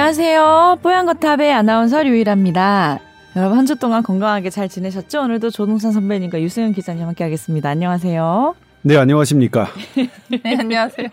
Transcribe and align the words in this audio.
안녕하세요. 0.00 0.78
뽀얀거탑의 0.84 1.52
아나운서 1.52 2.00
류일합니다. 2.04 3.00
여러분 3.34 3.58
한 3.58 3.66
주 3.66 3.74
동안 3.74 4.04
건강하게 4.04 4.48
잘 4.48 4.68
지내셨죠? 4.68 5.22
오늘도 5.22 5.50
조동산 5.50 5.90
선배님과 5.90 6.40
유승현 6.40 6.74
기자님 6.74 7.08
함께하겠습니다. 7.08 7.68
안녕하세요. 7.70 8.54
네, 8.82 8.96
안녕하십니까. 8.96 9.66
네, 10.30 10.56
안녕하세요. 10.56 11.08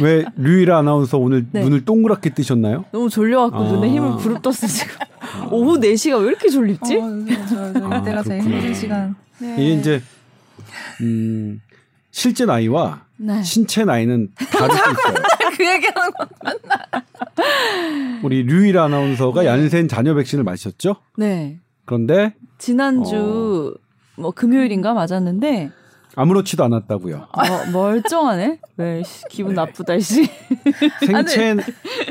왜 0.00 0.24
류일아 0.36 0.78
아나운서 0.78 1.18
오늘 1.18 1.46
네. 1.50 1.64
눈을 1.64 1.84
동그랗게 1.84 2.30
뜨셨나요? 2.30 2.84
너무 2.92 3.10
졸려갖고 3.10 3.56
아. 3.58 3.72
눈에 3.72 3.90
힘을 3.90 4.18
부릅 4.18 4.40
떴어 4.42 4.52
지금. 4.52 4.94
오후 5.50 5.80
4시가 5.80 6.20
왜 6.20 6.28
이렇게 6.28 6.48
졸립지? 6.50 6.96
어, 6.96 7.00
저, 7.48 7.72
저, 7.72 7.88
아, 7.90 7.96
이때가 7.98 8.22
제일. 8.22 8.42
힘든 8.42 8.74
시간. 8.74 9.16
네. 9.40 9.54
이게 9.58 9.72
이제 9.72 10.02
음, 11.00 11.60
실제 12.12 12.44
나이와 12.46 13.00
네. 13.16 13.42
신체 13.42 13.84
나이는 13.84 14.28
다를 14.52 14.72
수 14.76 14.82
있어요. 14.92 15.24
그 15.56 15.64
얘기하는 15.66 16.10
거. 16.12 16.26
우리 18.22 18.42
류일아 18.42 18.84
아나운서가 18.84 19.44
얀센 19.44 19.88
잔여 19.88 20.14
백신을 20.14 20.44
맞으셨죠? 20.44 20.96
네. 21.16 21.58
그런데 21.84 22.34
지난주 22.58 23.74
뭐 24.16 24.30
금요일인가 24.30 24.94
맞았는데 24.94 25.70
아무렇지도 26.16 26.64
않았다고요. 26.64 27.28
어, 27.32 27.70
멀쩡하네. 27.72 28.60
왜 28.76 29.02
씨, 29.02 29.24
기분 29.30 29.54
나쁘다 29.54 29.98
씨. 29.98 30.28
생체 31.04 31.56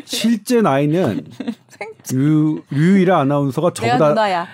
실제 0.04 0.62
나이는 0.62 1.26
류, 2.12 2.62
류일아 2.70 3.20
아나운서가 3.20 3.72
저보다. 3.74 4.48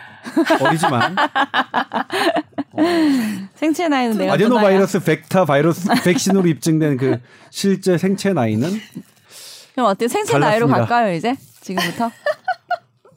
어리지만 0.62 1.16
생체 3.56 3.88
나이는 3.88 4.18
내가 4.18 4.34
아데노 4.34 4.50
누나야. 4.50 4.64
바이러스 4.64 5.00
벡타 5.00 5.46
바이러스 5.46 5.90
백신으로 6.04 6.48
입증된 6.48 6.98
그 6.98 7.20
실제 7.50 7.98
생체 7.98 8.34
나이는 8.34 8.70
그럼 9.74 9.88
어때요? 9.90 10.08
생체 10.08 10.38
나이로 10.38 10.68
달랐습니다. 10.68 10.78
갈까요 10.96 11.16
이제? 11.16 11.36
지금부터? 11.62 12.12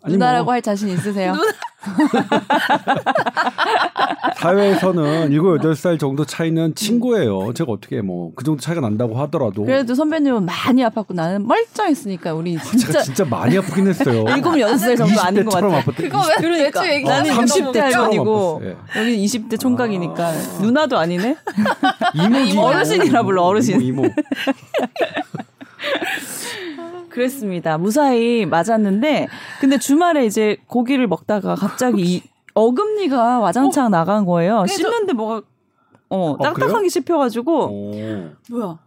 아니 0.05 0.15
누나라고 0.15 0.45
뭐 0.47 0.55
할 0.55 0.63
자신 0.63 0.89
있으세요? 0.89 1.35
사회에서는 4.37 5.33
일곱 5.33 5.57
여덟 5.57 5.75
살 5.75 5.99
정도 5.99 6.25
차이는 6.25 6.75
친구예요. 6.77 7.53
제가 7.55 7.73
어떻게 7.73 8.01
뭐 8.03 8.33
그 8.35 8.45
정도 8.45 8.61
차이가 8.61 8.81
난다고 8.81 9.19
하더라도 9.23 9.65
그래도 9.65 9.95
선배님은 9.95 10.45
많이 10.47 10.83
아팠고 10.83 11.15
나는 11.15 11.47
멀쩡했으니까 11.47 12.35
우리 12.35 12.53
제가 12.55 12.65
진짜 12.77 13.03
진짜 13.03 13.25
많이 13.25 13.57
아프긴 13.59 13.87
했어요. 13.89 14.25
일곱 14.35 14.59
여덟 14.59 14.79
살 14.79 14.97
정도 14.97 15.21
아닌 15.21 15.45
것 15.45 15.55
20대처럼 15.55 15.71
같아. 15.71 15.91
아팠대. 15.91 15.97
그거 16.03 16.23
왜 16.29 16.35
그러니까 16.41 16.93
얘기하는 16.95 17.31
나는 17.31 17.33
어, 17.33 17.35
거 17.35 17.43
60대 17.43 17.63
너무 17.63 17.69
웃겨. 17.69 17.81
할머니고 17.83 18.61
아팠어요. 18.63 18.99
여기는 19.01 19.19
20대 19.25 19.61
총각이니까 19.61 20.33
누나도 20.63 20.99
아니네. 20.99 21.37
이모지. 22.15 22.59
어르신이라 22.59 23.23
불러, 23.25 23.43
어르신. 23.43 23.81
이모, 23.81 24.05
이모. 24.05 24.15
그랬습니다. 27.09 27.79
무사히 27.79 28.47
맞았는데 28.47 29.29
근데 29.61 29.79
주말에 29.79 30.25
이제 30.27 30.57
고기를 30.67 31.07
먹다가 31.07 31.55
갑자기 31.55 32.03
이 32.03 32.23
어금니가 32.55 33.39
와장창 33.41 33.91
나간 33.91 34.25
거예요. 34.25 34.65
씹는데 34.67 35.13
뭐가 35.13 35.43
어 36.09 36.37
그래요? 36.37 36.53
딱딱하게 36.55 36.89
씹혀가지고 36.89 37.65
오. 37.67 37.91
뭐야 38.51 38.79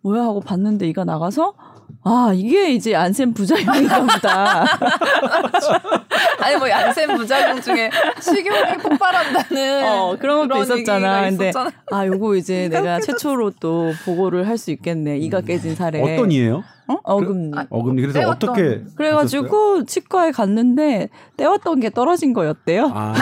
뭐야 0.00 0.22
하고 0.22 0.40
봤는데 0.40 0.88
이가 0.88 1.04
나가서 1.04 1.54
아 2.04 2.32
이게 2.34 2.72
이제 2.72 2.96
안센 2.96 3.32
부작용인가 3.32 4.00
보다. 4.02 4.64
아니 6.42 6.56
뭐 6.56 6.68
얀센 6.68 7.16
부작용 7.16 7.60
중에 7.60 7.90
식욕이 8.20 8.78
폭발한다는 8.82 9.84
어 9.88 10.16
그런 10.18 10.48
것도 10.48 10.62
있었잖아. 10.62 11.22
근데 11.30 11.50
있었잖아. 11.50 11.70
아 11.92 12.06
요거 12.06 12.34
이제 12.36 12.68
내가 12.72 12.98
최초로 13.00 13.52
또 13.60 13.92
보고를 14.04 14.48
할 14.48 14.58
수 14.58 14.70
있겠네. 14.72 15.18
이가 15.18 15.40
깨진 15.40 15.74
사례. 15.74 16.00
어떤 16.02 16.30
이에요? 16.30 16.62
어? 16.88 16.96
어금니. 17.04 17.56
아, 17.56 17.66
어금니 17.70 18.02
그래서 18.02 18.18
떼었던. 18.20 18.50
어떻게? 18.50 18.62
하셨어요? 18.68 18.94
그래가지고 18.96 19.84
치과에 19.86 20.30
갔는데 20.30 21.08
떼었던 21.36 21.80
게 21.80 21.90
떨어진 21.90 22.32
거였대요. 22.32 22.90
아. 22.94 23.12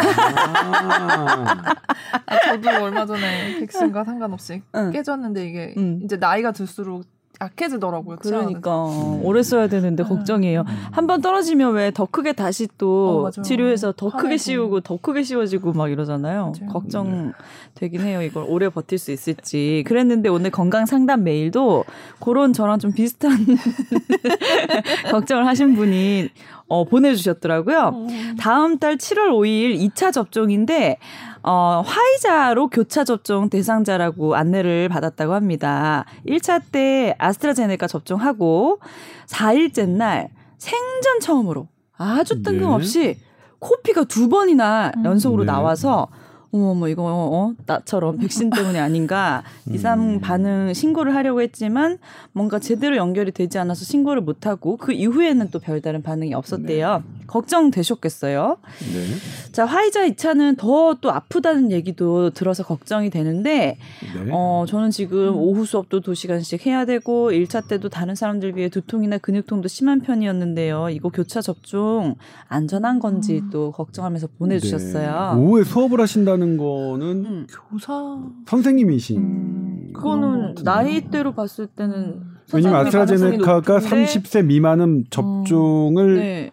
아, 2.27 2.39
저도 2.47 2.69
얼마 2.85 3.07
전에 3.07 3.59
백신과 3.61 4.05
상관없이 4.05 4.63
응. 4.75 4.91
깨졌는데 4.93 5.45
이게 5.47 5.75
응. 5.79 6.01
이제 6.05 6.17
나이가 6.17 6.53
들수록 6.53 7.05
약해지더라고요. 7.43 8.17
그러니까 8.21 8.84
오래 9.23 9.43
써야 9.43 9.67
되는데 9.67 10.03
걱정이에요. 10.03 10.65
한번 10.93 11.21
떨어지면 11.23 11.73
왜 11.75 11.91
더 11.91 12.05
크게 12.06 12.33
다시 12.33 12.69
또 12.78 13.27
어. 13.27 13.31
치료해서 13.43 13.93
더 13.97 14.11
크게. 14.11 14.37
씌우고 14.37 14.81
더 14.81 14.97
크게 14.97 15.23
씌워지고 15.23 15.73
막 15.73 15.91
이러잖아요. 15.91 16.53
맞아요. 16.56 16.73
걱정 16.73 17.33
되긴 17.75 18.03
해요. 18.03 18.23
이걸 18.23 18.45
오래 18.47 18.69
버틸 18.69 18.99
수 18.99 19.11
있을지. 19.11 19.83
그랬는데 19.87 20.28
오늘 20.28 20.51
건강 20.51 20.87
상담 20.87 21.25
메일도 21.25 21.84
그런 22.21 22.53
저랑 22.53 22.78
좀 22.78 22.93
비슷한 22.93 23.33
걱정을 25.11 25.47
하신 25.47 25.75
분이 25.75 26.28
어, 26.69 26.84
보내주셨더라고요. 26.84 28.07
다음 28.39 28.78
달 28.78 28.97
7월 28.97 29.31
5일 29.31 29.77
2차 29.91 30.12
접종인데 30.12 30.99
어, 31.43 31.83
화이자로 31.84 32.69
교차 32.69 33.05
접종 33.05 33.49
대상자라고 33.49 34.34
안내를 34.37 34.89
받았다고 34.89 35.34
합니다. 35.34 36.05
1차 36.27 36.62
때 36.71 37.15
아스트라제네카 37.19 37.87
접종하고 37.87 38.81
4일째 39.27 39.89
날 39.89 40.31
생전 40.59 41.21
처음으로 41.21 41.69
아주 41.97 42.37
네. 42.37 42.43
뜬금없이 42.43 43.19
코피가 43.59 44.05
두 44.05 44.28
번이나 44.28 44.93
음. 44.97 45.05
연속으로 45.05 45.45
네. 45.45 45.53
나와서 45.53 46.09
어머 46.53 46.75
뭐 46.75 46.88
이거 46.88 47.03
어 47.06 47.55
나처럼 47.66 48.19
백신 48.19 48.50
때문이 48.50 48.78
아닌가 48.78 49.43
이상 49.71 50.15
음. 50.15 50.21
반응 50.21 50.72
신고를 50.75 51.15
하려고 51.15 51.41
했지만 51.43 51.99
뭔가 52.33 52.59
제대로 52.59 52.97
연결이 52.97 53.33
되지 53.33 53.59
않아서 53.59 53.84
신고를 53.84 54.22
못 54.22 54.47
하고 54.47 54.77
그 54.77 54.93
이후에는 54.93 55.49
또 55.50 55.59
별다른 55.59 56.03
반응이 56.03 56.34
없었대요. 56.34 57.03
걱정되셨겠어요. 57.27 58.56
네. 58.93 59.53
자 59.53 59.65
화이자 59.65 60.06
2차는 60.09 60.56
더 60.56 60.91
또 61.00 61.10
아프다는 61.12 61.71
얘기도 61.71 62.31
들어서 62.31 62.62
걱정이 62.65 63.10
되는데 63.10 63.77
네. 64.15 64.31
어 64.33 64.65
저는 64.69 64.87
음. 64.87 64.91
지금 64.91 65.37
오후 65.37 65.65
수업도 65.65 66.00
2 66.06 66.15
시간씩 66.15 66.66
해야 66.66 66.84
되고 66.84 67.31
1차 67.31 67.66
때도 67.69 67.89
다른 67.89 68.15
사람들 68.15 68.53
비해 68.53 68.69
두통이나 68.69 69.19
근육통도 69.19 69.69
심한 69.69 70.00
편이었는데요. 70.00 70.89
이거 70.91 71.09
교차 71.09 71.41
접종 71.41 72.16
안전한 72.49 72.99
건지 72.99 73.41
음. 73.43 73.50
또 73.50 73.72
걱정하면서 73.72 74.28
보내주셨어요. 74.39 75.34
네. 75.37 75.41
오후에 75.41 75.65
수업을 75.65 76.00
하신다는 76.00 76.40
거는 76.56 77.25
음. 77.25 77.47
교사 77.71 78.19
선생님이신. 78.47 79.19
음, 79.19 79.91
그거는. 79.95 80.55
나이대로 80.65 81.34
봤을 81.34 81.67
때는 81.67 82.21
왜냐면 82.53 82.87
아스트라제네카가 82.87 83.61
가능성이 83.61 84.03
높은데 84.03 84.21
30세 84.21 84.47
미만은 84.47 85.05
접종을 85.11 86.15
네. 86.17 86.51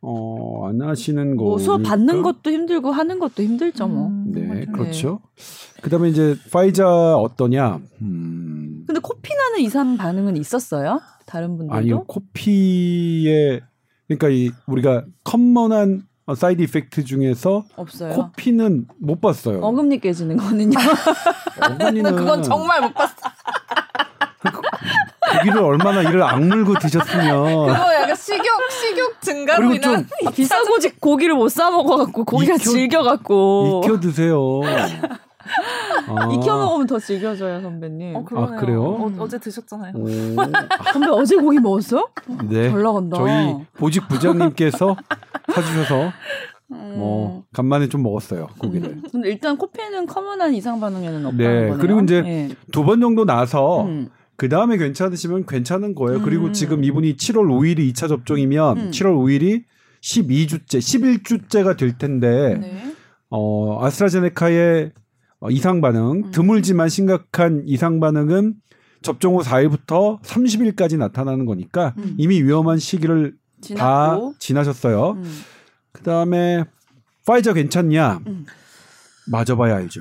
어, 0.00 0.66
안 0.66 0.82
하시는 0.82 1.36
거. 1.36 1.44
뭐 1.44 1.58
수업 1.58 1.82
받는 1.82 2.22
것도 2.22 2.50
힘들고 2.50 2.90
하는 2.90 3.18
것도 3.18 3.42
힘들죠 3.42 3.86
뭐. 3.86 4.08
음, 4.08 4.32
네, 4.32 4.46
맞아요. 4.46 4.66
그렇죠. 4.72 5.20
그다음에 5.80 6.08
이제 6.08 6.34
파이자 6.52 7.16
어떠냐? 7.16 7.80
음. 8.02 8.84
근데 8.86 9.00
코피 9.00 9.32
나는 9.34 9.60
이상 9.60 9.96
반응은 9.96 10.36
있었어요? 10.36 11.00
다른 11.26 11.56
분들도? 11.56 11.74
아니요. 11.74 12.04
코피에 12.04 13.60
그러니까 14.08 14.28
이 14.28 14.50
우리가 14.66 15.04
common한 15.24 16.02
어, 16.02 16.11
side 16.36 16.62
effect 16.62 17.04
중에서 17.04 17.64
없어요. 17.76 18.12
코피는 18.14 18.86
못 19.00 19.20
봤어요. 19.20 19.60
어금니 19.60 20.00
깨지는 20.00 20.36
거는요. 20.36 20.78
어금니는 21.60 22.14
그건 22.16 22.42
정말 22.42 22.80
못 22.80 22.94
봤어. 22.94 23.14
고기를 25.32 25.58
얼마나 25.62 26.02
이를 26.02 26.22
악물고 26.22 26.74
드셨으면 26.78 27.66
그거 27.66 27.94
약간 27.94 28.14
식욕 28.16 28.44
식욕 28.70 29.20
증가로 29.20 29.68
그리고 29.68 29.74
인한 29.88 30.06
좀 30.22 30.32
비싼 30.32 30.64
고지 30.64 30.90
고기를 30.98 31.34
못 31.34 31.48
사 31.48 31.70
먹어갖고 31.70 32.24
고기가 32.24 32.54
익혀- 32.54 32.70
질겨갖고 32.70 33.82
익혀 33.84 34.00
드세요. 34.00 34.38
아. 36.08 36.32
익혀 36.32 36.56
먹으면 36.56 36.86
더 36.86 36.98
질겨져요 36.98 37.60
선배님. 37.60 38.16
어, 38.16 38.24
그러네요. 38.24 38.60
그래요? 38.60 38.82
어, 38.84 39.12
어제 39.18 39.38
드셨잖아요. 39.38 39.94
오, 39.96 40.08
선배 40.92 41.08
어제 41.08 41.36
고기 41.36 41.58
먹었어? 41.58 42.08
네. 42.48 42.70
잘 42.70 42.82
나간다. 42.82 43.16
저희 43.16 43.56
보직 43.74 44.08
부장님께서 44.08 44.96
사주셔서 45.54 46.12
음. 46.72 46.94
뭐 46.98 47.44
간만에 47.52 47.88
좀 47.88 48.02
먹었어요 48.02 48.48
고기를. 48.58 49.02
근데 49.10 49.30
일단 49.30 49.56
코피는 49.56 50.06
커먼한 50.06 50.54
이상 50.54 50.80
반응에는 50.80 51.26
없다는 51.26 51.36
네, 51.36 51.60
거네요. 51.68 51.78
그리고 51.78 52.00
이제 52.00 52.22
네. 52.22 52.50
두번 52.70 53.00
정도 53.00 53.24
나서 53.24 53.84
음. 53.84 54.08
그 54.36 54.48
다음에 54.48 54.76
괜찮으시면 54.76 55.46
괜찮은 55.46 55.94
거예요. 55.94 56.22
그리고 56.22 56.46
음. 56.46 56.52
지금 56.52 56.82
이분이 56.84 57.16
7월 57.16 57.46
5일이 57.46 57.92
2차 57.92 58.08
접종이면 58.08 58.78
음. 58.78 58.90
7월 58.90 59.14
5일이 59.14 59.64
12주째, 60.02 60.78
11주째가 60.78 61.76
될 61.76 61.96
텐데 61.96 62.58
네. 62.58 62.92
어, 63.30 63.84
아스트라제네카의 63.84 64.86
어, 64.86 65.01
이상 65.50 65.80
반응 65.80 66.24
음. 66.26 66.30
드물지만 66.30 66.88
심각한 66.88 67.62
이상 67.66 68.00
반응은 68.00 68.54
접종 69.02 69.36
후 69.36 69.42
4일부터 69.42 70.20
30일까지 70.22 70.96
나타나는 70.96 71.44
거니까 71.46 71.94
음. 71.98 72.14
이미 72.18 72.42
위험한 72.42 72.78
시기를 72.78 73.34
다 73.76 74.10
지났고. 74.14 74.34
지나셨어요. 74.38 75.10
음. 75.12 75.40
그다음에 75.92 76.64
파이저 77.26 77.52
괜찮냐? 77.52 78.20
음. 78.26 78.46
맞아봐야 79.26 79.76
알죠. 79.76 80.00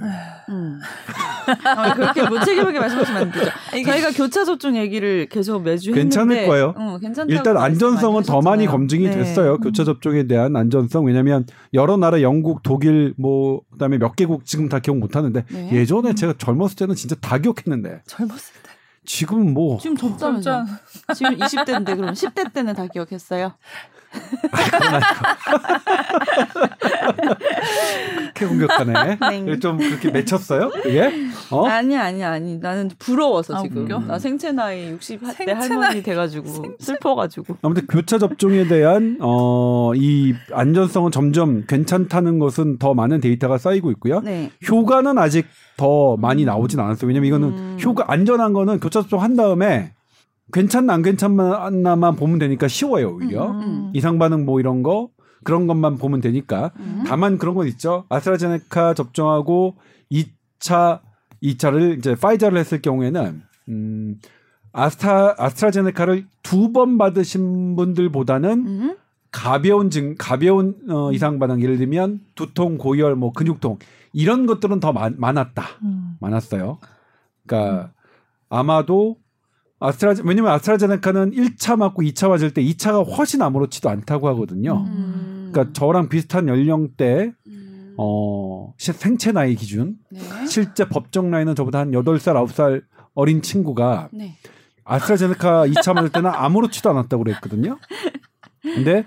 음. 0.50 0.80
아, 1.66 1.94
그렇게 1.94 2.28
무책임하게 2.28 2.80
말씀하시면 2.80 3.22
안 3.22 3.32
되죠. 3.32 3.52
저희가 3.86 4.12
교차 4.12 4.46
접종 4.46 4.78
얘기를 4.78 5.28
계속 5.28 5.62
매주 5.62 5.92
괜찮을 5.94 6.36
했는데, 6.36 6.48
거예요. 6.48 6.74
응, 6.78 7.00
괜찮다고 7.00 7.32
일단 7.32 7.58
안전성은 7.58 8.24
더 8.24 8.42
많이. 8.42 8.66
검증이 8.66 9.06
네. 9.06 9.12
됐어요. 9.12 9.58
교차 9.58 9.84
접종에 9.84 10.28
대한 10.28 10.56
안전성. 10.56 11.06
왜냐하면 11.06 11.46
여러 11.74 11.98
나라 11.98 12.22
영국, 12.22 12.64
독일 12.64 13.14
뭐 13.18 13.62
그다음에 13.74 13.98
몇 13.98 14.16
개국 14.16 14.46
지금 14.46 14.70
다 14.70 14.80
기억 14.80 14.98
못 14.98 15.16
하는데 15.16 15.44
네. 15.50 15.70
예전에 15.72 16.14
제가 16.14 16.34
젊었을 16.38 16.76
때는 16.76 16.96
진짜 16.96 17.16
다 17.20 17.38
기억했는데 17.38 18.02
젊었을 18.06 18.54
때. 18.64 18.72
지금은 19.04 19.54
뭐 19.54 19.80
지금 19.80 19.98
젊다면서 19.98 20.64
진짜 20.64 21.14
지금 21.16 21.38
20대인데 21.38 21.96
그럼 21.98 22.14
10대 22.14 22.54
때는 22.54 22.76
다 22.76 22.86
기억했어요? 22.86 23.54
그렇게 28.42 28.46
공격하네. 28.46 29.18
네. 29.46 29.60
좀 29.60 29.78
그렇게 29.78 30.12
맺혔어요? 30.12 30.70
그게? 30.70 31.12
어? 31.52 31.66
아니 31.66 31.96
아니 31.98 32.24
아니 32.24 32.58
나는 32.58 32.90
부러워서 33.00 33.56
아, 33.56 33.62
지금 33.62 33.84
웃겨? 33.84 34.00
나 34.00 34.20
생체 34.20 34.52
나이 34.52 34.96
60대 34.98 35.34
생체 35.34 35.52
할머니 35.54 36.04
돼가지고 36.04 36.76
슬퍼가지고 36.80 37.58
아무튼 37.62 37.88
교차 37.88 38.18
접종에 38.18 38.68
대한 38.68 39.18
어, 39.22 39.94
이 39.96 40.34
안전성은 40.52 41.12
점점 41.12 41.66
괜찮다는 41.68 42.40
것은 42.40 42.78
더 42.80 42.94
많은 42.94 43.22
데이터가 43.22 43.58
쌓이고 43.58 43.92
있고요. 43.92 44.22
네 44.22 44.52
효과는 44.68 45.18
아직 45.18 45.46
더 45.78 46.18
많이 46.18 46.46
나오진 46.46 46.80
않았어요. 46.80 47.08
왜냐면 47.08 47.28
이거는 47.28 47.48
음. 47.50 47.78
효과 47.84 48.06
안전한 48.08 48.54
거는 48.54 48.80
교차 48.80 49.02
접종 49.02 49.22
한 49.22 49.36
다음에 49.36 49.94
괜찮나 50.52 50.94
안 50.94 51.02
괜찮나만 51.02 52.16
보면 52.16 52.40
되니까 52.40 52.68
쉬워요 52.68 53.16
오히려 53.16 53.52
음. 53.52 53.92
이상 53.94 54.20
반응 54.20 54.46
뭐 54.46 54.60
이런 54.60 54.84
거 54.84 55.10
그런 55.44 55.68
것만 55.68 55.98
보면 55.98 56.22
되니까 56.22 56.72
음. 56.80 57.04
다만 57.08 57.38
그런 57.38 57.56
건 57.56 57.68
있죠. 57.68 58.06
아스트라제네카 58.10 58.94
접종하고 58.94 59.76
2차 60.12 61.02
2차를 61.42 61.98
이제 61.98 62.16
파이자를 62.16 62.58
했을 62.60 62.82
경우에는 62.82 63.42
음 63.70 64.20
아스타 64.74 65.36
아스트라제네카를 65.38 66.28
두 66.44 66.72
번 66.72 66.98
받으신 66.98 67.76
분들보다는 67.76 68.50
음? 68.68 68.98
가벼운 69.32 69.90
증 69.90 70.16
가벼운 70.18 70.76
어, 70.90 71.12
이상 71.12 71.40
반응 71.40 71.62
예를 71.62 71.78
들면 71.78 72.20
두통, 72.36 72.78
고열, 72.78 73.16
뭐 73.16 73.32
근육통 73.34 73.80
이런 74.14 74.46
것들은 74.46 74.80
더 74.80 74.92
많, 74.94 75.16
많았다. 75.18 75.64
음. 75.84 76.18
많았어요. 76.20 76.78
그러니까 77.48 77.92
아마도 78.50 79.16
아스트라 79.82 80.14
왜냐면 80.24 80.52
아스트라제네카는 80.54 81.32
1차 81.32 81.76
맞고 81.76 82.04
2차 82.04 82.30
맞을 82.30 82.54
때 82.54 82.64
2차가 82.64 83.06
훨씬 83.18 83.42
아무렇지도 83.42 83.90
않다고 83.90 84.28
하거든요. 84.30 84.86
음. 84.88 85.50
그러니까 85.52 85.74
저랑 85.74 86.08
비슷한 86.08 86.48
연령대 86.48 87.34
음. 87.48 87.96
어 87.98 88.74
시- 88.78 88.94
생체 88.94 89.32
나이 89.32 89.56
기준 89.56 89.96
네. 90.12 90.20
실제 90.48 90.88
법정 90.88 91.30
나이는 91.32 91.56
저보다 91.56 91.80
한 91.80 91.92
8살, 91.92 92.36
9살 92.48 92.84
어린 93.16 93.42
친구가 93.42 94.10
네. 94.14 94.38
아스트라제네카 94.86 95.68
2차 95.68 95.94
맞을 95.94 96.10
때는 96.10 96.30
아무렇지도 96.34 96.90
않았다고 96.92 97.24
그랬거든요. 97.24 97.78
근데 98.62 99.06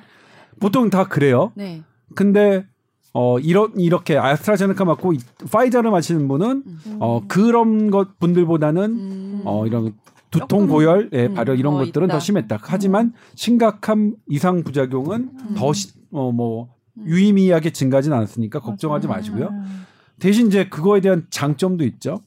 보통 0.60 0.90
다 0.90 1.04
그래요. 1.08 1.52
네. 1.54 1.82
근데 2.14 2.66
어 3.12 3.38
이런 3.38 3.72
이렇게 3.78 4.18
아스트라제네카 4.18 4.84
맞고 4.84 5.12
이- 5.12 5.18
파이자를 5.50 5.90
마시는 5.92 6.26
분은 6.26 6.62
음. 6.66 6.96
어 7.00 7.22
그런 7.28 7.90
것 7.92 8.18
분들보다는 8.18 8.82
음. 8.90 9.42
어 9.44 9.66
이런 9.66 9.94
두통 10.40 10.66
고열 10.68 11.10
예, 11.12 11.26
음, 11.26 11.34
발열 11.34 11.58
이런 11.58 11.74
더 11.74 11.78
것들은 11.84 12.06
있다. 12.06 12.14
더 12.14 12.20
심했다. 12.20 12.58
하지만 12.60 13.12
심각한 13.34 14.14
이상 14.28 14.62
부작용은 14.62 15.30
음. 15.50 15.54
더어뭐 16.10 16.68
유의미하게 17.04 17.70
증가하진 17.72 18.12
않았으니까 18.12 18.60
걱정하지 18.60 19.06
맞아요. 19.08 19.18
마시고요. 19.18 19.48
음. 19.52 19.84
대신 20.20 20.46
이제 20.46 20.68
그거에 20.68 21.00
대한 21.00 21.26
장점도 21.30 21.84
있죠. 21.84 22.20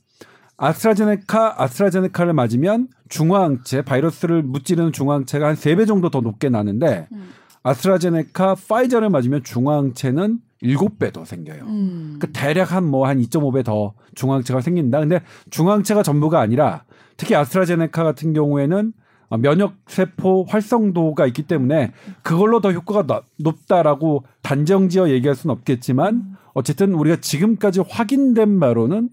아스트라제네카 0.57 1.61
아스트라제네카를 1.61 2.33
맞으면 2.33 2.87
중화항체 3.09 3.83
바이러스를 3.83 4.43
무찌르는 4.43 4.91
중화항체가 4.91 5.47
한 5.47 5.55
세 5.55 5.75
배 5.75 5.85
정도 5.85 6.09
더 6.09 6.21
높게 6.21 6.49
나는데 6.49 7.07
음. 7.11 7.29
아스트라제네카 7.63 8.55
파이저를 8.67 9.09
맞으면 9.09 9.43
중화항체는 9.43 10.39
일곱 10.61 10.97
배 10.97 11.11
더 11.11 11.23
생겨요. 11.25 11.63
음. 11.65 12.17
그 12.19 12.31
대략 12.31 12.71
한 12.73 12.85
뭐 12.85 13.05
한 13.05 13.19
2.5배 13.21 13.63
더 13.63 13.93
중화항체가 14.15 14.61
생긴다. 14.61 14.99
근데 14.99 15.21
중화항체가 15.51 16.01
전부가 16.03 16.39
아니라 16.39 16.83
특히 17.17 17.35
아스트라제네카 17.35 18.03
같은 18.03 18.33
경우에는 18.33 18.93
어, 19.29 19.37
면역 19.37 19.75
세포 19.87 20.45
활성도가 20.45 21.25
있기 21.27 21.43
때문에 21.43 21.91
그걸로 22.23 22.61
더 22.61 22.71
효과가 22.71 23.05
나- 23.07 23.23
높다라고 23.39 24.23
단정지어 24.41 25.09
얘기할 25.09 25.35
수는 25.35 25.53
없겠지만 25.55 26.37
어쨌든 26.53 26.93
우리가 26.93 27.17
지금까지 27.17 27.81
확인된 27.81 28.59
바로는 28.59 29.09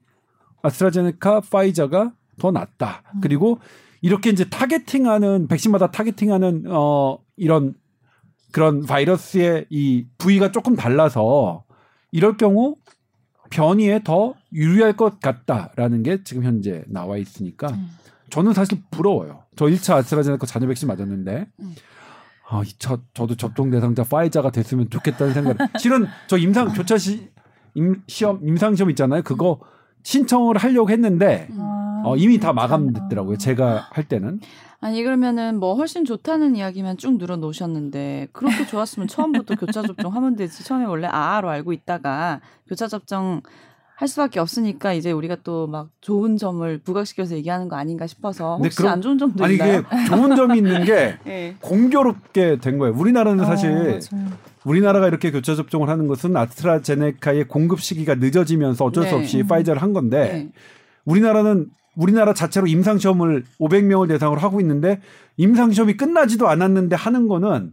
아스트라제네카 0.63 1.41
파이저가 1.51 2.13
더 2.39 2.51
낫다. 2.51 3.03
그리고 3.21 3.59
이렇게 4.03 4.31
이제 4.31 4.49
타겟팅하는 4.49 5.49
백신마다 5.49 5.91
타겟팅하는 5.91 6.65
어 6.69 7.19
이런 7.37 7.75
그런 8.53 8.85
바이러스의 8.87 9.67
이 9.71 10.07
부위가 10.19 10.53
조금 10.53 10.77
달라서 10.77 11.65
이럴 12.13 12.37
경우 12.37 12.77
변이에 13.51 14.01
더 14.05 14.35
유리할 14.53 14.95
것 14.97 15.21
같다라는 15.21 16.03
게 16.03 16.23
지금 16.25 16.45
현재 16.45 16.83
나와 16.87 17.17
있으니까 17.17 17.69
음. 17.69 17.91
저는 18.31 18.53
사실 18.53 18.83
부러워요. 18.91 19.43
저 19.57 19.67
1차 19.67 19.97
아스트라제네카 19.97 20.47
잔여 20.47 20.67
백신 20.67 20.89
맞았는데 20.89 21.47
음. 21.61 21.75
아, 22.49 22.63
2차 22.63 23.01
저도 23.15 23.37
접종 23.37 23.71
대상자 23.71 24.05
파이자가 24.05 24.51
됐으면 24.51 24.91
좋겠다는 24.91 25.35
생각. 25.35 25.57
실은 25.79 26.07
저 26.27 26.37
임상 26.37 26.73
교차 26.73 26.99
시 26.99 27.29
임, 27.75 28.03
시험 28.07 28.41
임상 28.43 28.77
시험 28.77 28.91
있잖아요. 28.91 29.23
그거 29.23 29.61
신청을 30.03 30.59
하려고 30.59 30.91
했는데 30.91 31.49
아, 31.59 32.03
어, 32.05 32.17
이미 32.17 32.39
다 32.39 32.53
마감됐더라고요. 32.53 33.39
제가 33.39 33.89
할 33.91 34.05
때는. 34.05 34.41
아니 34.85 35.03
그러면은 35.03 35.59
뭐 35.59 35.75
훨씬 35.77 36.05
좋다는 36.05 36.57
이야기만 36.57 36.99
쭉 36.99 37.17
늘어 37.17 37.37
놓으셨는데 37.37 38.29
그렇게 38.33 38.67
좋았으면 38.67 39.09
처음부터 39.09 39.55
교차 39.57 39.81
접종 39.81 40.15
하면 40.15 40.37
되지. 40.37 40.63
처음에 40.63 40.85
원래 40.85 41.07
아아로 41.11 41.49
알고 41.49 41.73
있다가 41.73 42.43
교차 42.69 42.87
접종 42.87 43.41
할 43.97 44.09
수밖에 44.09 44.41
없으니까 44.41 44.93
이제 44.93 45.11
우리가 45.11 45.37
또 45.43 45.67
막 45.67 45.89
좋은 46.03 46.37
점을 46.37 46.79
부각시켜서 46.85 47.35
얘기하는 47.37 47.69
거 47.71 47.77
아닌가 47.77 48.07
싶어서 48.07 48.59
혹시 48.59 48.77
그럼- 48.77 48.93
안 48.93 49.01
좋은 49.01 49.17
점도 49.17 49.43
아니 49.43 49.55
있나요? 49.55 49.79
이게 49.81 50.05
좋은 50.07 50.37
점이 50.37 50.59
있는 50.59 50.85
게 50.85 51.17
예. 51.27 51.57
공교롭게 51.63 52.59
된 52.59 52.77
거예요. 52.77 52.95
우리나라는 52.95 53.43
어, 53.43 53.47
사실 53.47 53.71
맞아요. 53.73 54.29
우리나라가 54.67 55.09
이렇게 55.09 55.31
교차 55.31 55.55
접종을 55.55 55.89
하는 55.89 56.09
것은 56.09 56.37
아스트라제네카의 56.37 57.49
공급 57.49 57.81
시기가 57.81 58.17
늦어지면서 58.17 58.85
어쩔 58.85 59.05
수 59.05 59.15
네. 59.15 59.17
없이 59.23 59.41
음. 59.41 59.47
파이자를 59.47 59.81
한 59.81 59.95
건데 59.95 60.19
네. 60.31 60.53
우리나라는 61.07 61.69
우리나라 61.97 62.35
자체로 62.35 62.67
임상 62.67 62.99
시험을 62.99 63.45
500명을 63.61 64.09
대상으로 64.09 64.41
하고 64.41 64.61
있는데 64.61 65.01
임상 65.37 65.73
시험이 65.73 65.97
끝나지도 65.97 66.49
않았는데 66.49 66.97
하는 66.97 67.29
거는 67.29 67.73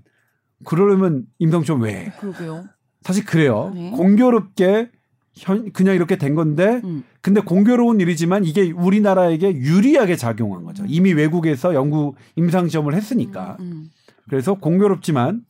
그러려면 0.65 1.25
임상 1.39 1.63
시험 1.63 1.81
왜? 1.81 2.05
해? 2.05 2.13
그러게요. 2.19 2.65
사실 3.01 3.25
그래요. 3.25 3.71
네. 3.73 3.91
공교롭게 3.91 4.89
현, 5.33 5.71
그냥 5.71 5.95
이렇게 5.95 6.17
된 6.17 6.35
건데 6.35 6.81
음. 6.83 7.03
근데 7.21 7.41
공교로운 7.41 7.99
일이지만 7.99 8.45
이게 8.45 8.71
우리나라에게 8.71 9.55
유리하게 9.55 10.15
작용한 10.15 10.63
거죠. 10.63 10.83
이미 10.87 11.13
외국에서 11.13 11.73
연구 11.73 12.15
임상 12.35 12.67
시험을 12.67 12.93
했으니까. 12.93 13.57
음. 13.59 13.89
그래서 14.29 14.55
공교롭지만 14.55 15.41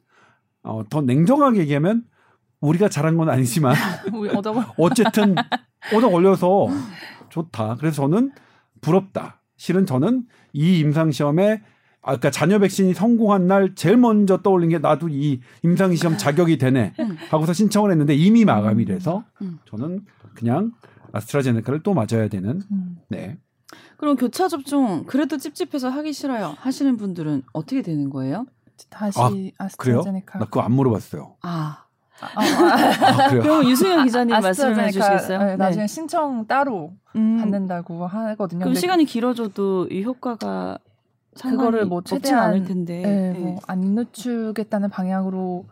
어, 0.63 0.83
더 0.89 1.01
냉정하게 1.01 1.59
얘기하면 1.61 2.03
우리가 2.61 2.89
잘한 2.89 3.17
건 3.17 3.29
아니지만 3.29 3.75
어쨌든 4.77 5.35
얻어 5.93 6.09
걸려서 6.09 6.67
좋다. 7.29 7.77
그래서 7.79 8.03
저는 8.03 8.31
부럽다. 8.81 9.41
실은 9.57 9.85
저는 9.85 10.25
이 10.53 10.79
임상 10.79 11.11
시험에 11.11 11.61
아까 12.01 12.31
자녀 12.31 12.57
백신이 12.59 12.93
성공한 12.93 13.47
날 13.47 13.75
제일 13.75 13.95
먼저 13.97 14.41
떠올린 14.41 14.69
게 14.69 14.79
나도 14.79 15.07
이 15.09 15.39
임상 15.61 15.95
시험 15.95 16.17
자격이 16.17 16.57
되네 16.57 16.93
음. 16.99 17.17
하고서 17.29 17.53
신청을 17.53 17.91
했는데 17.91 18.15
이미 18.15 18.43
마감이 18.43 18.85
돼서 18.85 19.23
음. 19.41 19.59
저는 19.65 20.05
그냥 20.33 20.71
아스트라제네카를 21.13 21.83
또 21.83 21.93
맞아야 21.93 22.27
되는 22.27 22.61
음. 22.71 22.97
네. 23.09 23.37
그럼 23.97 24.15
교차 24.15 24.47
접종 24.47 25.05
그래도 25.05 25.37
찝찝해서 25.37 25.89
하기 25.89 26.11
싫어요 26.11 26.55
하시는 26.57 26.97
분들은 26.97 27.43
어떻게 27.53 27.81
되는 27.83 28.09
거예요? 28.09 28.47
다시 28.89 29.19
아, 29.19 29.29
그래요? 29.77 29.99
아스트라제네카 29.99 30.39
나 30.39 30.45
그거 30.45 30.61
안 30.61 30.71
물어봤어요. 30.71 31.35
아 31.43 31.80
아, 32.35 32.41
아, 32.41 33.25
아? 33.25 33.29
그럼 33.29 33.65
유승현 33.69 34.05
기자님 34.05 34.39
말씀해 34.39 34.91
주시겠어요? 34.91 35.39
네, 35.39 35.55
나중에 35.55 35.87
신청 35.87 36.45
따로 36.45 36.93
음. 37.15 37.37
받는다고 37.39 38.05
하거든요. 38.05 38.59
그럼 38.59 38.73
근데 38.73 38.79
시간이 38.79 39.05
길어져도 39.05 39.87
이 39.87 40.03
효과가 40.03 40.77
그거를 41.41 41.85
뭐 41.85 42.01
최대한, 42.01 42.49
않을 42.49 42.65
텐데. 42.65 43.01
네, 43.01 43.33
네. 43.33 43.39
뭐안 43.39 43.79
늦추겠다는 43.79 44.89
방향으로 44.89 45.65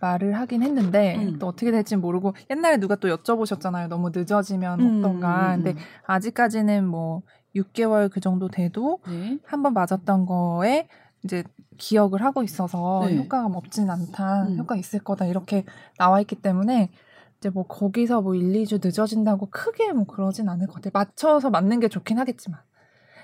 말을 0.00 0.34
하긴 0.34 0.62
했는데 0.62 1.16
음. 1.16 1.38
또 1.38 1.46
어떻게 1.48 1.70
될지 1.70 1.96
모르고 1.96 2.34
옛날에 2.50 2.76
누가 2.76 2.96
또 2.96 3.08
여쭤보셨잖아요. 3.08 3.88
너무 3.88 4.10
늦어지면 4.14 4.80
음, 4.80 4.98
어떤가. 4.98 5.54
음, 5.54 5.62
근데 5.62 5.70
음. 5.72 5.76
아직까지는 6.06 6.86
뭐 6.86 7.22
6개월 7.54 8.10
그 8.10 8.20
정도 8.20 8.48
돼도 8.48 9.00
네. 9.08 9.38
한번 9.46 9.72
맞았던 9.72 10.26
거에 10.26 10.88
이제 11.24 11.44
기억을 11.76 12.22
하고 12.22 12.42
있어서 12.42 13.04
네. 13.06 13.16
효과가 13.18 13.46
없진 13.56 13.90
않다, 13.90 14.44
음. 14.48 14.58
효과 14.58 14.76
있을 14.76 15.00
거다 15.00 15.26
이렇게 15.26 15.64
나와 15.98 16.20
있기 16.20 16.36
때문에 16.36 16.90
이제 17.38 17.50
뭐 17.50 17.66
거기서 17.66 18.22
뭐 18.22 18.34
1, 18.34 18.52
2주 18.52 18.80
늦어진다고 18.82 19.50
크게 19.50 19.92
뭐 19.92 20.04
그러진 20.04 20.48
않을 20.48 20.66
것 20.66 20.74
같아요. 20.74 20.90
맞춰서 20.92 21.50
맞는 21.50 21.80
게 21.80 21.88
좋긴 21.88 22.18
하겠지만. 22.18 22.60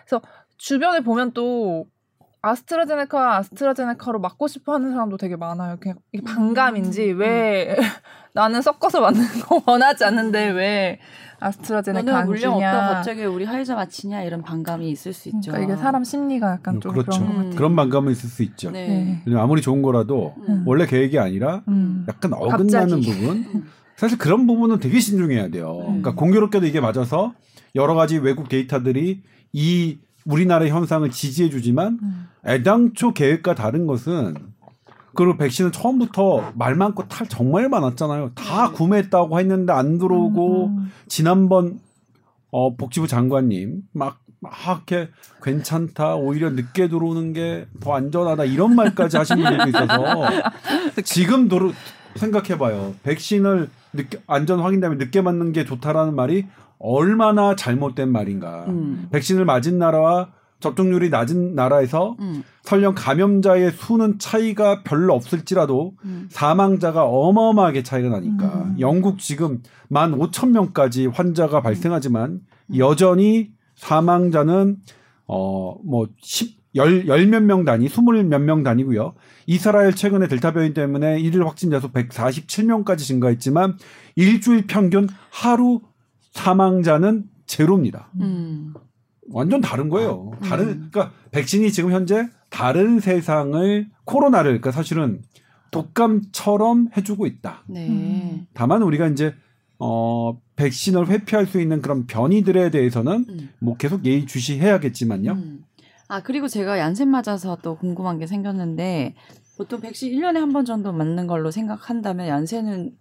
그래서 0.05 0.23
주변에 0.59 1.01
보면 1.01 1.33
또 1.33 1.87
아스트라제네카 2.43 3.37
아스트라제네카로 3.37 4.19
맞고 4.21 4.49
싶어 4.49 4.75
하는 4.75 4.91
사람도 4.91 5.17
되게 5.17 5.37
많아요. 5.37 5.77
그냥 5.81 5.99
이게 6.13 6.25
반감인지 6.25 7.13
음. 7.13 7.21
왜 7.21 7.77
나는 8.35 8.63
섞어서 8.63 9.01
맞는 9.01 9.21
거 9.47 9.63
원하지 9.67 10.05
않는데 10.05 10.49
왜 10.51 10.99
아스트라제네카 11.43 12.17
안 12.19 12.27
물량 12.27 12.55
주냐. 12.55 12.69
없다 12.69 12.95
갑자기 12.95 13.25
우리 13.25 13.45
화이자 13.45 13.75
맞히냐 13.75 14.23
이런 14.23 14.43
반감이 14.43 14.91
있을 14.91 15.13
수 15.13 15.29
있죠. 15.29 15.53
그러니까 15.53 15.73
이게 15.75 15.83
사람 15.83 16.05
심리가 16.05 16.53
약간 16.53 16.81
좀 16.81 16.93
그렇죠. 16.93 17.11
그런 17.11 17.27
것 17.27 17.33
같아요. 17.35 17.51
음. 17.51 17.57
그런 17.57 17.77
반감은 17.77 18.13
있을 18.13 18.29
수 18.29 18.43
있죠. 18.43 18.71
네. 18.71 18.87
네. 18.87 19.23
왜냐면 19.27 19.45
아무리 19.45 19.61
좋은 19.63 19.83
거라도 19.83 20.35
음. 20.49 20.63
원래 20.67 20.87
계획이 20.87 21.19
아니라 21.19 21.63
음. 21.69 22.07
약간 22.09 22.33
어긋나는 22.33 22.97
갑자기. 22.97 23.13
부분. 23.21 23.37
음. 23.55 23.65
사실 23.97 24.19
그런 24.19 24.47
부분은 24.47 24.79
되게 24.81 24.99
신중해야 25.01 25.49
돼요. 25.49 25.77
음. 25.81 25.85
그러니까 26.03 26.15
공교롭게도 26.15 26.67
이게 26.67 26.81
맞아서 26.81 27.35
여러 27.75 27.95
가지 27.95 28.19
외국 28.19 28.49
데이터들이 28.49 29.23
이 29.53 29.99
우리나라의 30.25 30.71
현상을 30.71 31.09
지지해주지만 31.11 31.99
음. 32.03 32.29
애당초 32.47 33.13
계획과 33.13 33.55
다른 33.55 33.87
것은 33.87 34.35
그리고 35.15 35.37
백신은 35.37 35.73
처음부터 35.73 36.53
말 36.55 36.75
많고 36.75 37.09
탈 37.09 37.27
정말 37.29 37.69
많았잖아요. 37.69 38.33
다 38.35 38.69
네. 38.69 38.73
구매했다고 38.75 39.39
했는데 39.39 39.73
안 39.73 39.99
들어오고 39.99 40.67
음. 40.67 40.93
지난번 41.09 41.81
어, 42.51 42.77
복지부 42.77 43.07
장관님 43.07 43.83
막, 43.93 44.19
막 44.41 44.53
이렇게 44.67 45.09
괜찮다 45.43 46.17
오히려 46.17 46.51
늦게 46.51 46.89
들어오는 46.89 47.33
게 47.33 47.67
더 47.81 47.95
안전하다 47.95 48.45
이런 48.45 48.75
말까지 48.77 49.17
하신 49.17 49.37
분들도 49.37 49.69
있어서 49.69 50.27
지금 51.05 51.49
도로 51.49 51.73
생각해봐요. 52.17 52.95
백신을 53.03 53.69
늦게, 53.95 54.23
안전 54.27 54.61
확인되면 54.61 54.99
늦게 54.99 55.21
맞는 55.23 55.53
게 55.53 55.65
좋다라는 55.65 56.15
말이 56.15 56.47
얼마나 56.79 57.55
잘못된 57.57 58.11
말인가. 58.11 58.65
음. 58.69 59.09
백신을 59.11 59.45
맞은 59.45 59.79
나라와 59.79 60.29
접종률이 60.63 61.11
낮은 61.11 61.55
나라에서 61.55 62.17
음. 62.21 62.43
설령 62.63 62.95
감염자의 62.95 63.73
수는 63.73 64.19
차이가 64.19 64.83
별로 64.83 65.15
없을지라도 65.15 65.93
음. 66.07 66.29
사망자가 66.31 67.05
어마어마하게 67.05 67.83
차이가 67.83 68.09
나니까 68.09 68.47
음. 68.47 68.77
영국 68.81 69.19
지금 69.19 69.61
만 69.89 70.13
5천 70.13 70.51
명까지 70.53 71.09
환자가 71.09 71.61
발생하지만 71.61 72.41
음. 72.69 72.77
여전히 72.79 73.51
사망자는 73.77 74.79
어뭐 75.27 76.09
10, 76.23 76.63
열, 76.77 77.07
열 77.07 77.27
몇 77.27 77.43
명 77.43 77.65
단위, 77.65 77.89
스물 77.89 78.25
몇 78.25 78.41
명 78.41 78.63
단위고요. 78.63 79.15
이스라엘 79.47 79.93
최근에 79.95 80.29
델타 80.29 80.53
변이 80.53 80.73
때문에 80.73 81.21
일일 81.21 81.45
확진자 81.45 81.81
수 81.81 81.91
147명까지 81.93 82.99
증가했지만 82.99 83.77
일주일 84.17 84.67
평균 84.67 85.09
하루 85.31 85.81
사망자는 86.33 87.25
제로입니다. 87.47 88.09
음. 89.33 89.37
완전 89.37 89.61
다른 89.61 89.89
거예요. 89.89 90.31
다른 90.43 90.69
음. 90.69 90.89
그러니까 90.93 91.13
백신이 91.31 91.73
지금 91.73 91.93
현재 91.93 92.29
다른 92.51 93.01
세상을 93.01 93.89
코로나를 94.05 94.51
그러니까 94.61 94.71
사실은 94.73 95.23
독감처럼 95.71 96.89
해주고 96.97 97.27
있다. 97.27 97.63
네. 97.67 97.89
음. 97.89 98.47
다만 98.55 98.83
우리가 98.83 99.09
이제 99.09 99.35
어 99.79 100.39
백신을 100.57 101.09
회피할 101.09 101.47
수 101.47 101.61
있는 101.61 101.81
그런 101.83 102.07
변이들에 102.07 102.71
대해서는 102.71 103.25
음. 103.29 103.49
뭐 103.59 103.77
계속 103.77 104.05
예의 104.05 104.27
주시해야겠지만요. 104.27 105.33
음. 105.33 105.65
아 106.09 106.23
그리고 106.23 106.47
제가 106.47 106.79
얀센 106.79 107.09
맞아서 107.09 107.57
또 107.63 107.77
궁금한 107.77 108.19
게 108.19 108.27
생겼는데 108.27 109.15
보통 109.57 109.81
백신 109.81 110.13
1년에 110.13 110.35
한 110.39 110.53
번 110.53 110.65
정도 110.65 110.93
맞는 110.93 111.27
걸로 111.27 111.51
생각한다면 111.51 112.29
얀센은 112.29 112.93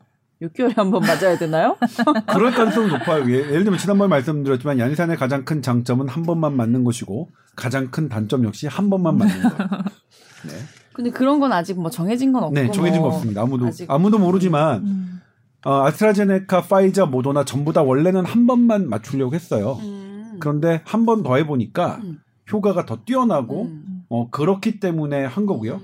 6개월에 0.42 0.76
한 0.76 0.90
번 0.92 1.02
맞아야 1.02 1.38
되나요? 1.38 1.78
그럴 2.34 2.52
가능성이 2.52 2.88
높아요. 2.88 3.24
예, 3.30 3.36
예를 3.36 3.64
들면 3.64 3.78
지난번에 3.78 4.10
말씀드렸지만 4.10 4.80
얀산의 4.80 5.18
가장 5.18 5.46
큰 5.46 5.62
장점은 5.62 6.08
한 6.10 6.24
번만 6.24 6.56
맞는 6.58 6.84
것이고 6.84 7.30
가장 7.56 7.92
큰 7.92 8.10
단점 8.10 8.44
역시 8.46 8.68
한 8.68 8.90
번만 8.90 9.18
맞는 9.18 9.42
거. 9.44 9.50
네. 10.48 10.54
근데 10.94 11.12
그런 11.12 11.40
건 11.40 11.54
아직 11.54 11.80
뭐 11.80 11.90
정해진 11.92 12.34
건 12.34 12.44
없고 12.44 12.56
네, 12.56 12.72
정해진 12.72 13.02
거뭐 13.02 13.14
없습니다. 13.16 13.42
아무도 13.44 13.68
아직- 13.68 13.90
아무도 13.90 14.18
모르지만 14.18 14.84
음. 14.84 15.22
어, 15.64 15.86
아스트라제네카, 15.86 16.64
파이자, 16.64 17.06
모더나 17.06 17.46
전부 17.46 17.72
다 17.72 17.84
원래는 17.84 18.26
한 18.26 18.48
번만 18.48 18.90
맞추려고 18.90 19.36
했어요. 19.36 19.78
음. 19.82 20.38
그런데 20.40 20.82
한 20.86 21.06
번 21.06 21.22
더 21.22 21.36
해보니까 21.38 22.00
음. 22.04 22.18
효과가 22.52 22.88
더 22.88 22.98
뛰어나고 23.06 23.66
음. 23.66 24.04
어, 24.10 24.30
그렇기 24.32 24.80
때문에 24.80 25.24
한 25.24 25.46
거고요. 25.46 25.80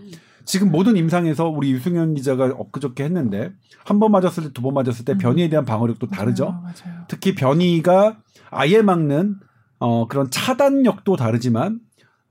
음. 0.47 0.49
지금 0.49 0.71
모든 0.71 0.95
임상에서 0.97 1.47
우리 1.49 1.71
유승현 1.71 2.13
기자가 2.15 2.45
엊그저께 2.57 3.03
했는데 3.03 3.51
한 3.85 3.99
번 3.99 4.11
맞았을 4.11 4.43
때 4.45 4.49
두 4.53 4.61
번 4.61 4.73
맞았을 4.73 5.05
때 5.05 5.13
음. 5.13 5.17
변이에 5.17 5.49
대한 5.49 5.65
방어력도 5.65 6.07
다르죠. 6.09 6.45
맞아요, 6.51 6.61
맞아요. 6.85 7.05
특히 7.07 7.35
변이가 7.35 8.17
아예 8.49 8.81
막는 8.81 9.35
어, 9.79 10.07
그런 10.07 10.29
차단력도 10.31 11.15
다르지만 11.17 11.79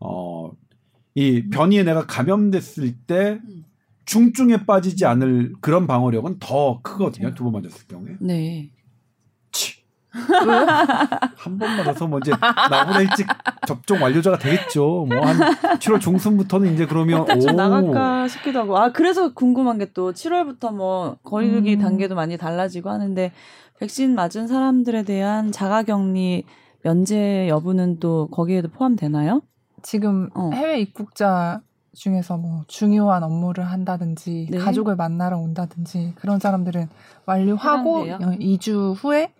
어, 0.00 0.50
이 1.14 1.48
변이에 1.50 1.82
내가 1.84 2.06
감염됐을 2.06 2.94
때 3.06 3.40
음. 3.46 3.64
중증에 4.06 4.64
빠지지 4.66 5.04
않을 5.06 5.54
그런 5.60 5.86
방어력은 5.86 6.38
더 6.38 6.80
크거든요. 6.82 7.34
두 7.34 7.44
번 7.44 7.52
맞았을 7.54 7.86
경우에. 7.88 8.12
네. 8.20 8.70
치. 10.16 10.46
한번 11.36 11.76
맞아서 11.76 12.06
뭐 12.06 12.18
이제 12.18 12.30
나보다 12.30 13.00
일찍 13.02 13.26
접종 13.66 14.02
완료자가 14.02 14.38
되겠죠. 14.38 15.06
뭐 15.08 15.20
한 15.26 15.36
7월 15.78 16.00
중순부터는 16.00 16.74
이제 16.74 16.86
그러면 16.86 17.26
좀 17.40 17.50
오. 17.50 17.52
나갈까 17.56 18.28
싶기도 18.28 18.60
하고 18.60 18.78
아 18.78 18.92
그래서 18.92 19.32
궁금한 19.32 19.78
게 19.78 19.86
또 19.94 20.12
7월부터 20.12 20.74
뭐 20.74 21.16
거리두기 21.22 21.74
음. 21.74 21.78
단계도 21.80 22.14
많이 22.16 22.36
달라지고 22.36 22.90
하는데 22.90 23.32
백신 23.78 24.14
맞은 24.14 24.46
사람들에 24.48 25.04
대한 25.04 25.52
자가격리 25.52 26.44
면제 26.82 27.48
여부는 27.48 27.98
또 28.00 28.28
거기에도 28.30 28.68
포함되나요? 28.68 29.42
지금 29.82 30.28
어. 30.34 30.50
해외 30.52 30.80
입국자 30.80 31.60
중에서 31.94 32.36
뭐 32.36 32.64
중요한 32.68 33.22
업무를 33.22 33.64
한다든지 33.64 34.48
네. 34.50 34.58
가족을 34.58 34.96
만나러 34.96 35.38
온다든지 35.38 36.12
그런 36.16 36.38
사람들은 36.40 36.88
완료하고 37.24 38.06
해당돼요? 38.06 38.38
2주 38.38 38.94
후에 38.96 39.32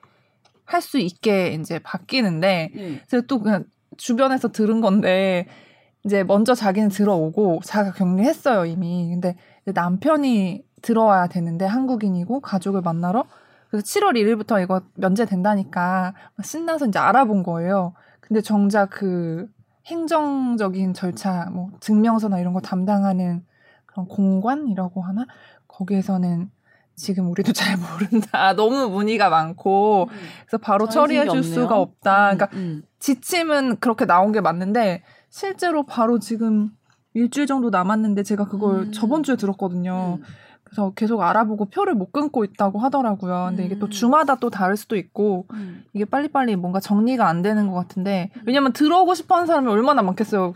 할 0.66 0.82
수 0.82 0.98
있게 0.98 1.54
이제 1.54 1.78
바뀌는데 1.78 2.70
네. 2.74 3.00
그래서 3.08 3.26
또 3.26 3.40
그냥 3.40 3.64
주변에서 3.96 4.48
들은 4.48 4.80
건데 4.80 5.46
이제 6.04 6.22
먼저 6.22 6.54
자기는 6.54 6.88
들어오고 6.90 7.60
자가 7.64 7.92
격리했어요 7.92 8.66
이미 8.66 9.08
근데 9.10 9.36
남편이 9.64 10.64
들어와야 10.82 11.26
되는데 11.28 11.64
한국인이고 11.64 12.40
가족을 12.40 12.82
만나러 12.82 13.24
그래서 13.70 13.84
7월 13.84 14.14
1일부터 14.14 14.62
이거 14.62 14.82
면제된다니까 14.94 16.14
막 16.36 16.44
신나서 16.44 16.86
이제 16.86 16.98
알아본 16.98 17.42
거예요. 17.42 17.94
근데 18.20 18.40
정작 18.40 18.90
그 18.90 19.48
행정적인 19.86 20.94
절차, 20.94 21.48
뭐 21.50 21.70
증명서나 21.80 22.38
이런 22.40 22.52
거 22.52 22.60
담당하는 22.60 23.44
그런 23.86 24.06
공관이라고 24.08 25.02
하나? 25.02 25.26
거기에서는 25.68 26.50
지금 26.96 27.30
우리도 27.30 27.52
잘 27.52 27.76
모른다. 27.76 28.54
너무 28.56 28.88
문의가 28.88 29.28
많고 29.28 30.08
그래서 30.46 30.58
바로 30.58 30.88
처리해 30.88 31.24
게 31.24 31.30
줄. 31.30 31.44
수가 31.44 31.78
없다. 31.78 32.34
그러니까 32.34 32.48
음. 32.54 32.82
지침은 32.98 33.76
그렇게 33.80 34.06
나온 34.06 34.32
게 34.32 34.40
맞는데 34.40 35.02
실제로 35.28 35.84
바로 35.84 36.18
지금 36.18 36.70
일주일 37.12 37.46
정도 37.46 37.70
남았는데 37.70 38.22
제가 38.22 38.46
그걸 38.46 38.78
음. 38.80 38.92
저번 38.92 39.22
주에 39.22 39.36
들었거든요. 39.36 40.18
음. 40.20 40.24
그래서 40.64 40.92
계속 40.96 41.20
알아보고 41.20 41.66
표를 41.66 41.94
못 41.94 42.12
끊고 42.12 42.44
있다고 42.44 42.78
하더라고요. 42.80 43.46
근데 43.50 43.64
이게 43.64 43.78
또 43.78 43.86
음. 43.86 43.90
주마다 43.90 44.36
또 44.36 44.50
다를 44.50 44.76
수도 44.76 44.96
있고 44.96 45.46
음. 45.52 45.84
이게 45.92 46.04
빨리빨리 46.04 46.56
뭔가 46.56 46.80
정리가 46.80 47.28
안 47.28 47.42
되는 47.42 47.68
것 47.68 47.74
같은데 47.74 48.30
왜냐면 48.46 48.72
들어오고 48.72 49.14
싶어 49.14 49.36
하는 49.36 49.46
사람이 49.46 49.68
얼마나 49.68 50.02
많겠어요. 50.02 50.54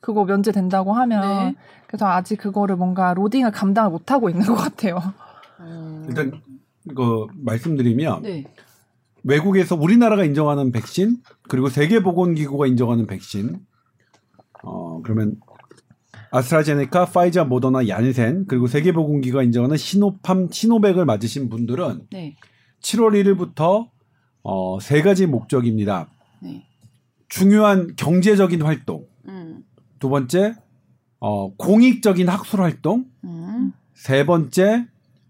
그거 0.00 0.24
면제된다고 0.24 0.92
하면 0.92 1.20
네. 1.22 1.54
그래서 1.86 2.06
아직 2.06 2.36
그거를 2.36 2.76
뭔가 2.76 3.14
로딩을 3.14 3.52
감당을 3.52 3.90
못 3.90 4.10
하고 4.10 4.28
있는 4.28 4.44
것 4.44 4.54
같아요. 4.54 5.00
어. 5.58 6.04
일단 6.08 6.40
그 6.94 7.26
말씀드리면 7.34 8.22
네. 8.22 8.44
외국에서 9.24 9.74
우리나라가 9.74 10.24
인정하는 10.24 10.72
백신 10.72 11.18
그리고 11.48 11.68
세계보건기구가 11.68 12.66
인정하는 12.66 13.06
백신 13.06 13.60
어 14.62 15.02
그러면 15.02 15.36
아스트라제네카, 16.30 17.06
파이자, 17.06 17.44
모더나, 17.44 17.88
얀센 17.88 18.46
그리고 18.46 18.66
세계보건기구가 18.66 19.42
인정하는 19.42 19.76
시노팜, 19.76 20.48
시노백을 20.50 21.04
맞으신 21.04 21.48
분들은 21.48 22.06
네. 22.10 22.36
7월 22.80 23.12
1일부터 23.22 23.88
어, 24.42 24.80
세 24.80 25.02
가지 25.02 25.26
목적입니다. 25.26 26.10
네. 26.42 26.66
중요한 27.28 27.94
경제적인 27.96 28.62
활동, 28.62 29.06
음. 29.26 29.62
두 29.98 30.08
번째 30.08 30.54
어, 31.20 31.54
공익적인 31.56 32.28
학술 32.28 32.62
활동, 32.62 33.06
음. 33.24 33.72
세 33.94 34.24
번째 34.24 34.86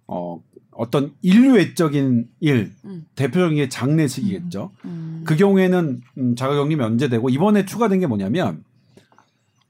어, 0.08 0.42
어떤 0.72 1.12
인류애적인 1.22 2.28
일, 2.40 2.72
음. 2.84 3.04
대표적인 3.14 3.56
게 3.56 3.68
장례식이겠죠. 3.68 4.72
음. 4.86 5.22
그 5.24 5.36
경우에는 5.36 6.00
음, 6.18 6.34
자가격리 6.34 6.76
면제되고 6.76 7.28
이번에 7.28 7.64
추가된 7.64 8.00
게 8.00 8.06
뭐냐면 8.06 8.64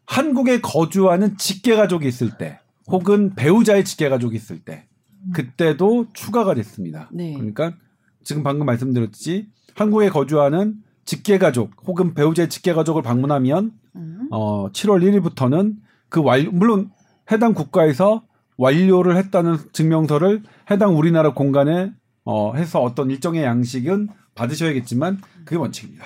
한국에 0.06 0.60
거주하는 0.60 1.36
직계 1.36 1.76
가족이 1.76 2.06
있을 2.06 2.38
때 2.38 2.60
혹은 2.86 3.34
배우자의 3.34 3.84
직계 3.84 4.08
가족이 4.08 4.36
있을 4.36 4.60
때 4.60 4.86
그때도 5.34 6.06
추가가 6.14 6.54
됐습니다. 6.54 7.10
네. 7.12 7.34
그러니까 7.34 7.74
지금 8.22 8.42
방금 8.42 8.66
말씀드렸지 8.66 9.48
한국에 9.74 10.08
거주하는 10.08 10.76
직계 11.04 11.38
가족 11.38 11.72
혹은 11.86 12.14
배우자의 12.14 12.48
직계 12.48 12.72
가족을 12.72 13.02
방문하면 13.02 13.72
음. 13.96 14.28
어 14.30 14.70
7월 14.70 15.02
1일부터는 15.02 15.76
그 16.08 16.22
완, 16.22 16.48
물론 16.52 16.90
해당 17.30 17.54
국가에서 17.54 18.22
완료를 18.58 19.16
했다는 19.16 19.56
증명서를 19.72 20.42
해당 20.70 20.98
우리나라 20.98 21.32
공간에 21.32 21.92
어 22.24 22.52
해서 22.54 22.80
어떤 22.82 23.10
일정의 23.10 23.44
양식은 23.44 24.08
받으셔야겠지만 24.34 25.20
그게 25.44 25.56
원칙입니다. 25.56 26.04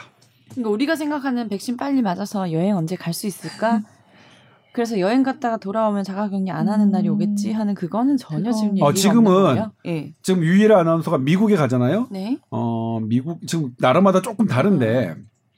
그러니까 0.51 0.71
우리가 0.71 0.95
생각하는 0.97 1.49
백신 1.49 1.77
빨리 1.77 2.03
맞아서 2.03 2.53
여행 2.53 2.77
언제 2.77 2.95
갈 2.95 3.13
수 3.15 3.27
있을까? 3.27 3.83
그래서 4.75 4.99
여행 5.01 5.23
갔다가 5.23 5.59
돌아오면 5.59 6.03
자가격리 6.05 6.51
안 6.51 6.69
하는 6.69 6.91
날이 6.91 7.09
음. 7.09 7.15
오겠지 7.15 7.53
하는 7.53 7.75
그거는 7.75 8.17
전혀. 8.17 8.53
지금 8.53 8.71
얘기가 8.71 8.87
어, 8.87 8.93
지금은 8.95 9.27
없는 9.33 9.43
거예요. 9.43 9.73
예. 9.87 10.13
지금 10.23 10.43
유일한 10.43 10.81
아나운서가 10.81 11.19
미국에 11.19 11.57
가잖아요. 11.57 12.09
네. 12.11 12.39
어 12.51 12.99
미국 13.01 13.47
지금 13.47 13.73
나라마다 13.79 14.23
조금 14.23 14.47
다른데 14.47 15.15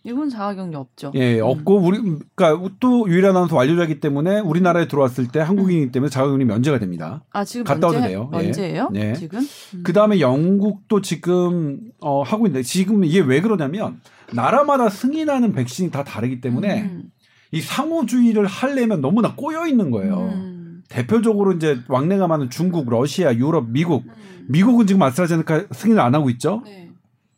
일본 0.07 0.29
자가 0.29 0.55
격리 0.55 0.77
없죠. 0.77 1.13
예 1.15 1.41
음. 1.41 1.47
없고 1.47 1.79
우리 1.79 1.99
그러니까 2.35 2.71
또 2.79 3.09
유일한 3.09 3.31
아나운서 3.31 3.57
완료자이기 3.57 4.01
때문에 4.01 4.41
우리나라에 4.41 4.87
들어왔을 4.87 5.29
때 5.29 5.41
한국인이기 5.41 5.93
때문에 5.93 6.11
자가 6.11 6.29
격리 6.29 6.45
면제가 6.45 6.79
됩니다. 6.79 7.25
아 7.33 7.43
지금 7.43 7.65
갔다 7.65 7.87
와도 7.87 7.99
언제, 7.99 8.09
돼요. 8.09 8.31
예. 8.35 8.37
언제예요? 8.37 8.91
네. 8.93 9.15
지금? 9.15 9.41
음. 9.41 9.83
그 9.83 9.95
다음에 9.95 10.21
영국도 10.21 11.01
지금 11.01 11.81
어, 12.01 12.23
하고 12.23 12.47
있는데 12.47 12.63
지금 12.63 13.05
이게 13.05 13.21
왜 13.21 13.41
그러냐면 13.41 14.01
나라마다 14.33 14.91
승인하는 14.91 15.53
백신이 15.53 15.91
다 15.91 16.05
다르기 16.05 16.43
때문에 16.43 16.83
음. 16.83 17.05
이 17.51 17.63
상호주의를 17.63 18.47
하려면 18.47 19.01
너무나 19.01 19.35
꼬여 19.35 19.67
있는 19.67 19.91
거예요. 19.91 20.33
음. 20.35 20.83
대표적으로 20.91 21.53
이제 21.53 21.79
왕래가 21.89 22.27
많은 22.27 22.51
중국, 22.51 22.91
러시아, 22.91 23.33
유럽, 23.35 23.71
미국. 23.71 24.05
음. 24.05 24.47
미국은 24.49 24.87
지금 24.87 25.03
아스트라제네카 25.03 25.67
승인을 25.73 26.01
안 26.01 26.15
하고 26.15 26.29
있죠. 26.31 26.63
네. 26.67 26.91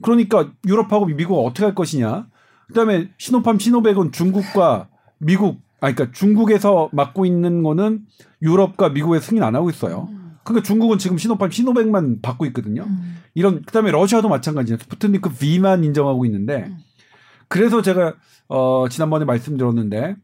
그러니까 0.02 0.50
유럽하고 0.66 1.06
미국은 1.06 1.44
어떻게 1.44 1.64
할 1.64 1.74
것이냐. 1.74 2.26
그다음에 2.68 3.08
시노팜, 3.18 3.58
시노백은 3.58 4.12
중국과 4.12 4.88
미국, 5.18 5.60
아 5.80 5.92
그러니까 5.92 6.12
중국에서 6.12 6.88
맡고 6.92 7.26
있는 7.26 7.62
거는 7.62 8.06
유럽과 8.42 8.90
미국에 8.90 9.20
승인 9.20 9.42
안 9.42 9.54
하고 9.54 9.70
있어요. 9.70 10.08
음. 10.10 10.36
그러니까 10.44 10.66
중국은 10.66 10.98
지금 10.98 11.18
시노팜, 11.18 11.50
시노백만 11.50 12.20
받고 12.22 12.46
있거든요. 12.46 12.84
음. 12.84 13.18
이런 13.34 13.62
그다음에 13.62 13.90
러시아도 13.90 14.28
마찬가지예요. 14.28 14.78
스푸트니크 14.78 15.30
V만 15.30 15.84
인정하고 15.84 16.24
있는데 16.26 16.64
음. 16.68 16.78
그래서 17.48 17.82
제가 17.82 18.14
어 18.48 18.86
지난번에 18.88 19.24
말씀드렸는데 19.24 20.16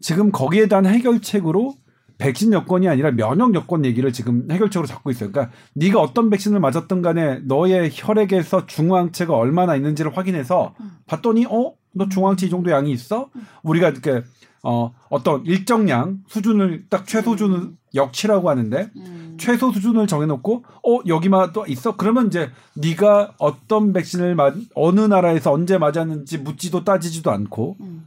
지금 0.00 0.30
거기에 0.30 0.66
대한 0.66 0.86
해결책으로 0.86 1.74
백신 2.18 2.52
여건이 2.52 2.88
아니라 2.88 3.10
면역 3.10 3.54
여건 3.54 3.84
얘기를 3.84 4.12
지금 4.12 4.46
해결책으로 4.50 4.86
잡고 4.86 5.10
있어요. 5.10 5.32
그러니까 5.32 5.54
네가 5.74 6.00
어떤 6.00 6.30
백신을 6.30 6.60
맞았든 6.60 7.02
간에 7.02 7.40
너의 7.44 7.90
혈액에서 7.92 8.66
중화항체가 8.66 9.34
얼마나 9.34 9.74
있는지를 9.74 10.16
확인해서 10.16 10.74
음. 10.80 10.90
봤더니 11.06 11.46
어? 11.46 11.74
너 11.94 12.08
중화항체 12.08 12.46
이 12.46 12.50
정도 12.50 12.70
양이 12.70 12.90
있어? 12.92 13.30
우리가 13.62 13.88
이렇게 13.90 14.22
어 14.64 14.92
어떤 15.10 15.44
일정 15.44 15.88
양 15.88 16.20
수준을 16.28 16.86
딱 16.88 17.06
최소 17.06 17.32
수준을 17.32 17.72
역치라고 17.94 18.48
하는데 18.48 18.90
음. 18.96 19.36
최소 19.38 19.72
수준을 19.72 20.06
정해놓고 20.06 20.64
어 20.86 20.98
여기만 21.06 21.52
또 21.52 21.66
있어 21.66 21.96
그러면 21.96 22.28
이제 22.28 22.50
네가 22.76 23.34
어떤 23.38 23.92
백신을 23.92 24.34
맞 24.36 24.54
어느 24.74 25.00
나라에서 25.00 25.52
언제 25.52 25.78
맞았는지 25.78 26.38
묻지도 26.38 26.84
따지지도 26.84 27.30
않고 27.30 27.76
음. 27.80 28.06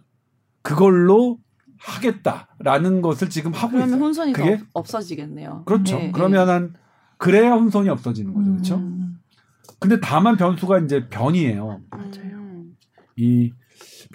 그걸로 0.62 1.38
하겠다라는 1.78 3.02
것을 3.02 3.30
지금 3.30 3.52
하고 3.54 3.74
그러면 3.74 3.90
있어요. 3.90 4.02
혼선이 4.02 4.34
더 4.34 4.42
그게 4.42 4.54
없- 4.56 4.62
없어지겠네요. 4.74 5.64
그렇죠. 5.66 5.98
네, 5.98 6.12
그러면 6.12 6.50
한 6.50 6.74
그래야 7.18 7.52
혼선이 7.54 7.90
없어지는 7.90 8.34
거죠, 8.34 8.52
그렇죠? 8.52 8.76
음. 8.78 9.18
근데 9.80 10.00
다만 10.00 10.38
변수가 10.38 10.80
이제 10.80 11.08
변이에요. 11.10 11.82
맞아요. 11.92 12.64
이 13.18 13.52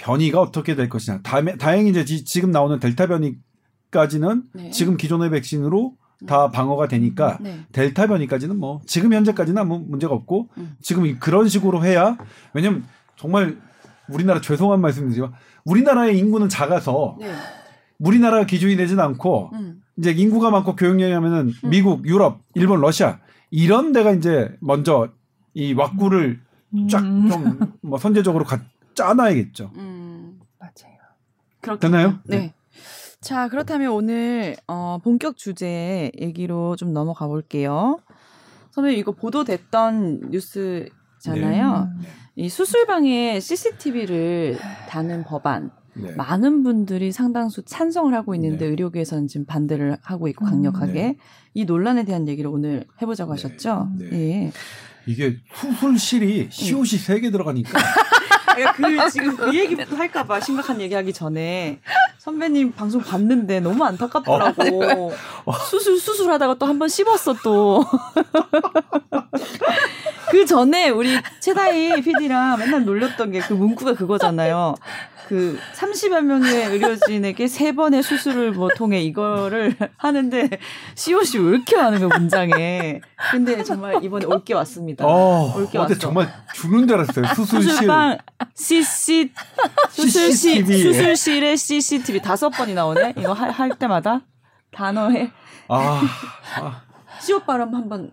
변이가 0.01 0.41
어떻게 0.41 0.75
될 0.75 0.89
것이냐. 0.89 1.21
다음에 1.23 1.57
다행히 1.57 1.91
이제 1.91 2.05
지- 2.05 2.25
지금 2.25 2.51
나오는 2.51 2.79
델타 2.81 3.07
변이까지는 3.07 4.43
네. 4.55 4.71
지금 4.71 4.97
기존의 4.97 5.31
백신으로 5.31 5.95
다 6.27 6.51
방어가 6.51 6.89
되니까 6.89 7.39
네. 7.41 7.61
델타 7.73 8.07
변이까지는 8.09 8.59
뭐 8.59 8.81
지금 8.87 9.13
현재까지는 9.13 9.61
아무 9.61 9.79
문제가 9.79 10.15
없고 10.15 10.49
음. 10.59 10.77
지금 10.83 11.07
이- 11.07 11.17
그런 11.19 11.49
식으로 11.49 11.85
해야 11.85 12.17
왜냐면 12.53 12.85
정말 13.17 13.59
우리나라 14.09 14.41
죄송한 14.41 14.81
말씀이지만 14.81 15.33
우리나라의 15.65 16.19
인구는 16.19 16.49
작아서 16.49 17.17
네. 17.21 17.31
우리나라가 17.99 18.45
기준이 18.47 18.77
되지는 18.77 19.03
않고 19.05 19.51
음. 19.55 19.83
이제 19.99 20.11
인구가 20.13 20.51
많고 20.51 20.77
교육량이 20.77 21.13
하면은 21.13 21.53
음. 21.65 21.71
미국, 21.71 22.07
유럽, 22.07 22.41
일본, 22.55 22.81
러시아 22.81 23.19
이런 23.51 23.93
데가 23.93 24.13
이제 24.13 24.51
먼저 24.61 25.09
이 25.55 25.75
왁구를 25.75 26.41
쫙 26.91 27.03
음. 27.03 27.29
좀뭐 27.83 27.99
선제적으로 27.99 28.45
가, 28.45 28.61
짜놔야겠죠. 28.95 29.73
음. 31.61 31.73
음. 31.73 31.79
그렇군요. 31.79 31.79
되나요? 31.91 32.19
네. 32.25 32.55
자, 33.21 33.49
그렇다면 33.49 33.93
오늘 33.93 34.57
어, 34.67 34.99
본격 35.03 35.37
주제 35.37 36.11
얘기로 36.21 36.77
좀 36.77 36.93
넘어가 36.93 37.27
볼게요. 37.27 37.99
선배님 38.71 38.99
이거 38.99 39.13
보도됐던 39.13 40.31
뉴스잖아요. 40.31 41.91
음. 41.93 42.03
이 42.37 42.49
수술방에 42.49 43.41
CCTV를 43.41 44.59
다는 44.89 45.25
법안 45.25 45.71
네. 45.95 46.13
많은 46.15 46.63
분들이 46.63 47.13
상당수 47.13 47.63
찬성을 47.65 48.15
하고 48.15 48.35
있는데 48.37 48.65
네. 48.65 48.71
의료계에서는 48.71 49.27
지금 49.29 49.45
반대를 49.45 49.99
하고 50.03 50.29
있고 50.29 50.47
음. 50.47 50.51
강력하게 50.51 50.93
네. 50.93 51.17
이 51.53 51.65
논란에 51.67 52.05
대한 52.05 52.27
얘기를 52.29 52.49
오늘 52.51 52.85
해보자고 53.03 53.35
네. 53.35 53.43
하셨죠. 53.43 53.89
네. 53.99 54.07
예. 54.47 54.53
이게 55.07 55.37
수술실이 55.55 56.49
시옷이 56.51 56.87
세 56.99 57.21
개 57.21 57.31
들어가니까 57.31 57.71
그 58.77 59.11
지금 59.11 59.37
그 59.37 59.55
얘기부터 59.57 59.97
할까봐 59.97 60.41
심각한 60.41 60.81
얘기하기 60.81 61.13
전에 61.13 61.81
선배님 62.19 62.73
방송 62.73 63.01
봤는데 63.03 63.61
너무 63.61 63.85
안타깝더라고. 63.85 65.13
수술 65.69 65.99
수술하다가 65.99 66.55
또 66.55 66.67
한 66.67 66.79
번 66.79 66.89
씹었어 66.89 67.35
또. 67.43 67.85
그 70.31 70.47
전에 70.47 70.89
우리 70.91 71.19
최다희 71.41 72.01
PD랑 72.03 72.59
맨날 72.59 72.85
놀렸던 72.85 73.33
게 73.33 73.41
그 73.41 73.55
문구가 73.55 73.95
그거잖아요. 73.95 74.75
그 75.29 75.59
30여 75.77 76.23
명의 76.23 76.67
의료진에게 76.67 77.47
세 77.47 77.73
번의 77.73 78.03
수술을 78.03 78.51
뭐 78.53 78.69
통해 78.77 79.01
이거를 79.01 79.77
하는데 79.97 80.49
COC 80.97 81.39
왜 81.39 81.51
이렇게 81.51 81.77
많은 81.77 82.01
거야 82.01 82.19
문장에. 82.19 83.01
근데 83.31 83.63
정말 83.63 84.03
이번에 84.03 84.27
올게 84.27 84.55
왔습니다. 84.55 85.05
어, 85.07 85.55
올게 85.57 85.79
왔어. 85.79 85.95
정말 85.99 86.33
죽는 86.55 86.89
줄 86.89 86.97
알았어요. 86.99 87.27
수술실 87.35 87.71
수술방 87.71 88.19
CC 88.55 89.33
수술실. 89.91 90.67
수술실에 90.67 91.57
CCTV 91.57 92.21
다섯 92.21 92.51
번이 92.51 92.75
나오네. 92.75 93.15
이거 93.19 93.33
할, 93.33 93.51
할 93.51 93.71
때마다 93.79 94.23
단어에 94.73 95.31
아, 95.69 96.03
아 96.57 96.83
시옷 97.21 97.47
발음 97.47 97.75
한번 97.75 98.11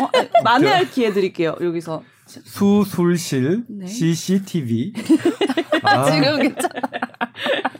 어, 0.00 0.42
만회할 0.42 0.90
기회 0.90 1.12
드릴게요. 1.12 1.56
여기서 1.60 2.02
수술실 2.26 3.64
네. 3.68 3.86
CCTV 3.86 4.92
아, 5.82 6.10
지금 6.10 6.38
괜찮아. 6.40 6.72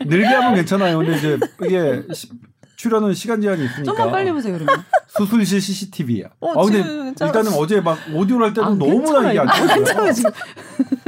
늘게 0.05 0.25
하면 0.27 0.55
괜찮아요. 0.55 0.97
근데 0.99 1.17
이제 1.17 1.39
이게 1.65 2.03
시- 2.13 2.29
출연은 2.75 3.13
시간 3.13 3.41
제한이 3.41 3.63
있으니까 3.65 3.83
좀만 3.83 4.11
빨리 4.11 4.31
보세요 4.31 4.57
그러면. 4.57 4.83
수술실 5.07 5.61
CCTV야. 5.61 6.27
어, 6.41 6.51
아 6.61 6.65
근데. 6.65 6.79
일단은 7.25 7.53
어제 7.53 7.79
막 7.81 7.97
오디오를 8.13 8.47
할 8.47 8.53
때도 8.53 8.65
아, 8.65 8.69
너무나 8.69 9.31
이게 9.31 9.39
안. 9.39 9.49
아, 9.49 9.83
좋아요. 9.83 10.11
지금. 10.13 10.31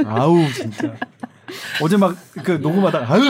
아우 0.04 0.38
진짜. 0.52 0.94
어제 1.82 1.96
막 1.96 2.16
그 2.44 2.52
녹음하다가 2.52 3.12
아유 3.12 3.22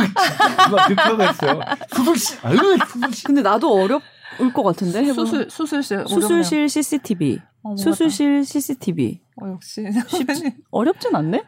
막 0.70 0.86
그렇게 0.86 0.94
하고 1.02 1.22
했어요. 1.22 1.60
수술실 1.94 2.38
아유 2.42 2.56
수술실. 2.86 3.24
근데 3.24 3.42
나도 3.42 3.72
어렵 3.82 4.02
을것 4.40 4.64
같은데 4.64 5.01
해보. 5.05 5.24
수술 5.24 5.51
수술실 5.51 6.05
수술실 6.07 6.68
CCTV. 6.68 7.38
어, 7.62 7.77
수술실 7.77 8.44
CCTV. 8.44 9.18
다- 9.18 9.46
어, 9.46 9.51
역시 9.53 9.85
쉽지 10.09 10.55
어렵진 10.70 11.14
않네. 11.14 11.42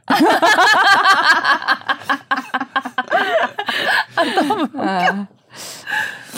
아, 4.76 5.26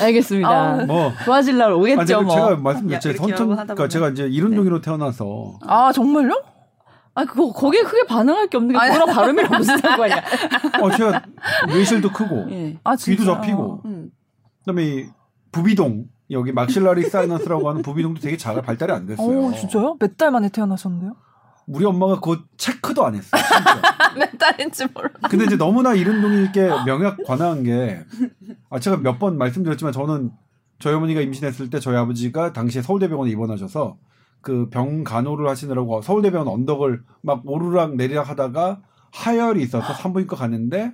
알겠습니다. 0.01 0.49
아, 0.49 0.85
뭐 0.87 1.12
좋아질 1.25 1.57
날 1.59 1.73
오겠죠 1.73 2.01
아니, 2.01 2.07
제가, 2.09 2.23
뭐. 2.23 2.35
제가 2.35 2.57
말씀드렸죠. 2.57 3.09
야, 3.09 3.12
이렇게 3.12 3.29
선천 3.37 3.49
그러니까. 3.57 3.88
제가 3.88 4.09
이제 4.11 4.25
이른동이로 4.27 4.81
태어나서 4.81 5.59
아 5.67 5.93
정말요? 5.93 6.43
아 7.15 7.25
그거 7.27 7.53
거기에 7.53 7.83
크게 7.83 8.07
반응할 8.07 8.49
게 8.49 8.57
없는 8.57 8.73
게 8.73 8.79
아니. 8.79 8.93
그거랑 8.93 9.15
발음이랑 9.15 9.51
무슨 9.59 9.77
상관이야? 9.79 10.23
어 10.81 10.91
제가 10.97 11.23
뇌실도 11.69 12.11
크고 12.11 12.47
예. 12.51 12.79
아 12.85 12.97
귀도? 12.97 13.25
접히고 13.25 13.83
음. 13.85 14.11
그다음에 14.61 14.85
이 14.85 15.07
부비동 15.53 16.07
여기 16.33 16.53
막실라리 16.53 17.09
사이너스라고 17.09 17.68
하는 17.68 17.83
부비동도 17.83 18.21
되게 18.21 18.37
잘 18.37 18.61
발달이 18.62 18.92
안 18.92 19.07
됐어요. 19.07 19.47
어 19.47 19.53
진짜요? 19.53 19.97
몇 20.01 20.16
달 20.16 20.31
만에 20.31 20.49
태어나셨는데요? 20.49 21.14
우리 21.66 21.85
엄마가 21.85 22.16
그거 22.21 22.38
체크도 22.57 23.05
안 23.07 23.14
했어요. 23.14 23.40
몇 24.18 24.37
달인지 24.38 24.87
몰라. 24.92 25.11
근데 25.31 25.45
이제 25.45 25.57
너무나 25.57 25.95
이른동이께 25.95 26.68
명약 26.87 27.18
관화한 27.25 27.62
게, 27.62 28.01
아, 28.68 28.79
제가 28.81 28.97
몇 28.99 29.18
번 29.18 29.38
말씀드렸지만 29.38 29.92
저는 29.92 30.33
저희 30.81 30.95
어머니가 30.95 31.21
임신했을 31.21 31.71
때 31.71 31.79
저희 31.79 31.97
아버지가 31.97 32.53
당시에 32.53 32.83
서울대병원에 32.83 33.31
입원하셔서 33.31 33.97
그 34.40 34.68
병 34.71 35.05
간호를 35.05 35.49
하시느라고 35.49 36.03
서울대병원 36.03 36.49
언덕을 36.49 37.03
막 37.23 37.42
오르락 37.45 37.95
내리락 37.95 38.29
하다가 38.29 38.83
하열이 39.12 39.62
있어서 39.62 39.92
산부인과 39.95 40.37
갔는데 40.37 40.92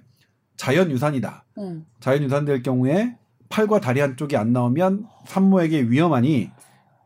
자연 0.57 0.91
유산이다. 0.91 1.45
응. 1.59 1.87
자연 2.01 2.23
유산 2.23 2.45
될 2.45 2.63
경우에 2.63 3.17
팔과 3.49 3.81
다리 3.81 4.01
한쪽이 4.01 4.37
안 4.37 4.53
나오면 4.53 5.07
산모에게 5.27 5.83
위험하니 5.85 6.51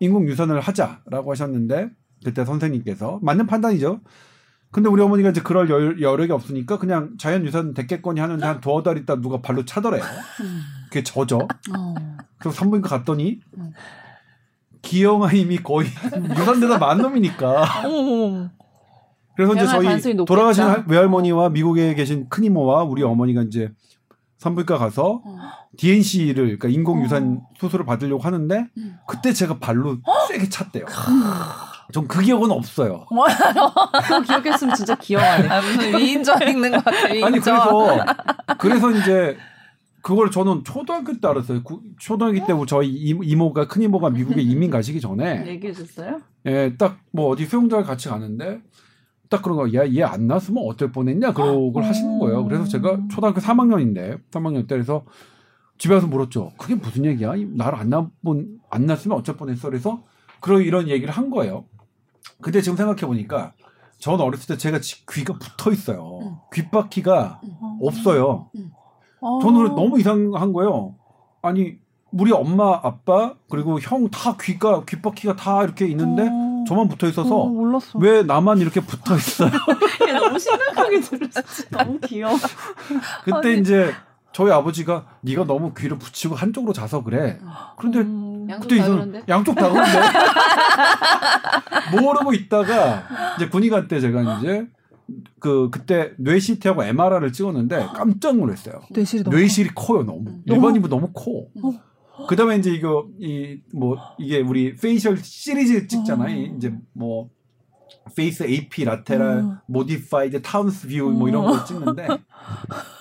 인공 0.00 0.26
유산을 0.28 0.61
하자라고 0.61 1.31
하셨는데 1.31 1.90
그때 2.24 2.44
선생님께서 2.44 3.20
맞는 3.22 3.46
판단이죠. 3.46 4.00
근데 4.70 4.88
우리 4.88 5.02
어머니가 5.02 5.31
이제 5.31 5.42
그럴 5.42 5.68
여, 5.70 6.00
여력이 6.00 6.33
없으니까 6.33 6.78
그냥 6.78 7.11
자연 7.18 7.44
유산 7.44 7.74
됐겠거니 7.74 8.20
하는데 8.20 8.44
한 8.44 8.61
두어 8.61 8.83
달 8.83 8.96
있다 8.98 9.20
누가 9.20 9.40
발로 9.42 9.64
차더래요. 9.64 10.02
음. 10.40 10.61
그게 10.88 11.02
저죠. 11.02 11.37
어. 11.76 11.94
그래서 12.38 12.57
산부인과 12.59 12.88
갔더니 12.88 13.40
음. 13.59 13.72
기형아임이 14.83 15.59
거의 15.59 15.88
유산되다 16.37 16.78
만 16.78 16.98
놈이니까. 16.98 17.87
어머. 17.87 18.50
그래서 19.37 19.55
이제 19.55 19.66
저희. 19.66 20.16
돌아가신 20.24 20.64
할- 20.64 20.85
외할머니와 20.88 21.50
미국에 21.50 21.94
계신 21.94 22.28
큰이모와 22.28 22.83
우리 22.85 23.02
어머니가 23.02 23.42
이제 23.42 23.70
산부인과 24.42 24.76
가서 24.78 25.22
어. 25.24 25.37
DNC를 25.78 26.35
그러니까 26.59 26.68
인공 26.68 27.02
유산 27.05 27.40
수술을 27.59 27.85
받으려고 27.87 28.22
하는데 28.22 28.66
음. 28.76 28.96
그때 29.07 29.33
제가 29.33 29.59
발로 29.59 29.98
세게 30.28 30.48
찼대요. 30.48 30.85
전 31.92 32.09
그 32.09 32.20
기억은 32.22 32.50
없어요. 32.50 33.05
그거 33.09 34.20
기억했으면 34.22 34.74
진짜 34.74 34.94
기억하네. 34.96 35.48
아, 35.48 35.61
무슨 35.61 35.96
위인전 35.98 36.42
읽는 36.48 36.70
것 36.72 36.85
같아. 36.85 37.09
위인전. 37.12 37.24
아니 37.24 37.40
그래서 37.40 38.05
그래서 38.59 38.90
이제 38.90 39.37
그걸 40.00 40.31
저는 40.31 40.64
초등학교 40.64 41.12
때 41.20 41.28
알았어요. 41.28 41.62
구- 41.62 41.83
초등학교 42.00 42.44
때 42.44 42.52
저희 42.66 42.88
이- 42.88 43.16
이모가 43.22 43.68
큰 43.68 43.83
이모가 43.83 44.11
미국에 44.11 44.40
이민 44.40 44.70
가시기 44.70 45.00
전에 45.00 45.46
얘기해 45.46 45.72
줬어요? 45.72 46.20
예, 46.46 46.74
딱 46.76 46.98
뭐 47.12 47.28
어디 47.28 47.44
수영장을 47.46 47.85
같이 47.85 48.09
가는데 48.09 48.61
딱 49.33 49.40
그런 49.42 49.57
거, 49.57 49.73
야, 49.75 49.87
얘안 49.90 50.27
났으면 50.27 50.62
어떨 50.66 50.92
뻔했냐? 50.92 51.33
그런 51.33 51.73
걸 51.73 51.85
하시는 51.85 52.18
거예요. 52.18 52.45
그래서 52.45 52.64
제가 52.64 52.99
초등학교 53.11 53.40
3학년인데, 53.40 54.21
3학년 54.31 54.68
때 54.68 54.75
그래서 54.75 55.05
집에 55.79 55.95
와서 55.95 56.07
물었죠. 56.07 56.51
그게 56.59 56.75
무슨 56.75 57.07
얘기야? 57.07 57.35
이- 57.37 57.47
나를 57.47 57.79
안 57.79 57.88
낳은, 57.88 58.11
안 58.71 58.87
났으면 58.87 59.16
어쩔 59.16 59.37
뻔했어. 59.38 59.68
그래서 59.71 60.03
그런 60.40 60.62
이런 60.62 60.88
얘기를 60.88 61.12
한 61.12 61.31
거예요. 61.31 61.64
근데 62.42 62.61
지금 62.61 62.77
생각해 62.77 63.01
보니까 63.07 63.55
전 63.99 64.21
어렸을 64.21 64.55
때 64.55 64.59
제가 64.59 64.81
지- 64.81 65.07
귀가 65.07 65.33
붙어 65.38 65.73
있어요. 65.73 66.18
응. 66.23 66.37
귓바퀴가 66.53 67.40
없어요. 67.81 68.51
어. 69.21 69.38
저는 69.40 69.57
그래 69.59 69.68
너무 69.71 69.99
이상한 69.99 70.53
거예요. 70.53 70.95
아니, 71.40 71.79
우리 72.12 72.31
엄마, 72.33 72.79
아빠, 72.83 73.35
그리고 73.49 73.81
형 73.81 74.09
다 74.11 74.37
귀가, 74.38 74.85
귓바퀴가 74.85 75.37
다 75.37 75.64
이렇게 75.64 75.87
있는데 75.87 76.29
어. 76.31 76.52
저만 76.66 76.88
붙어 76.88 77.07
있어서 77.09 77.35
어, 77.35 77.46
몰랐어. 77.48 77.98
왜 77.98 78.22
나만 78.22 78.59
이렇게 78.59 78.81
붙어 78.81 79.16
있어요? 79.16 79.51
얘 80.09 80.12
너무 80.12 80.38
심각하게 80.38 81.01
들었어. 81.01 81.42
너무 81.70 81.98
귀여워. 82.01 82.37
그때 83.25 83.48
아니. 83.51 83.61
이제 83.61 83.92
저희 84.33 84.51
아버지가 84.51 85.07
네가 85.20 85.44
너무 85.44 85.75
귀를 85.75 85.98
붙이고 85.98 86.35
한쪽으로 86.35 86.72
자서 86.72 87.03
그래. 87.05 87.38
그런데 87.79 87.98
음. 88.01 88.46
양쪽 88.48 88.68
그때 88.68 88.83
그런데? 88.83 89.22
양쪽 89.29 89.55
다 89.55 89.70
그런데 89.70 89.98
모르고 92.01 92.33
있다가 92.33 93.05
이제 93.37 93.48
군의관 93.48 93.88
때 93.88 94.01
제가 94.01 94.38
이제 94.38 94.66
그 95.38 95.68
그때 95.70 96.12
뇌CT하고 96.18 96.85
MRI를 96.85 97.33
찍었는데 97.33 97.88
깜짝 97.94 98.37
놀랐어요. 98.37 98.81
뇌실이 98.90 99.25
너무 99.25 99.37
뇌실이 99.37 99.70
커요 99.75 100.03
너무 100.05 100.25
음. 100.29 100.42
일반인보다 100.46 100.94
너무 100.96 101.12
커. 101.12 101.22
어. 101.62 101.91
그다음에 102.29 102.57
이제 102.57 102.71
이거 102.71 103.07
이 103.19 103.61
뭐 103.75 103.97
이게 104.19 104.41
우리 104.41 104.75
facial 104.77 105.16
series 105.18 105.87
찍잖아요. 105.87 106.53
어. 106.53 106.55
이제 106.57 106.73
뭐 106.93 107.29
face 108.16 108.42
AP 108.45 108.85
lateral 108.85 109.38
음. 109.39 109.57
modified 109.66 110.42
Towne's 110.42 110.88
view 110.88 111.11
뭐 111.11 111.29
이런 111.29 111.45
음. 111.47 111.51
걸 111.51 111.65
찍는데 111.65 112.09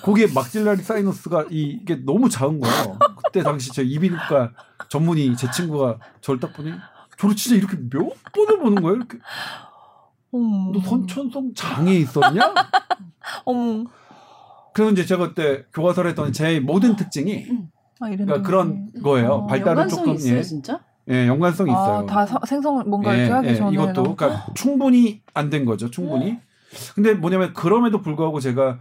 거기에 0.03 0.27
maxillary 0.33 0.81
sinus가 0.83 1.45
이- 1.49 1.79
이게 1.81 1.95
너무 1.95 2.29
작은 2.29 2.59
거예요. 2.59 2.97
그때 3.25 3.41
당시 3.43 3.71
저 3.73 3.81
이비인후과 3.81 4.51
전문의 4.89 5.35
제 5.37 5.49
친구가 5.51 5.97
저를 6.21 6.39
딱 6.39 6.53
보니 6.53 6.71
저를 7.17 7.35
진짜 7.35 7.55
이렇게 7.55 7.77
몇 7.89 8.09
번을 8.33 8.59
보는 8.59 8.81
거예요. 8.81 8.95
이렇게 8.97 9.17
어머. 10.31 10.71
너 10.71 10.79
선천성 10.81 11.53
장애 11.55 11.95
있었냐? 11.97 12.53
어머. 13.45 13.85
그래서 14.73 14.91
이제 14.93 15.05
제가 15.05 15.29
그때 15.29 15.65
교과서를 15.73 16.11
했더니 16.11 16.31
제 16.31 16.59
모든 16.59 16.95
특징이 16.95 17.45
아, 18.01 18.09
그러니까 18.09 18.41
그런 18.41 18.87
거예요. 19.03 19.29
어, 19.31 19.45
발달은 19.47 19.87
조금 19.87 20.13
있어요, 20.15 20.37
예, 20.37 20.41
진짜? 20.43 20.79
예, 21.09 21.27
연관성이 21.27 21.71
있어요. 21.71 21.97
아, 21.99 22.05
다 22.05 22.25
사- 22.25 22.39
생성 22.45 22.83
뭔가 22.89 23.13
이렇게 23.13 23.31
하기 23.31 23.55
전에 23.55 23.71
이것도 23.73 24.15
그러니까 24.15 24.45
충분히 24.55 25.21
안 25.33 25.49
된 25.49 25.65
거죠. 25.65 25.89
충분히. 25.89 26.37
근데 26.95 27.13
뭐냐면 27.13 27.53
그럼에도 27.53 28.01
불구하고 28.01 28.39
제가 28.39 28.79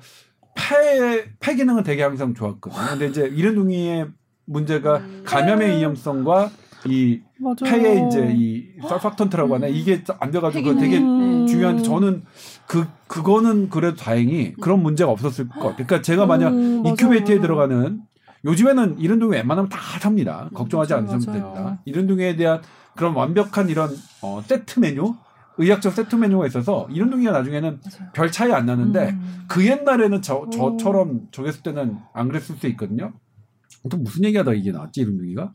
폐, 0.55 1.25
폐 1.41 1.55
기능은 1.55 1.83
되게 1.83 2.03
항상 2.03 2.35
좋았거든요. 2.35 2.83
근데 2.91 3.07
이제 3.09 3.23
이른둥이의 3.27 4.09
문제가 4.47 4.99
음. 4.99 5.23
감염의 5.25 5.79
위험성과 5.79 6.51
이 6.87 7.21
맞아. 7.39 7.65
폐의 7.67 8.07
이제 8.07 8.33
이 8.37 8.65
설팍턴트라고 8.89 9.55
하나 9.55 9.67
이게 9.67 10.03
안 10.19 10.31
돼가지고. 10.31 10.77
되게 10.77 10.99
음. 10.99 11.47
중요한데 11.47 11.83
저는 11.83 12.23
그 12.67 12.87
그거는 13.07 13.69
그래도 13.71 13.97
다행히 13.97 14.55
그런 14.61 14.83
문제가 14.83 15.11
없었을 15.11 15.49
것 15.49 15.55
같아요. 15.61 15.87
그러니까 15.87 16.03
제가 16.03 16.27
만약 16.27 16.49
음, 16.53 16.83
맞아. 16.83 16.95
들어가는 17.25 18.01
요즘에는 18.45 18.99
이른둥이 18.99 19.33
웬만하면 19.33 19.69
다 19.69 19.79
삽니다. 19.99 20.49
걱정하지 20.55 20.95
맞아요, 20.95 21.09
않으시면 21.11 21.41
맞아요. 21.41 21.55
됩니다. 21.55 21.83
이른둥이에 21.85 22.37
대한 22.37 22.63
그런 22.97 23.15
완벽한 23.15 23.69
이런 23.69 23.91
어, 24.23 24.41
세트 24.47 24.81
메뉴, 24.81 25.15
의학적 25.59 25.93
세트 25.93 26.17
메뉴가 26.17 26.47
있어서 26.47 26.89
이른둥이가 26.91 27.33
나중에는 27.33 27.81
맞아요. 27.85 28.11
별 28.15 28.33
차이 28.33 28.51
안 28.53 28.65
나는데 28.67 29.11
음. 29.11 29.45
그 29.47 29.67
옛날에는 29.67 30.23
저 30.23 30.37
오. 30.37 30.51
저처럼 30.51 31.29
저겼을 31.33 31.63
때는 31.63 31.99
안 32.15 32.29
그랬을 32.29 32.57
수 32.57 32.67
있거든요. 32.69 33.13
또 33.91 33.97
무슨 33.99 34.25
얘기하다 34.25 34.53
이게 34.55 34.73
나왔지 34.73 35.03
이른둥이가? 35.03 35.53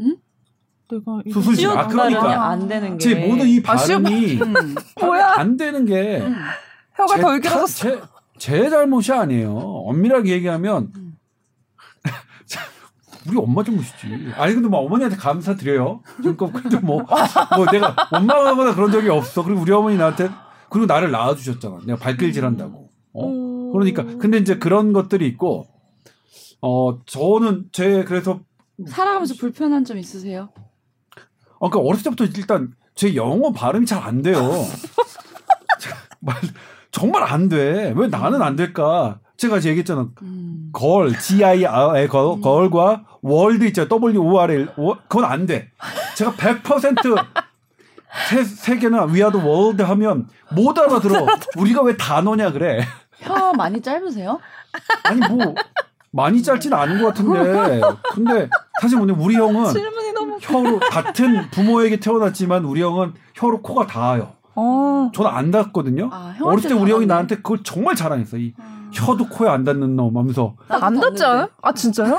내가 0.91 1.21
이거 1.26 1.39
수술 1.41 1.56
시옷 1.56 1.76
아, 1.76 1.88
그러니까. 1.88 2.50
안 2.50 2.67
되는 2.67 2.98
게. 2.98 3.04
제 3.04 3.28
모든 3.28 3.48
이 3.48 3.60
아, 3.65 3.74
발음이 3.76 4.36
음. 4.41 4.54
뭐야? 5.02 5.34
안 5.38 5.58
되는 5.58 5.86
게 5.86 6.19
음. 6.21 6.36
혀가 6.93 7.15
제덜 7.15 7.41
탓- 7.41 7.50
길어졌어. 7.50 7.89
제, 7.89 8.02
제 8.38 8.69
잘못이 8.69 9.12
아니에요. 9.12 9.56
엄밀하게 9.58 10.32
얘기하면 10.34 10.91
음. 10.95 11.04
우리 13.27 13.38
엄마 13.38 13.63
잘못이지. 13.63 14.33
아니 14.35 14.53
근데 14.53 14.67
뭐 14.67 14.79
어머니한테 14.81 15.17
감사드려요. 15.17 16.01
그러니까 16.17 16.51
근데 16.51 16.77
뭐, 16.79 17.03
뭐 17.55 17.65
내가 17.71 17.95
원망하거나 18.11 18.75
그런 18.75 18.91
적이 18.91 19.09
없어. 19.09 19.43
그리고 19.43 19.61
우리 19.61 19.71
어머니 19.71 19.97
나한테 19.97 20.29
그리고 20.69 20.85
나를 20.85 21.11
낳아주셨잖아. 21.11 21.79
내가 21.85 21.97
발길질한다고. 21.99 22.89
어? 23.13 23.27
음. 23.27 23.71
그러니까 23.73 24.03
근데 24.17 24.38
이제 24.38 24.57
그런 24.57 24.93
것들이 24.93 25.27
있고 25.27 25.67
어 26.61 26.99
저는 27.05 27.65
제 27.71 28.03
그래서 28.03 28.41
살아가면서 28.88 29.35
불편한 29.39 29.83
점 29.85 29.97
있으세요? 29.97 30.49
어, 31.59 31.69
그러니까 31.69 31.79
어렸을 31.89 32.03
때부터 32.05 32.25
일단 32.25 32.73
제 32.95 33.15
영어 33.15 33.51
발음이 33.51 33.85
잘 33.85 34.01
안 34.03 34.21
돼요. 34.21 34.38
말 36.19 36.35
정말 36.91 37.23
안 37.23 37.49
돼. 37.49 37.93
왜 37.95 38.07
나는 38.07 38.41
안 38.41 38.55
될까? 38.55 39.19
제가 39.38 39.58
이제 39.58 39.69
얘기했잖아. 39.69 40.08
음. 40.21 40.69
걸, 40.71 41.17
G-I-R의 41.19 42.08
걸, 42.08 42.41
걸과 42.41 43.04
월드 43.21 43.65
있죠. 43.65 43.88
W-O-R-L. 43.88 44.69
워- 44.78 44.98
그건 45.08 45.26
안 45.26 45.45
돼. 45.45 45.71
제가 46.15 46.32
100% 46.34 47.26
세, 48.30 48.43
세계나 48.43 49.06
We 49.05 49.15
are 49.15 49.30
the 49.30 49.45
world 49.45 49.81
하면 49.82 50.28
못 50.52 50.78
알아들어. 50.78 51.26
우리가 51.58 51.82
왜 51.82 51.98
단어냐 51.98 52.52
그래. 52.52 52.80
혀 53.19 53.54
많이 53.54 53.82
짧으세요? 53.82 54.39
아니 55.04 55.19
뭐 55.28 55.54
많이 56.12 56.41
짧진 56.41 56.74
않은 56.74 57.02
것 57.02 57.08
같은데. 57.08 57.82
근데 58.13 58.50
사실 58.82 58.98
뭐냐 58.98 59.15
우리 59.17 59.36
형은. 59.36 59.65
혀로 60.39 60.80
같은 60.80 61.50
부모에게 61.52 62.00
태어났지만 62.00 62.63
우리 62.65 62.82
형은 62.82 63.13
혀로 63.34 63.62
코가 63.62 63.88
닿아요. 63.88 64.34
어. 64.56 65.12
저는 65.13 65.30
안 65.30 65.52
닿거든요. 65.52 66.10
아, 66.13 66.34
어렸을 66.41 66.69
때 66.69 66.76
우리 66.76 66.91
형이. 66.91 67.06
나한테 67.06 67.36
그걸 67.38 67.60
정말 67.63 67.95
자랑했어. 67.95 68.38
이 68.38 68.54
음. 68.58 68.85
혀도 68.95 69.27
코에 69.27 69.49
안 69.49 69.63
닿는 69.63 69.95
놈 69.95 70.15
하면서 70.17 70.55
안. 70.69 70.97
않아요? 70.97 71.49
아 71.62 71.73
진짜요? 71.73 72.17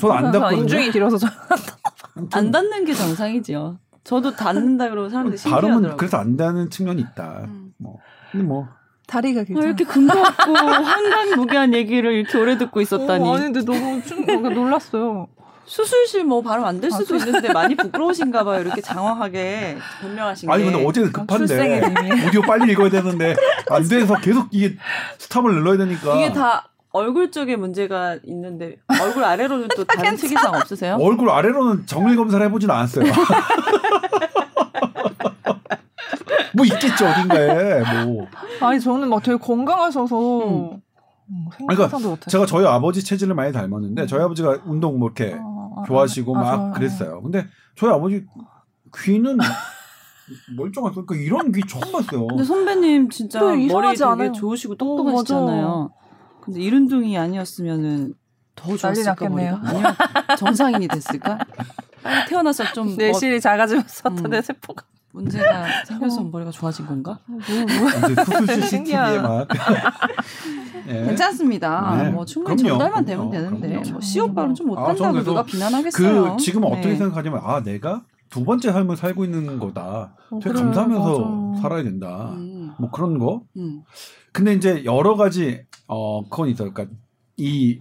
저는 0.00 0.16
안 0.16 0.32
닿거든요. 0.32 0.60
인중이 0.62 0.90
길어서 0.92 1.18
저. 1.18 1.26
안 2.32 2.50
닿는 2.50 2.84
게 2.84 2.94
정상이지요. 2.94 3.78
저도 4.04 4.36
닿는다 4.36 4.88
그러고 4.88 5.08
사람들이 5.08 5.36
발음은 5.42 5.60
신기하더라고요. 5.60 5.96
그래서 5.96 6.16
안 6.18 6.36
닿는 6.36 6.70
측면이 6.70 7.02
있다. 7.02 7.42
음. 7.46 7.72
뭐 7.78 7.98
근데 8.30 8.46
뭐 8.46 8.68
다리가 9.06 9.40
아, 9.42 9.44
길죠. 9.44 9.62
이렇게 9.62 9.84
근거 9.84 10.18
없고 10.20 10.52
환관무계한 10.54 11.74
얘기를 11.74 12.12
이렇게 12.12 12.38
오래 12.38 12.56
듣고 12.58 12.80
있었다니. 12.80 13.28
어, 13.28 13.34
아니 13.34 13.52
근데 13.52 13.64
너무 13.64 14.02
충, 14.02 14.24
뭔가 14.24 14.48
놀랐어요. 14.50 15.28
수술실 15.66 16.24
뭐 16.24 16.40
발음 16.42 16.64
안 16.64 16.80
될 16.80 16.90
수도 16.90 17.14
아, 17.14 17.18
있는데 17.18 17.52
많이 17.52 17.74
부끄러우신가 17.74 18.44
봐요. 18.44 18.60
이렇게 18.60 18.80
장황하게 18.80 19.76
변명하신 20.00 20.50
아니 20.50 20.64
게. 20.64 20.70
근데 20.70 20.86
어제는 20.86 21.12
급한데. 21.12 21.82
오디오 22.28 22.42
빨리 22.42 22.72
읽어야 22.72 22.88
되는데 22.90 23.34
안 23.70 23.86
돼서 23.88 24.14
계속 24.16 24.46
이게 24.52 24.76
스탑을 25.18 25.52
눌러야 25.54 25.76
되니까 25.78 26.14
이게 26.16 26.32
다 26.32 26.68
얼굴 26.92 27.30
쪽에 27.30 27.56
문제가 27.56 28.16
있는데 28.24 28.76
얼굴 29.02 29.24
아래로는 29.24 29.68
또 29.76 29.84
다른 29.84 30.16
특이사항 30.16 30.54
없으세요? 30.54 30.96
얼굴 31.00 31.30
아래로는 31.30 31.86
정밀 31.86 32.16
검사를 32.16 32.44
해보진 32.46 32.70
않았어요. 32.70 33.04
뭐 36.54 36.64
있겠죠 36.64 37.06
어딘가에 37.06 38.04
뭐. 38.04 38.26
아니 38.60 38.80
저는 38.80 39.08
막 39.10 39.22
되게 39.22 39.36
건강하셔서 39.36 40.48
음. 40.48 40.80
음, 41.28 41.46
그러니까. 41.68 42.16
제가 42.28 42.46
저희 42.46 42.64
아버지 42.66 43.02
체질을 43.04 43.34
많이 43.34 43.52
닮았는데 43.52 44.06
저희 44.06 44.22
아버지가 44.22 44.60
운동 44.64 44.98
뭐 44.98 45.08
이렇게 45.08 45.34
아, 45.38 45.55
아, 45.76 45.84
좋아하시고 45.86 46.36
아, 46.36 46.40
막 46.40 46.56
좋아요. 46.56 46.72
그랬어요. 46.72 47.22
근데 47.22 47.46
저희 47.76 47.90
아버지 47.92 48.24
귀는 48.96 49.38
멀쩡한 50.56 50.92
그러니까 50.92 51.14
이런 51.14 51.52
귀 51.52 51.60
처음 51.66 51.92
봤어요. 51.92 52.26
근데 52.26 52.44
선배님 52.44 53.10
진짜 53.10 53.40
머리 53.40 53.96
되게 53.96 54.04
않아요. 54.04 54.32
좋으시고 54.32 54.74
어, 54.74 54.76
똑똑하시잖아요. 54.76 55.90
근데 56.40 56.60
이른둥이 56.60 57.16
아니었으면은 57.18 58.14
더 58.54 58.76
좋았을까. 58.76 59.28
머리가? 59.28 59.60
아니면 59.62 59.94
정상인이 60.38 60.88
됐을까? 60.88 61.38
빨리 62.02 62.26
태어나서 62.30 62.64
좀뭐 62.72 62.96
내실이 62.96 63.40
작아지면서 63.40 64.08
음. 64.08 64.30
내 64.30 64.40
세포가 64.42 64.84
문제가 65.16 65.64
생겨서 65.86 66.22
머리가 66.24 66.50
좋아진 66.50 66.86
건가? 66.86 67.18
이제 67.38 67.64
수술 68.24 68.46
CCTV에 68.46 68.60
신기하다. 68.68 69.22
막. 69.22 69.48
예. 70.88 70.92
괜찮습니다. 71.06 72.02
네. 72.02 72.10
뭐 72.10 72.24
충분히 72.26 72.56
그럼요. 72.62 72.78
전달만 72.78 73.04
되면 73.04 73.30
그럼요. 73.30 73.48
되는데 73.60 73.68
그럼요. 73.68 73.90
뭐 73.92 74.00
시오빠는 74.00 74.54
좀 74.54 74.66
아, 74.68 74.80
못한다고 74.80 75.12
그래서 75.12 75.30
누가 75.30 75.42
비난하겠어요. 75.44 76.36
그 76.36 76.42
지금 76.42 76.64
어떻게 76.64 76.88
네. 76.88 76.96
생각하냐면 76.96 77.40
아 77.42 77.62
내가 77.62 78.04
두 78.28 78.44
번째 78.44 78.72
삶을 78.72 78.96
살고 78.96 79.24
있는 79.24 79.58
거다. 79.58 80.14
어, 80.30 80.38
되게 80.42 80.50
그래요. 80.52 80.64
감사하면서 80.66 81.24
맞아. 81.24 81.62
살아야 81.62 81.82
된다. 81.82 82.32
음. 82.34 82.72
뭐 82.78 82.90
그런 82.90 83.18
거. 83.18 83.42
음. 83.56 83.82
근데 84.32 84.52
이제 84.52 84.84
여러 84.84 85.16
가지 85.16 85.62
어 85.86 86.28
그건 86.28 86.48
있어요. 86.50 86.72
그러니까 86.72 86.94
이 87.38 87.80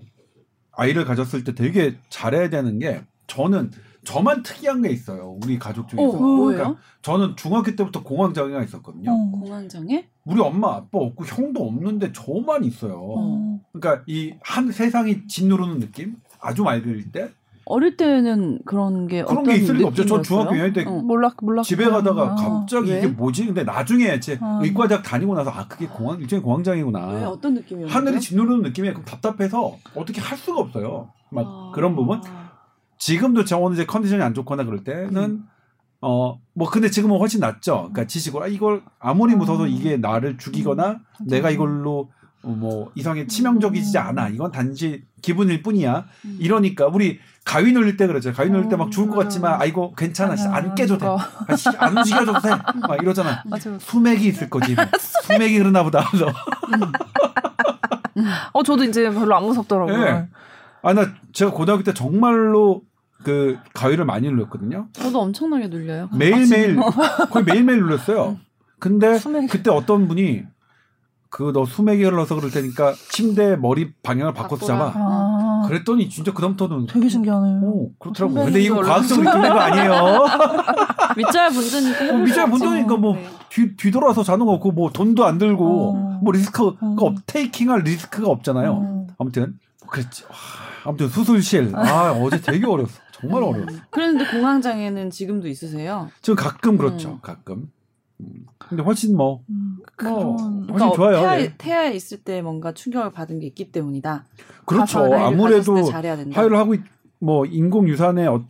아이를 0.71 1.04
가졌을 1.06 1.43
때 1.43 1.54
되게 1.54 1.98
잘해야 2.10 2.50
되는 2.50 2.80
게 2.80 3.04
저는 3.28 3.71
저만 4.06 4.44
특이한 4.44 4.82
게 4.82 4.89
있어요. 4.89 5.38
우리 5.44 5.60
가족 5.60 5.88
중에서. 5.89 6.08
어? 6.18 6.46
그러니까 6.46 6.76
저는 7.02 7.36
중학교 7.36 7.76
때부터 7.76 8.04
공황장애가 8.04 8.63
있었거든요. 8.63 9.12
어. 9.12 9.32
공황장애? 9.32 10.08
우리 10.26 10.39
엄마 10.41 10.76
아빠 10.76 11.00
없고 11.00 11.26
형도 11.26 11.65
없는데 11.68 12.12
저만 12.13 12.63
있어요. 12.63 12.98
어. 13.02 13.60
그러니까 13.74 14.04
이 14.08 14.34
한 14.41 14.72
세상이 14.72 15.28
짓누르는 15.28 15.80
느낌? 15.80 16.15
아주 16.39 16.63
맑을 16.63 17.12
때 17.12 17.30
어릴 17.68 17.98
때는 17.98 18.60
그런 18.63 19.08
게 19.08 19.24
그런 19.24 19.39
어떤 19.39 19.44
게 19.56 19.60
있을 19.60 19.78
리가 19.78 19.88
없죠. 19.88 20.06
전? 20.06 20.22
중학교 20.22 20.52
2학년 20.52 20.74
때 20.76 20.84
어. 20.86 20.91
몰라 21.02 21.32
몰라 21.41 21.63
집에 21.63 21.86
가다가 21.89 22.34
아. 22.34 22.36
갑자기 22.36 22.91
왜? 22.91 23.00
이게 23.00 23.08
뭐지? 23.08 23.48
근데 23.48 23.63
나중에 23.63 24.20
제 24.20 24.38
아. 24.39 24.60
의과대학 24.62 25.02
다니고 25.02 25.34
나서 25.34 25.50
아 25.50 25.68
그게 25.68 25.88
공황 25.88 26.20
일종의 26.20 26.44
공황장애구나. 26.44 27.08
왜 27.13 27.24
어떤 27.24 27.56
느낌이었어요? 27.56 27.91
하늘이 27.96 28.20
짓누르는 28.22 28.62
느낌이 28.62 28.89
그럼 28.89 29.04
답답해서 29.04 29.78
어떻게 29.96 30.22
할 30.22 30.38
수가 30.38 30.60
없어요. 30.62 31.10
막 31.32 31.46
아. 31.48 31.72
그런 31.74 31.96
부분. 31.96 32.22
지금도 32.97 33.45
저는 33.45 33.73
이제 33.73 33.86
컨디션이 33.86 34.21
안 34.23 34.34
좋거나 34.34 34.63
그럴 34.63 34.84
때는 34.84 35.43
어뭐 36.01 36.69
근데 36.71 36.89
지금은 36.89 37.17
훨씬 37.17 37.39
낫죠. 37.39 37.89
그러니까 37.93 38.05
지식으로 38.05 38.43
아, 38.43 38.47
이걸 38.47 38.84
아무리 38.99 39.36
무서워서 39.36 39.63
음. 39.65 39.69
이게 39.69 39.97
나를 39.97 40.38
죽이거나 40.38 40.99
내가 41.21 41.49
이걸로 41.49 42.10
어, 42.43 42.49
뭐 42.49 42.91
이상하게 42.95 43.25
치명적이지 43.27 43.97
않아. 43.97 44.29
이건 44.29 44.51
단지 44.51 45.03
기분일 45.21 45.63
뿐이야. 45.63 46.05
음. 46.25 46.38
이러니까 46.39 46.86
우리 46.88 47.19
가위 47.43 47.71
눌릴 47.73 47.97
때 47.97 48.05
그러죠. 48.08 48.34
가위 48.34 48.49
눌릴 48.51 48.69
때 48.69 48.75
막 48.75 48.91
죽을 48.91 49.10
것 49.10 49.17
음. 49.17 49.23
같지만 49.23 49.60
아이고 49.62 49.93
괜찮아. 49.95 50.36
씨, 50.36 50.47
안 50.47 50.75
깨도 50.75 50.97
돼. 50.99 51.08
아, 51.08 51.55
씨, 51.55 51.69
안 51.77 51.97
움직여도 51.97 52.34
돼. 52.41 52.49
막 52.88 53.01
이러잖아. 53.01 53.41
맞아. 53.45 53.77
수맥이 53.79 54.27
있을 54.27 54.49
거지. 54.49 54.73
뭐. 54.75 54.86
수맥이 55.23 55.58
그러나 55.58 55.84
보다. 55.84 56.03
어 58.53 58.63
저도 58.63 58.84
이제 58.84 59.10
별로 59.12 59.36
안 59.36 59.43
무섭더라고요. 59.43 60.01
예. 60.05 60.27
아, 60.86 60.93
나 60.93 61.08
제가 61.34 61.52
고등학교 61.52 61.84
때 61.84 61.93
정말로 61.93 62.84
그 63.24 63.58
가위를 63.74 64.06
많이 64.06 64.28
눌렀거든요. 64.30 64.88
저도 64.93 65.19
엄청나게 65.19 65.67
눌려요. 65.67 66.10
매일매일, 66.17 66.76
거의 67.32 67.43
매일매일 67.43 67.80
눌렀어요. 67.80 68.38
근데. 68.80 69.19
그때 69.50 69.71
어떤 69.71 70.08
분이 70.08 70.43
그 71.36 71.52
너 71.52 71.65
수맥이 71.65 72.02
흘러서 72.02 72.36
그럴 72.36 72.50
테니까 72.50 72.93
침대 73.12 73.58
머리 73.58 73.91
방향을 74.04 74.34
바꿔서. 74.34 74.65
잡아. 74.67 74.93
아, 74.95 75.63
그랬더니 75.67 76.08
진짜 76.08 76.32
그다음부터는 76.32 76.86
되게 76.88 77.10
신기하네요. 77.10 77.60
오, 77.62 77.91
그렇더라고요. 78.00 78.43
선배님도 78.45 78.45
근데 78.45 78.62
이거 78.62 78.82
과학적으로 78.82 79.30
있는 79.36 79.50
거 79.50 79.60
아니에요. 79.60 80.26
밑자야 81.17 81.50
본전이니까 81.50 82.10
어, 82.13 82.17
밑자야. 82.19 82.45
본전이니까 82.45 82.95
뭐 82.98 83.15
네. 83.15 83.28
뒤, 83.50 83.76
뒤돌아서 83.76 84.24
자는 84.24 84.45
거 84.45 84.54
없고 84.54 84.71
뭐 84.71 84.91
돈도 84.91 85.26
안 85.26 85.38
들고 85.38 85.91
어. 85.91 86.19
뭐 86.24 86.32
리스크가 86.32 86.78
음. 86.84 86.95
없, 87.00 87.15
테이킹할 87.26 87.82
리스크가 87.82 88.30
없잖아요. 88.30 88.78
음. 88.78 89.08
아무튼 89.17 89.58
그랬지. 89.88 90.24
와, 90.26 90.30
아무튼 90.86 91.08
수술실. 91.10 91.71
아 91.76 92.12
어제 92.12 92.39
되게 92.41 92.65
어려웠어. 92.65 93.00
정말 93.12 93.43
어려웠어. 93.43 93.80
그랬는데 93.89 94.30
공황장애는 94.32 95.10
지금도 95.10 95.48
있으세요. 95.48 96.10
지금 96.21 96.36
가끔 96.36 96.78
그렇죠. 96.78 97.10
음. 97.12 97.19
가끔. 97.21 97.71
음. 98.21 98.45
근데 98.58 98.82
훨씬 98.84 99.15
뭐 99.17 99.41
음, 99.50 99.78
뭐, 100.02 100.38
훨씬 100.71 100.93
좋아요. 100.93 101.19
태아, 101.19 101.39
예. 101.41 101.54
태아에 101.58 101.93
있을 101.93 102.19
때 102.19 102.41
뭔가 102.41 102.71
충격을 102.71 103.12
받은 103.12 103.39
게 103.39 103.48
있기 103.48 103.71
때문이다. 103.71 104.26
그렇죠. 104.65 105.13
아무래도. 105.13 105.76
화요를 106.34 106.58
하고 106.58 106.74
있, 106.76 106.82
뭐 107.19 107.45
인공 107.45 107.88
유산의 107.89 108.28
어, 108.28 108.45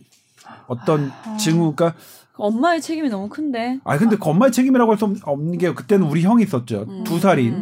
어떤 0.67 1.11
아. 1.25 1.37
징후가 1.37 1.95
엄마의 2.37 2.81
책임이 2.81 3.09
너무 3.09 3.29
큰데. 3.29 3.79
아 3.85 3.97
근데 3.97 4.17
그 4.17 4.29
엄마의 4.29 4.51
책임이라고 4.51 4.91
할 4.91 4.97
수 4.97 5.05
없는 5.23 5.57
게 5.57 5.73
그때는 5.73 6.05
우리 6.07 6.21
형이 6.21 6.43
있었죠. 6.43 6.85
음, 6.87 7.03
두 7.03 7.19
살인. 7.19 7.53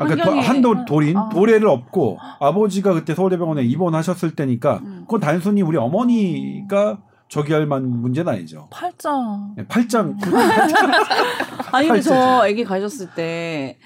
음, 0.00 0.06
음, 0.06 0.10
음. 0.12 0.20
어. 0.20 0.22
아까 0.22 0.30
환경이- 0.32 0.40
한도 0.42 0.84
돌인 0.84 1.16
아. 1.16 1.28
도래를 1.28 1.68
업고 1.68 2.18
아버지가 2.40 2.92
그때 2.94 3.14
서울대병원에 3.14 3.62
입원하셨을 3.64 4.34
때니까 4.34 4.80
음. 4.84 5.00
그건 5.06 5.20
단순히 5.20 5.62
우리 5.62 5.76
어머니가 5.78 6.98
저기 7.28 7.52
할 7.52 7.66
만 7.66 7.88
문제는 7.88 8.32
아니죠. 8.32 8.68
팔자. 8.70 9.10
네, 9.56 9.66
팔짱 9.66 10.16
아니 11.72 11.88
근데. 11.88 12.00
저 12.02 12.14
아기 12.42 12.62
가졌을 12.64 13.08
때 13.14 13.78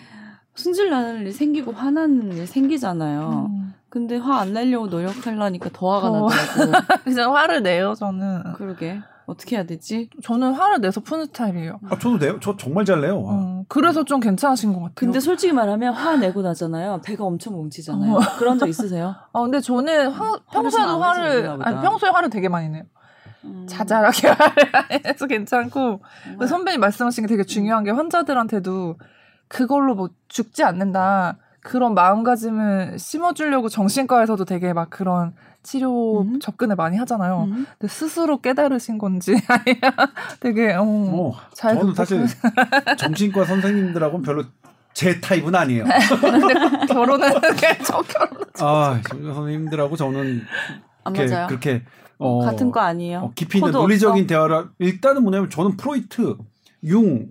승질 0.55 0.91
나는 0.91 1.23
일 1.23 1.33
생기고 1.33 1.73
화나는 1.73 2.33
일 2.37 2.47
생기잖아요. 2.47 3.49
음. 3.51 3.75
근데 3.89 4.17
화 4.19 4.41
안 4.41 4.53
내려고 4.53 4.87
노력하려니까 4.89 5.71
더 5.73 5.91
화가 5.95 6.11
어. 6.11 6.29
나더라고. 6.29 6.87
그냥 7.05 7.35
화를 7.35 7.63
내요 7.63 7.95
저는. 7.95 8.53
그러게 8.57 9.01
어떻게 9.31 9.57
해야 9.57 9.65
되지? 9.65 10.11
저는 10.23 10.53
화를 10.55 10.81
내서 10.81 11.01
푸는 11.01 11.27
스타일이에요. 11.27 11.81
아, 11.89 11.99
저도 11.99 12.19
내요. 12.19 12.39
저 12.41 12.57
정말 12.57 12.85
잘 12.85 13.01
내요. 13.01 13.23
와. 13.23 13.33
어, 13.35 13.65
그래서 13.69 14.05
좀 14.05 14.21
괜찮으신 14.21 14.73
것 14.73 14.81
같아요. 14.81 14.93
근데 14.95 15.21
솔직히 15.21 15.53
말하면 15.53 15.95
화 15.95 16.17
내고 16.17 16.43
나잖아요. 16.43 17.01
배가 17.05 17.25
엄청 17.25 17.55
뭉치잖아요. 17.55 18.15
어. 18.15 18.19
그런 18.39 18.59
적 18.59 18.69
있으세요? 18.69 19.15
아 19.33 19.41
근데 19.43 19.61
저는 19.61 20.09
화, 20.11 20.39
평소에도 20.53 21.01
화를. 21.03 21.59
아니 21.63 21.81
평소에 21.81 22.11
화를 22.11 22.31
되게 22.31 22.49
많이 22.49 22.69
내요. 22.69 22.83
음. 23.45 23.67
자잘하게 23.69 24.29
화를 24.29 24.55
해서 25.07 25.27
괜찮고 25.27 25.81
정말. 25.81 26.03
근데 26.39 26.47
선배님 26.47 26.81
말씀하신 26.81 27.25
게 27.25 27.29
되게 27.29 27.45
중요한 27.45 27.85
게 27.85 27.91
환자들한테도 27.91 28.97
그걸로 29.49 29.95
뭐 29.95 30.11
죽지 30.29 30.63
않는다 30.63 31.39
그런 31.63 31.95
마음가짐을 31.95 32.99
심어주려고 32.99 33.69
정신과에서도 33.69 34.45
되게 34.45 34.73
막 34.73 34.91
그런 34.91 35.35
치료 35.63 36.23
음. 36.23 36.41
접근을 36.41 36.77
많이 36.77 36.97
하잖아요. 36.99 37.45
음. 37.45 37.67
근데 37.79 37.93
스스로 37.93 38.41
깨달으신 38.41 38.99
건지 38.99 39.35
되게 40.41 40.73
어, 40.73 40.83
어, 40.83 41.35
잘 41.53 41.79
저는 41.79 41.95
사실 41.95 42.27
정신과 42.99 43.45
선생님들하고는 43.45 44.23
별로 44.23 44.45
제 44.95 45.21
타입은 45.21 45.55
아니에요. 45.55 45.85
근데 46.21 46.87
결혼은 46.87 47.31
저 47.85 48.03
결혼 48.03 48.39
아, 48.61 49.01
정신과 49.03 49.35
선생님들하고 49.35 49.97
저는 49.97 50.43
안 51.05 51.13
그렇게, 51.13 51.35
맞아요. 51.35 51.47
그렇게 51.47 51.83
어, 52.19 52.45
같은 52.45 52.71
거 52.71 52.81
아니에요. 52.81 53.19
어, 53.21 53.33
깊이 53.35 53.59
있는 53.59 53.73
논리적인 53.73 54.25
없어? 54.25 54.29
대화를 54.29 54.69
일단은 54.79 55.23
뭐냐면 55.23 55.49
저는 55.49 55.77
프로이트, 55.77 56.37
융, 56.85 57.29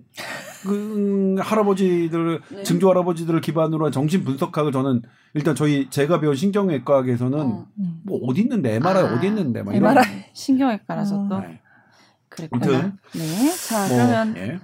그 0.62 0.74
음, 0.74 1.38
할아버지들 1.38 2.40
네. 2.50 2.62
증조 2.62 2.90
할아버지들을 2.90 3.40
기반으로 3.40 3.86
한 3.86 3.92
정신 3.92 4.24
분석학을 4.24 4.72
저는 4.72 5.02
일단 5.34 5.54
저희 5.54 5.88
제가 5.90 6.20
배운 6.20 6.34
신경외과학에서는 6.34 7.38
어. 7.38 7.66
음. 7.78 8.00
뭐 8.04 8.20
어디 8.26 8.42
있는데 8.42 8.74
MRI 8.76 9.04
아, 9.04 9.14
어디 9.14 9.26
있는데 9.28 9.62
막 9.62 9.74
이런 9.74 9.90
MRI. 9.90 10.24
신경외과라서 10.34 11.22
음. 11.22 11.28
또 11.28 11.40
네. 11.40 11.60
그랬구나. 12.28 12.66
아무튼 12.66 12.98
네. 13.14 13.50
자 13.68 13.86
뭐, 13.86 13.96
그러면 13.96 14.36
예. 14.36 14.60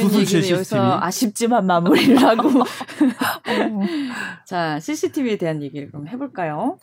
수술실 0.00 0.38
얘기는. 0.38 0.56
여기서 0.56 0.98
아쉽지만 1.00 1.66
마무리를 1.66 2.16
하고 2.22 2.48
어. 2.48 2.64
자 4.46 4.78
CCTV에 4.80 5.36
대한 5.36 5.62
얘기를 5.62 5.90
그럼 5.90 6.08
해볼까요? 6.08 6.78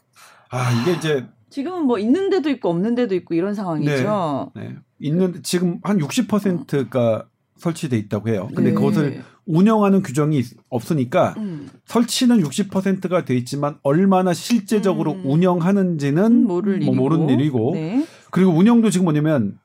아 0.49 0.71
이게 0.71 0.93
이제 0.93 1.25
지금은 1.49 1.83
뭐 1.83 1.99
있는 1.99 2.29
데도 2.29 2.49
있고 2.49 2.69
없는 2.69 2.95
데도 2.95 3.13
있고 3.15 3.35
이런 3.35 3.53
상황이죠. 3.53 4.51
네, 4.55 4.75
있는 4.99 5.43
지금 5.43 5.79
한 5.83 5.99
60%가 5.99 7.27
설치돼 7.63 7.97
있다고 7.97 8.29
해요. 8.29 8.49
근데 8.55 8.69
네. 8.71 8.75
그것을 8.75 9.23
운영하는 9.45 10.03
규정이 10.03 10.37
있- 10.37 10.57
없으니까 10.69 11.33
음, 11.37 11.69
설치는 11.85 12.43
60%가 12.43 13.25
돼 13.25 13.35
있지만 13.37 13.77
얼마나 13.83 14.33
실제적으로 14.33 15.13
음. 15.13 15.21
운영하는지는 15.25 16.45
모를 16.45 16.73
뭐 16.79 16.93
일이고. 16.93 16.95
모르는 16.95 17.29
일이고 17.29 17.71
네. 17.75 18.05
그리고 18.31 18.51
운영도 18.51 18.89
지금 18.89 19.05
뭐냐면 19.05 19.57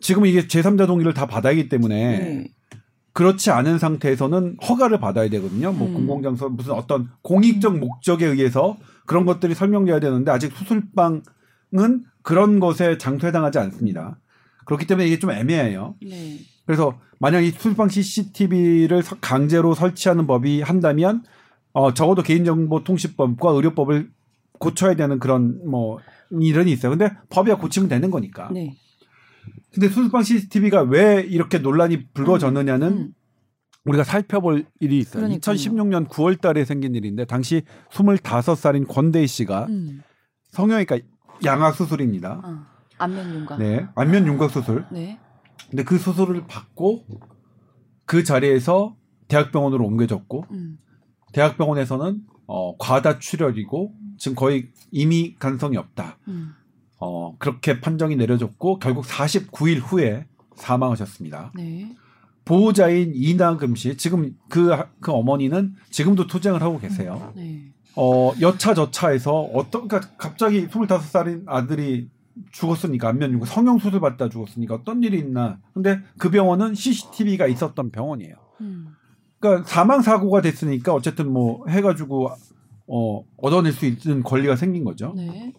지금 0.00 0.26
이게 0.26 0.46
제3자 0.46 0.86
동의를 0.86 1.12
다 1.14 1.26
받아야 1.26 1.52
하기 1.52 1.68
때문에 1.68 2.18
네. 2.18 2.48
그렇지 3.12 3.50
않은 3.50 3.78
상태에서는 3.78 4.56
허가를 4.66 4.98
받아야 5.00 5.28
되거든요. 5.28 5.72
뭐 5.72 5.88
음. 5.88 5.94
공공장소 5.94 6.48
무슨 6.48 6.72
어떤 6.72 7.08
공익적 7.22 7.78
목적에 7.78 8.24
의해서 8.26 8.76
그런 9.06 9.26
것들이 9.26 9.54
설명돼야 9.54 9.98
되는데 10.00 10.30
아직 10.30 10.52
수술방은 10.56 11.22
그런 12.22 12.60
것에 12.60 12.98
장소에 12.98 13.28
해당하지 13.28 13.58
않습니다. 13.58 14.18
그렇기 14.66 14.86
때문에 14.86 15.06
이게 15.08 15.18
좀 15.18 15.32
애매해요. 15.32 15.96
네. 16.02 16.38
그래서 16.66 16.98
만약 17.18 17.40
이 17.40 17.50
수술방 17.50 17.88
CCTV를 17.88 19.02
강제로 19.20 19.74
설치하는 19.74 20.26
법이 20.26 20.62
한다면 20.62 21.22
어 21.72 21.92
적어도 21.94 22.22
개인정보통신법과 22.22 23.50
의료법을 23.50 24.10
고쳐야 24.58 24.94
되는 24.94 25.18
그런 25.18 25.60
뭐 25.68 25.98
일은 26.30 26.68
있어요. 26.68 26.90
근데 26.90 27.10
법이야 27.30 27.56
고치면 27.56 27.88
되는 27.88 28.10
거니까. 28.10 28.50
네. 28.52 28.76
근데 29.72 29.88
수술방 29.88 30.22
CCTV가 30.22 30.82
왜 30.82 31.20
이렇게 31.20 31.58
논란이 31.58 32.08
불거졌느냐는 32.12 32.88
음. 32.88 33.14
우리가 33.84 34.04
살펴볼 34.04 34.66
일이 34.80 34.98
있어요. 34.98 35.22
그러니까요. 35.22 35.54
2016년 35.54 36.08
9월 36.08 36.40
달에 36.40 36.64
생긴 36.64 36.94
일인데 36.94 37.24
당시 37.24 37.62
25살인 37.90 38.86
권대희 38.86 39.26
씨가 39.26 39.66
음. 39.66 40.02
성형외과 40.50 40.98
양악 41.44 41.74
수술입니다. 41.74 42.40
아, 42.42 42.66
안면 42.98 43.34
윤곽. 43.34 43.58
네. 43.58 43.86
안면 43.94 44.26
윤곽 44.26 44.50
수술. 44.50 44.84
네. 44.92 45.18
근데 45.68 45.84
그 45.84 45.98
수술을 45.98 46.46
받고 46.46 47.04
그 48.04 48.24
자리에서 48.24 48.96
대학병원으로 49.28 49.84
옮겨졌고 49.84 50.46
음. 50.50 50.78
대학병원에서는 51.32 52.22
어, 52.46 52.76
과다 52.78 53.18
출혈이고 53.18 53.94
지금 54.18 54.34
거의 54.34 54.68
이미 54.90 55.36
가능성이 55.38 55.76
없다. 55.76 56.18
음. 56.28 56.54
어, 56.98 57.36
그렇게 57.38 57.80
판정이 57.80 58.16
내려졌고 58.16 58.78
결국 58.78 59.04
49일 59.04 59.80
후에 59.80 60.26
사망하셨습니다. 60.56 61.52
네. 61.54 61.94
보호자인 62.44 63.12
이나금 63.14 63.76
씨 63.76 63.96
지금 63.96 64.36
그, 64.48 64.76
그 65.00 65.12
어머니는 65.12 65.76
지금도 65.90 66.26
투쟁을 66.26 66.62
하고 66.62 66.78
계세요. 66.80 67.32
네. 67.36 67.72
어, 67.94 68.32
여차저차해서 68.40 69.32
어떤 69.54 69.88
그러니까 69.88 70.12
갑자기 70.16 70.66
25살인 70.66 71.44
아들이 71.46 72.08
죽었으니까 72.52 73.08
안면 73.08 73.40
성형 73.44 73.78
수술 73.78 74.00
받다 74.00 74.28
죽었으니까 74.28 74.74
어떤 74.74 75.02
일이 75.02 75.18
있나. 75.18 75.58
근데 75.74 76.00
그 76.18 76.30
병원은 76.30 76.74
CCTV가 76.74 77.46
있었던 77.46 77.90
병원이에요. 77.90 78.34
음. 78.60 78.88
그러니까 79.38 79.66
사망 79.68 80.02
사고가 80.02 80.40
됐으니까 80.42 80.92
어쨌든 80.94 81.32
뭐 81.32 81.66
해가지고 81.68 82.30
어 82.86 83.22
얻어낼 83.38 83.72
수 83.72 83.86
있는 83.86 84.22
권리가 84.22 84.56
생긴 84.56 84.84
거죠. 84.84 85.12
네. 85.16 85.54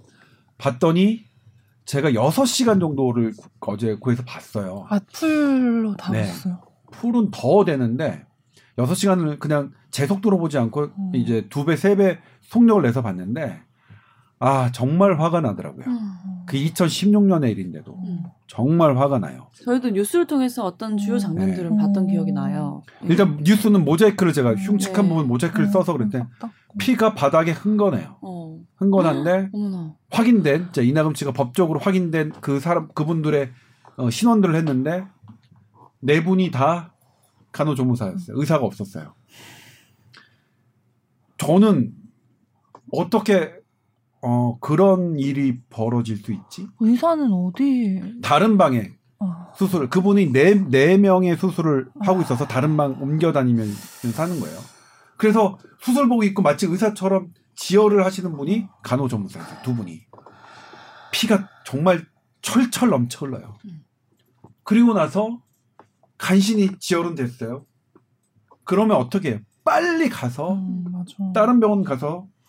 봤더니 0.57 1.25
제가 1.85 2.11
6시간 2.11 2.79
정도를 2.79 3.33
어제 3.61 3.95
구해서 3.95 4.23
봤어요. 4.23 4.85
아 4.89 4.99
풀로 5.13 5.95
다 5.95 6.11
네. 6.11 6.21
봤어요. 6.21 6.61
풀은 6.91 7.31
더 7.31 7.65
되는데 7.65 8.25
6시간을 8.77 9.39
그냥 9.39 9.71
제 9.89 10.05
속도로 10.05 10.37
보지 10.37 10.57
않고 10.57 10.83
음. 10.83 11.11
이제 11.15 11.47
두 11.49 11.65
배, 11.65 11.75
세 11.75 11.95
배 11.95 12.19
속력을 12.41 12.81
내서 12.83 13.01
봤는데 13.01 13.61
아, 14.39 14.71
정말 14.71 15.19
화가 15.19 15.41
나더라고요. 15.41 15.85
음. 15.87 16.40
그 16.51 16.57
2016년의 16.57 17.49
일인데도 17.51 17.93
음. 17.93 18.25
정말 18.45 18.97
화가 18.97 19.19
나요. 19.19 19.47
저희도 19.63 19.91
뉴스를 19.91 20.27
통해서 20.27 20.65
어떤 20.65 20.97
주요 20.97 21.13
음. 21.13 21.19
장면들은 21.19 21.77
네. 21.77 21.81
봤던 21.81 22.03
음. 22.03 22.07
기억이 22.07 22.33
나요. 22.33 22.83
일단 23.03 23.39
뉴스는 23.41 23.85
모자이크를 23.85 24.33
제가 24.33 24.55
흉측한 24.55 25.05
네. 25.05 25.09
부분 25.09 25.27
모자이크를 25.29 25.67
써서 25.67 25.93
그랬더니 25.93 26.25
피가 26.77 27.15
바닥에 27.15 27.51
흥건해요. 27.51 28.17
어. 28.21 28.59
흥건한데. 28.75 29.49
확인된 30.11 30.73
자, 30.73 30.81
이나금 30.81 31.15
씨가 31.15 31.31
법적으로 31.31 31.79
확인된 31.79 32.33
그 32.41 32.59
사람 32.59 32.89
그분들의 32.89 33.49
어, 33.95 34.09
신원들을 34.09 34.53
했는데 34.53 35.05
네 36.01 36.21
분이 36.21 36.51
다 36.51 36.93
간호조무사였어요. 37.53 38.37
의사가 38.37 38.65
없었어요. 38.65 39.13
저는 41.37 41.93
어떻게 42.91 43.60
어, 44.21 44.57
그런 44.59 45.17
일이 45.17 45.59
벌어질 45.69 46.17
수 46.17 46.31
있지? 46.31 46.67
의사는 46.79 47.31
어디? 47.31 48.01
다른 48.21 48.57
방에 48.57 48.91
아, 49.19 49.51
수술을 49.55 49.89
그분이 49.89 50.31
네, 50.31 50.55
네 50.55 50.97
명의 50.97 51.35
수술을 51.37 51.89
하고 52.01 52.21
있어서 52.21 52.47
다른 52.47 52.77
방 52.77 53.01
옮겨 53.01 53.31
다니면서 53.31 54.21
하는 54.21 54.39
거예요. 54.39 54.59
그래서 55.17 55.57
수술복 55.79 56.23
입고 56.25 56.41
마치 56.41 56.65
의사처럼 56.65 57.33
지혈을 57.55 58.05
하시는 58.05 58.35
분이 58.35 58.67
간호조무사였어요. 58.83 59.61
두 59.63 59.75
분이 59.75 60.01
피가 61.11 61.47
정말 61.65 62.05
철철 62.41 62.89
넘쳐 62.89 63.25
흘러요. 63.25 63.55
그리고 64.63 64.93
나서 64.93 65.39
간신히 66.17 66.69
지혈은 66.79 67.15
됐어요. 67.15 67.65
그러면 68.63 68.97
어떻게 68.97 69.31
해요? 69.31 69.39
빨리 69.63 70.09
가서 70.09 70.53
음. 70.53 70.85
다른 71.33 71.59
병원 71.59 71.83
가서 71.83 72.23
음. 72.23 72.40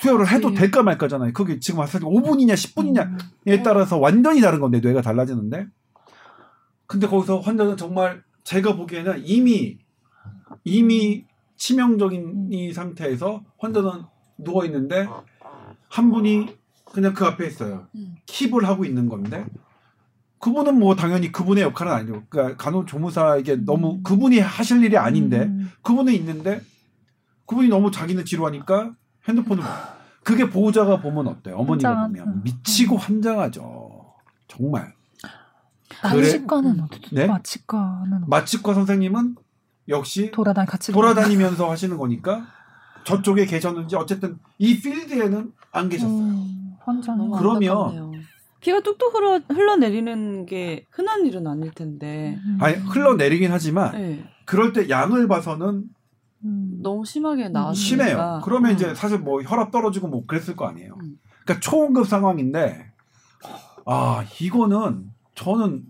수혈을 0.00 0.30
해도 0.30 0.50
네. 0.50 0.56
될까 0.56 0.82
말까잖아요. 0.82 1.32
그게 1.32 1.58
지금 1.58 1.80
와서 1.80 1.98
5분이냐 1.98 2.54
10분이냐 2.54 3.06
음. 3.06 3.18
에 3.46 3.62
따라서 3.62 3.98
완전히 3.98 4.40
다른 4.40 4.60
건데 4.60 4.80
뇌가 4.80 5.02
달라지는데 5.02 5.66
근데 6.86 7.06
거기서 7.06 7.40
환자는 7.40 7.76
정말 7.76 8.22
제가 8.44 8.76
보기에는 8.76 9.22
이미 9.24 9.78
이미 10.64 11.24
치명적인 11.56 12.48
이 12.52 12.72
상태에서 12.72 13.44
환자는 13.58 14.04
누워 14.38 14.64
있는데 14.64 15.08
한 15.88 16.10
분이 16.10 16.56
그냥 16.84 17.12
그 17.12 17.24
앞에 17.24 17.46
있어요. 17.46 17.86
음. 17.94 18.16
킵을 18.26 18.64
하고 18.64 18.84
있는 18.84 19.08
건데 19.08 19.44
그분은 20.38 20.78
뭐 20.78 20.94
당연히 20.94 21.32
그분의 21.32 21.64
역할은 21.64 21.92
아니고 21.92 22.22
그러니까 22.28 22.56
간호조무사에게 22.56 23.56
너무 23.64 24.00
그분이 24.02 24.38
하실 24.38 24.82
일이 24.84 24.96
아닌데 24.96 25.42
음. 25.42 25.70
그분은 25.82 26.12
있는데 26.14 26.60
그분이 27.46 27.68
너무 27.68 27.90
자기는 27.90 28.24
지루하니까 28.24 28.94
핸드폰을 29.28 29.62
봐. 29.62 29.96
그게 30.24 30.48
보호자가 30.48 31.00
보면 31.00 31.28
어때요? 31.28 31.56
어머니가 31.56 31.90
환장하죠. 31.90 32.24
보면 32.24 32.42
미치고 32.44 32.96
환장하죠. 32.96 34.04
정말. 34.46 34.94
마취과는 36.02 36.70
음. 36.78 36.86
어디? 36.90 37.00
네? 37.14 37.26
마취과는 37.26 38.24
마취과 38.26 38.74
선생님은 38.74 39.36
역시 39.88 40.30
돌아다니 40.32 40.66
같이 40.68 40.92
돌아다니면서 40.92 41.70
하시는 41.70 41.96
거니까 41.96 42.46
저쪽에 43.04 43.46
계셨는지 43.46 43.96
어쨌든 43.96 44.38
이 44.58 44.80
필드에는 44.80 45.52
안 45.72 45.88
계셨어요. 45.88 46.18
음, 46.18 46.74
환장. 46.80 47.16
너무 47.16 47.36
그러면- 47.38 47.70
안타깝네요. 47.78 48.12
피가 48.60 48.80
뚝뚝 48.80 49.14
흘러 49.14 49.40
흘러내리는 49.48 50.44
게 50.44 50.84
흔한 50.90 51.24
일은 51.24 51.46
아닐 51.46 51.70
텐데. 51.70 52.38
음. 52.44 52.58
아니 52.60 52.74
흘러내리긴 52.76 53.50
하지만 53.52 53.92
네. 53.92 54.24
그럴 54.44 54.72
때 54.72 54.88
양을 54.90 55.28
봐서는 55.28 55.84
음. 56.44 56.78
너무 56.82 57.04
심하게 57.04 57.48
나왔으니까. 57.48 57.74
심해요. 57.74 58.40
그러면 58.44 58.70
음. 58.70 58.74
이제 58.76 58.94
사실 58.94 59.18
뭐 59.18 59.42
혈압 59.42 59.70
떨어지고 59.70 60.08
뭐 60.08 60.24
그랬을 60.26 60.56
거 60.56 60.66
아니에요. 60.66 60.94
음. 61.02 61.18
그러니까 61.44 61.60
초응급 61.60 62.06
상황인데 62.06 62.92
아 63.86 64.24
이거는 64.40 65.10
저는 65.34 65.84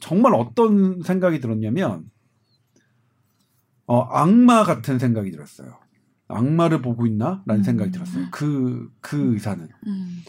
정말 0.00 0.34
어떤 0.34 1.02
생각이 1.02 1.40
들었냐면 1.40 2.04
어 3.86 4.00
악마 4.02 4.64
같은 4.64 4.98
생각이 4.98 5.30
들었어요. 5.30 5.78
악마를 6.28 6.82
보고 6.82 7.06
있나라는 7.06 7.60
음. 7.60 7.62
생각이 7.62 7.92
들었어요. 7.92 8.26
그그 8.32 9.34
의사는. 9.34 9.68
음. 9.86 10.22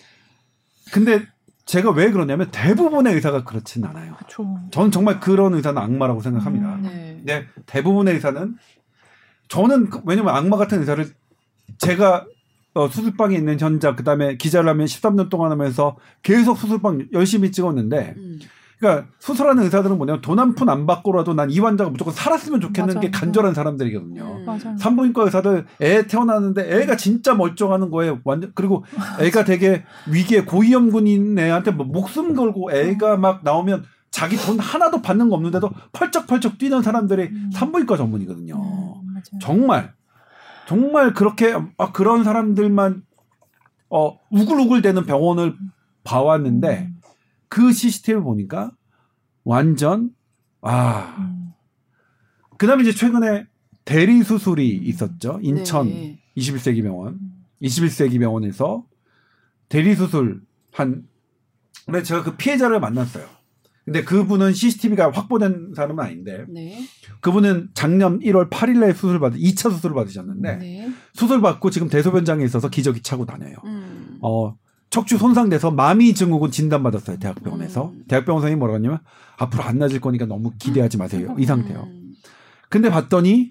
근데 0.94 1.26
제가 1.66 1.92
왜 1.92 2.12
그러냐면 2.12 2.50
대부분의 2.52 3.14
의사가 3.16 3.44
그렇진 3.44 3.84
않아요. 3.84 4.16
그렇죠. 4.16 4.58
저는 4.72 4.92
정말 4.92 5.20
그런 5.20 5.54
의사는 5.54 5.80
악마라고 5.82 6.22
생각합니다. 6.22 6.76
음. 6.76 6.82
네. 6.84 7.16
근데 7.18 7.48
대부분의 7.66 8.14
의사는 8.14 8.56
저는 9.50 9.90
그- 9.90 10.02
왜냐면 10.06 10.36
악마 10.36 10.58
같은 10.58 10.80
의사를 10.80 11.06
제가 11.78 12.26
어, 12.74 12.88
수술방에 12.88 13.36
있는 13.36 13.60
현장 13.60 13.96
그다음에 13.96 14.38
기자를 14.38 14.70
하면 14.70 14.86
13년 14.86 15.30
동안 15.30 15.52
하면서 15.52 15.98
계속 16.22 16.58
수술방 16.58 17.08
열심히 17.14 17.52
찍었는데 17.52 18.14
음. 18.18 18.40
그러니까 18.80 19.08
수술하는 19.18 19.64
의사들은 19.64 19.98
뭐냐면 19.98 20.22
돈 20.22 20.38
한 20.38 20.54
푼 20.54 20.70
안 20.70 20.86
받고라도 20.86 21.34
난 21.34 21.50
이 21.50 21.60
환자가 21.60 21.90
무조건 21.90 22.14
살았으면 22.14 22.62
좋겠는 22.62 23.00
게 23.00 23.08
맞아요. 23.08 23.12
간절한 23.12 23.54
사람들이거든요. 23.56 24.44
음. 24.48 24.78
산부인과 24.78 25.24
의사들 25.24 25.66
애 25.82 26.06
태어났는데 26.06 26.82
애가 26.84 26.96
진짜 26.98 27.34
멀쩡하는 27.34 27.90
거예요. 27.90 28.20
완전 28.24 28.52
그리고 28.54 28.86
애가 29.20 29.46
되게 29.46 29.84
위기에 30.08 30.42
고위험군인 30.44 31.40
애한테 31.40 31.72
뭐 31.72 31.88
목숨 31.88 32.36
걸고 32.36 32.72
애가 32.72 33.18
막 33.18 33.42
나오면 33.44 33.86
자기 34.12 34.36
돈 34.38 34.60
하나도 34.60 35.02
받는 35.02 35.30
거 35.30 35.36
없는데도 35.36 35.72
펄쩍펄쩍 35.94 36.60
뛰는 36.60 36.84
사람들이 36.84 37.24
음. 37.24 37.50
산부인과 37.54 37.98
전문이거든요. 37.98 39.02
음, 39.34 39.40
맞아요. 39.40 39.40
정말 39.42 39.94
정말 40.68 41.14
그렇게 41.14 41.54
아, 41.78 41.92
그런 41.92 42.24
사람들만 42.24 43.04
어 43.90 44.20
우글우글대는 44.32 45.06
병원을 45.06 45.56
봐왔는데 46.04 46.90
음. 46.90 47.02
그 47.48 47.72
CCTV 47.72 48.22
보니까 48.22 48.72
완전 49.44 50.12
아 50.62 51.16
음. 51.20 51.54
그다음에 52.58 52.84
이제 52.84 52.92
최근에 52.92 53.46
대리 53.86 54.24
수술이 54.24 54.68
있었죠 54.76 55.40
인천 55.42 55.88
네. 55.88 56.20
21세기 56.36 56.84
병원 56.84 57.14
음. 57.14 57.46
21세기 57.62 58.20
병원에서 58.20 58.86
대리 59.70 59.96
수술 59.96 60.42
한 60.74 61.08
근데 61.88 62.04
제가 62.04 62.22
그 62.24 62.36
피해자를 62.36 62.82
만났어요. 62.82 63.26
근데 63.88 64.04
그분은 64.04 64.52
CCTV가 64.52 65.12
확보된 65.12 65.72
사람은 65.74 66.04
아닌데 66.04 66.44
네. 66.50 66.78
그분은 67.22 67.70
작년 67.74 68.20
1월 68.20 68.50
8일에 68.50 68.94
수술 68.94 69.22
받 69.22 69.32
2차 69.32 69.72
수술을 69.72 69.96
받으셨는데 69.96 70.58
네. 70.58 70.92
수술 71.14 71.40
받고 71.40 71.70
지금 71.70 71.88
대소변장에 71.88 72.44
있어서 72.44 72.68
기저귀 72.68 73.02
차고 73.02 73.26
다녀요. 73.26 73.56
음. 73.64 74.18
어 74.22 74.58
척추 74.90 75.18
손상돼서 75.18 75.72
마미 75.72 76.14
증후군 76.14 76.52
진단받았어요 76.52 77.18
대학병원에서 77.20 77.92
음. 77.92 78.04
대학병원 78.10 78.42
선생님이 78.42 78.60
뭐라고 78.60 78.76
하냐면 78.76 79.00
앞으로 79.38 79.64
안 79.64 79.78
나아질 79.78 80.02
거니까 80.02 80.26
너무 80.26 80.52
기대하지 80.60 80.98
마세요 80.98 81.34
이 81.40 81.46
상태요 81.46 81.84
음. 81.84 82.14
근데 82.68 82.90
봤더니 82.90 83.48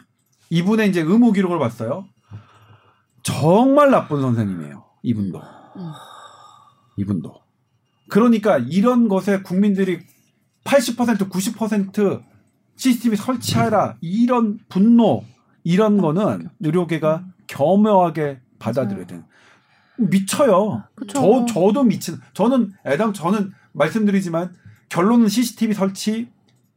이분의 0.50 0.90
이제 0.90 1.00
의무 1.00 1.32
기록을 1.32 1.58
봤어요 1.58 2.04
정말 3.22 3.90
나쁜 3.90 4.20
선생님이에요 4.20 4.84
이분도 5.02 5.38
음. 5.38 5.92
이분도 6.98 7.34
그러니까 8.08 8.58
이런 8.58 9.08
것에 9.08 9.40
국민들이 9.42 10.00
80% 10.66 11.30
90% 11.30 12.22
CCTV 12.76 13.16
설치하라 13.16 13.96
이런 14.00 14.58
분노 14.68 15.24
이런 15.64 15.98
거는 15.98 16.48
의료계가 16.60 17.24
겸허하게 17.46 18.40
받아들여야 18.58 19.06
돼요. 19.06 19.24
미쳐요. 19.98 20.84
그쵸. 20.94 21.46
저 21.46 21.46
저도 21.46 21.84
미친. 21.84 22.16
저는 22.34 22.72
애당 22.84 23.12
저는 23.12 23.52
말씀드리지만 23.72 24.54
결론은 24.88 25.28
CCTV 25.28 25.74
설치 25.74 26.28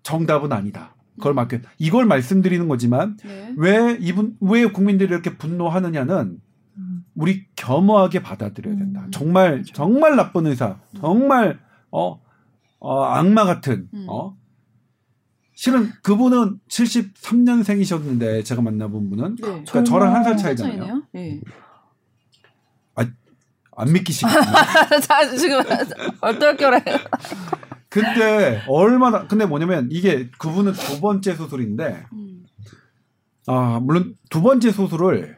정답은 0.03 0.51
아니다. 0.53 0.95
그걸 1.17 1.33
맡겨. 1.33 1.59
이걸 1.77 2.05
말씀드리는 2.05 2.67
거지만 2.67 3.17
네. 3.23 3.53
왜 3.57 3.97
이분 3.99 4.37
왜 4.39 4.65
국민들이 4.65 5.09
이렇게 5.09 5.37
분노하느냐는 5.37 6.39
음. 6.77 7.03
우리 7.13 7.45
겸허하게 7.55 8.21
받아들여야 8.23 8.77
된다. 8.77 9.01
음. 9.05 9.11
정말 9.11 9.63
정말 9.65 10.15
나쁜 10.15 10.47
의사, 10.47 10.77
정말 10.97 11.59
어, 11.91 12.21
어 12.79 13.03
악마 13.03 13.45
같은 13.45 13.87
음. 13.93 14.05
어 14.09 14.37
실은 15.53 15.91
그분은 16.03 16.59
73년생이셨는데 16.69 18.45
제가 18.45 18.61
만나본 18.61 19.09
분은 19.09 19.35
네. 19.35 19.41
그러니까 19.41 19.83
저랑 19.83 20.15
한 20.15 20.23
살 20.23 20.37
차이잖아요. 20.37 21.03
네. 21.13 21.41
안 23.81 23.93
믿기시겠네요. 23.93 24.43
자, 25.07 25.35
지금 25.37 25.61
얼떨결에. 26.19 26.83
근데 27.87 28.61
얼마나 28.67 29.25
근데 29.25 29.45
뭐냐면 29.45 29.87
이게 29.89 30.29
그분은 30.37 30.73
두 30.73 30.99
번째 30.99 31.33
수술인데 31.33 32.05
음. 32.11 32.45
아 33.47 33.79
물론 33.81 34.15
두 34.29 34.41
번째 34.41 34.71
수술을 34.73 35.37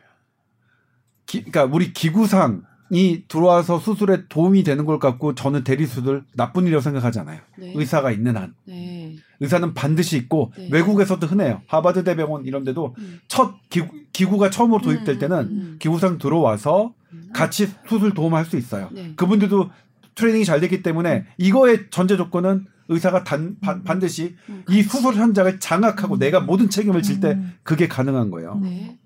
기, 1.27 1.43
그러니까 1.43 1.65
우리 1.65 1.93
기구상 1.93 2.63
이 2.93 3.23
들어와서 3.29 3.79
수술에 3.79 4.23
도움이 4.27 4.63
되는 4.63 4.85
걸 4.85 4.99
갖고 4.99 5.33
저는 5.33 5.63
대리 5.63 5.85
수술 5.85 6.25
나쁜 6.35 6.63
일이라고 6.63 6.81
생각하잖아요. 6.81 7.39
네. 7.57 7.71
의사가 7.73 8.11
있는 8.11 8.35
한 8.35 8.53
네. 8.65 9.15
의사는 9.39 9.73
반드시 9.73 10.17
있고 10.17 10.51
네. 10.57 10.67
외국에서도 10.71 11.25
흔해요. 11.25 11.61
하버드 11.67 12.03
대병원 12.03 12.45
이런 12.45 12.65
데도 12.65 12.93
음. 12.97 13.21
첫 13.29 13.53
기구, 13.69 13.87
기구가 14.11 14.49
처음으로 14.49 14.81
도입될 14.81 15.15
음, 15.15 15.19
때는 15.19 15.37
음. 15.39 15.75
기구상 15.79 16.17
들어와서 16.17 16.93
음. 17.13 17.29
같이 17.33 17.69
수술 17.87 18.13
도움할 18.13 18.43
수 18.43 18.57
있어요. 18.57 18.89
네. 18.91 19.13
그분들도 19.15 19.69
트레이닝이 20.15 20.43
잘 20.43 20.59
됐기 20.59 20.83
때문에 20.83 21.25
이거의 21.37 21.85
전제 21.91 22.17
조건은 22.17 22.65
의사가 22.89 23.23
단, 23.23 23.55
반- 23.61 23.85
반드시 23.85 24.35
음. 24.49 24.65
이 24.69 24.83
수술 24.83 25.15
현장을 25.15 25.61
장악하고 25.61 26.15
음. 26.15 26.19
내가 26.19 26.41
모든 26.41 26.69
책임을 26.69 27.01
질때 27.03 27.31
음. 27.31 27.53
그게 27.63 27.87
가능한 27.87 28.31
거예요. 28.31 28.59
네. 28.61 28.97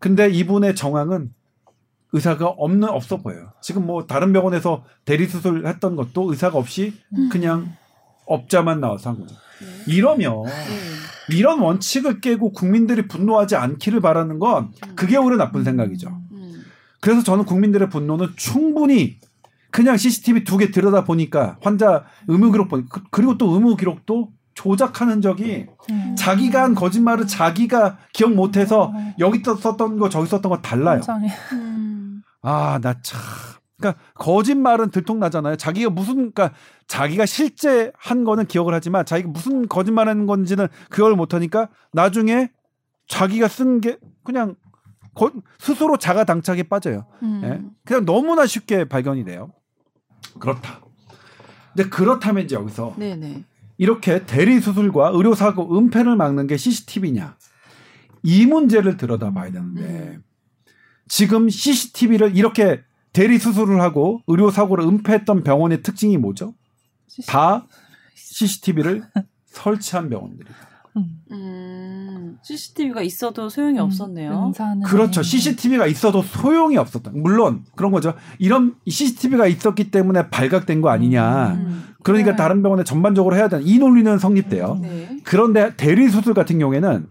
근데 0.00 0.28
이분의 0.28 0.74
정황은 0.74 1.30
의사가 2.16 2.46
없는 2.46 2.88
없어 2.88 3.18
보여요. 3.18 3.52
지금 3.60 3.86
뭐 3.86 4.06
다른 4.06 4.32
병원에서 4.32 4.84
대리 5.04 5.26
수술 5.26 5.66
했던 5.66 5.96
것도 5.96 6.30
의사가 6.30 6.58
없이 6.58 6.94
음. 7.16 7.28
그냥 7.30 7.72
업자만 8.26 8.80
나와서 8.80 9.10
한 9.10 9.20
거죠. 9.20 9.34
네. 9.60 9.92
이러면 9.94 10.42
네. 10.44 10.50
이런 11.36 11.60
원칙을 11.60 12.20
깨고 12.20 12.52
국민들이 12.52 13.06
분노하지 13.08 13.56
않기를 13.56 14.00
바라는 14.00 14.38
건 14.38 14.72
그게 14.94 15.16
오히려 15.16 15.36
나쁜 15.36 15.64
생각이죠. 15.64 16.08
음. 16.32 16.62
그래서 17.00 17.22
저는 17.22 17.44
국민들의 17.44 17.88
분노는 17.90 18.28
충분히 18.36 19.18
그냥 19.70 19.96
CCTV 19.96 20.44
두 20.44 20.56
개 20.58 20.70
들여다 20.70 21.04
보니까 21.04 21.58
환자 21.60 22.04
의무 22.28 22.50
기록 22.52 22.68
보니 22.68 22.88
그- 22.88 23.02
그리고 23.10 23.36
또 23.38 23.50
의무 23.54 23.76
기록도 23.76 24.30
조작하는 24.54 25.20
적이 25.20 25.66
음. 25.90 26.14
자기가 26.16 26.62
한 26.62 26.74
거짓말을 26.74 27.26
자기가 27.26 27.98
기억 28.14 28.32
못해서 28.32 28.90
여기 29.18 29.42
또 29.42 29.54
썼던 29.54 29.98
거 29.98 30.08
저기 30.08 30.26
썼던 30.28 30.48
거 30.50 30.58
달라요. 30.62 31.00
음. 31.52 31.95
아, 32.48 32.78
나 32.80 32.94
참. 33.02 33.20
그러니까 33.76 34.00
거짓말은 34.14 34.90
들통나잖아요. 34.90 35.56
자기가 35.56 35.90
무슨 35.90 36.32
그러니까 36.32 36.52
자기가 36.86 37.26
실제 37.26 37.90
한 37.98 38.22
거는 38.24 38.46
기억을 38.46 38.72
하지만 38.72 39.04
자기가 39.04 39.28
무슨 39.30 39.68
거짓말하는 39.68 40.26
건지는 40.26 40.68
그걸 40.88 41.14
못 41.16 41.34
하니까 41.34 41.68
나중에 41.92 42.50
자기가 43.08 43.48
쓴 43.48 43.80
게 43.80 43.98
그냥 44.24 44.54
거- 45.14 45.32
스스로 45.58 45.96
자가 45.98 46.24
당착에 46.24 46.62
빠져요. 46.62 47.06
음. 47.22 47.40
예? 47.44 47.62
그냥 47.84 48.04
너무나 48.04 48.46
쉽게 48.46 48.84
발견이 48.84 49.24
돼요. 49.24 49.50
그렇다. 50.38 50.80
근데 51.74 51.90
그렇다면 51.90 52.44
이제 52.44 52.54
여기서 52.54 52.94
네네. 52.96 53.44
이렇게 53.78 54.24
대리 54.24 54.60
수술과 54.60 55.10
의료 55.14 55.34
사고 55.34 55.76
은폐를 55.76 56.16
막는 56.16 56.46
게 56.46 56.56
CCTV냐 56.56 57.36
이 58.22 58.46
문제를 58.46 58.96
들여다봐야 58.96 59.50
되는데 59.52 59.82
음. 59.82 60.22
지금 61.08 61.48
CCTV를 61.48 62.36
이렇게 62.36 62.80
대리 63.12 63.38
수술을 63.38 63.80
하고 63.80 64.20
의료 64.26 64.50
사고를 64.50 64.84
은폐했던 64.84 65.42
병원의 65.42 65.82
특징이 65.82 66.18
뭐죠? 66.18 66.54
다 67.26 67.66
CCTV를 68.14 69.02
설치한 69.46 70.10
병원들이. 70.10 70.48
음. 70.96 71.04
음. 71.30 72.38
CCTV가 72.42 73.02
있어도 73.02 73.48
소용이 73.48 73.78
음. 73.78 73.84
없었네요. 73.84 74.46
은사는 74.48 74.82
그렇죠. 74.82 75.22
CCTV가 75.22 75.86
있어도 75.86 76.22
소용이 76.22 76.76
없었다. 76.76 77.10
물론 77.14 77.64
그런 77.74 77.92
거죠. 77.92 78.14
이런 78.38 78.74
CCTV가 78.86 79.46
있었기 79.46 79.90
때문에 79.90 80.28
발각된 80.30 80.80
거 80.80 80.90
아니냐. 80.90 81.54
음. 81.54 81.84
그러니까 82.02 82.32
네. 82.32 82.36
다른 82.36 82.62
병원에 82.62 82.84
전반적으로 82.84 83.36
해야 83.36 83.48
되는 83.48 83.66
이 83.66 83.78
논리는 83.78 84.18
성립돼요. 84.18 84.78
네. 84.80 85.18
그런데 85.24 85.74
대리 85.76 86.08
수술 86.08 86.34
같은 86.34 86.58
경우에는 86.58 87.06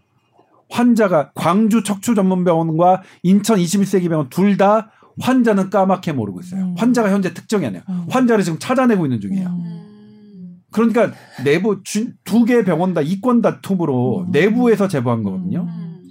환자가 0.70 1.32
광주 1.36 1.84
척추전문병원과 1.84 3.04
인천 3.24 3.58
21세기 3.60 4.10
병원 4.10 4.30
둘 4.30 4.58
다 4.58 4.92
환자는 5.22 5.70
까맣게 5.70 6.12
모르고 6.12 6.42
있어요. 6.42 6.62
음. 6.66 6.76
환자가 6.78 7.10
현재 7.12 7.34
특정이 7.34 7.66
아니에요. 7.66 7.84
음. 7.90 8.06
환자를 8.10 8.44
지금 8.44 8.60
찾아내고 8.60 9.06
있는 9.06 9.22
중이에요. 9.22 9.48
음. 9.48 9.64
음. 9.66 10.56
그러니까 10.72 11.12
내부 11.46 11.82
두 11.84 12.46
개 12.46 12.64
병원 12.66 12.94
다 12.94 13.00
이권 13.02 13.42
다툼으로 13.42 14.26
음. 14.28 14.32
내부에서 14.32 14.88
제보한 14.90 15.24
거거든요. 15.24 15.68
음. 15.70 16.02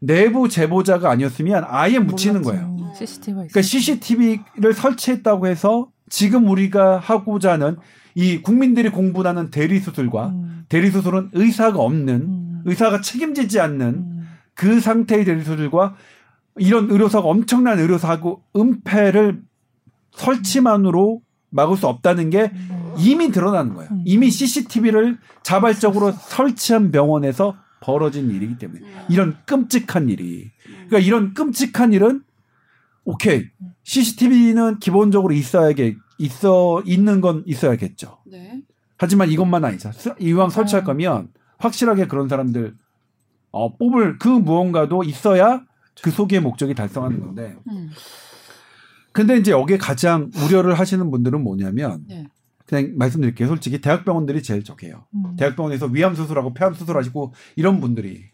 내부 0.00 0.48
제보자가 0.48 1.10
아니었으면 1.10 1.64
아예 1.66 1.98
묻히는 1.98 2.40
몰랐죠. 2.42 2.50
거예요. 2.76 2.92
CCTV가 2.98 3.36
그러니까 3.36 3.62
CCTV를 3.62 4.72
설치했다고 4.74 5.46
해서 5.46 5.88
지금 6.08 6.48
우리가 6.48 6.98
하고자 6.98 7.52
하는 7.52 7.76
이 8.14 8.40
국민들이 8.42 8.90
공분하는 8.90 9.50
대리 9.50 9.80
수술과 9.80 10.28
음. 10.28 10.64
대리 10.68 10.90
수술은 10.90 11.30
의사가 11.32 11.78
없는 11.78 12.14
음. 12.14 12.43
의사가 12.64 13.00
책임지지 13.00 13.60
않는 13.60 13.86
음. 13.86 14.28
그 14.54 14.80
상태의 14.80 15.24
대리 15.24 15.42
수술과 15.44 15.96
이런 16.56 16.90
의료사고 16.90 17.28
엄청난 17.28 17.78
의료사고 17.78 18.42
은폐를 18.56 19.42
설치만으로 20.12 21.20
막을 21.50 21.76
수 21.76 21.86
없다는 21.86 22.30
게 22.30 22.50
음. 22.54 22.94
이미 22.98 23.30
드러나는 23.30 23.74
거예요. 23.74 23.90
음. 23.92 24.02
이미 24.04 24.30
CCTV를 24.30 25.18
자발적으로 25.42 26.12
설치한 26.12 26.90
병원에서 26.90 27.56
벌어진 27.80 28.30
일이기 28.30 28.58
때문에 28.58 28.80
음. 28.80 28.98
이런 29.08 29.36
끔찍한 29.46 30.08
일이 30.08 30.50
그러니까 30.88 30.98
이런 30.98 31.34
끔찍한 31.34 31.92
일은 31.92 32.22
오케이 33.04 33.44
CCTV는 33.82 34.78
기본적으로 34.78 35.34
있어야겠 35.34 35.96
있어 36.18 36.82
있는 36.86 37.20
건 37.20 37.42
있어야겠죠. 37.46 38.18
네. 38.30 38.62
하지만 38.96 39.30
이것만 39.30 39.64
아니죠. 39.64 39.90
스- 39.92 40.14
이왕 40.18 40.48
설치할 40.50 40.84
음. 40.84 40.86
거면 40.86 41.28
확실하게 41.58 42.06
그런 42.06 42.28
사람들 42.28 42.74
어, 43.50 43.76
뽑을 43.76 44.18
그 44.18 44.28
무언가도 44.28 45.04
있어야 45.04 45.62
그 46.02 46.10
소기의 46.10 46.40
목적이 46.40 46.74
달성하는 46.74 47.20
건데. 47.20 47.56
음. 47.68 47.90
근데 49.12 49.36
이제 49.36 49.52
여기에 49.52 49.78
가장 49.78 50.30
우려를 50.44 50.74
하시는 50.74 51.08
분들은 51.10 51.40
뭐냐면 51.42 52.04
네. 52.08 52.26
그냥 52.66 52.94
말씀드릴게요. 52.96 53.46
솔직히 53.46 53.80
대학병원들이 53.80 54.42
제일 54.42 54.64
적해요. 54.64 55.06
음. 55.14 55.36
대학병원에서 55.36 55.86
위암 55.86 56.16
수술하고 56.16 56.52
폐암 56.52 56.74
수술하시고 56.74 57.32
이런 57.54 57.80
분들이 57.80 58.24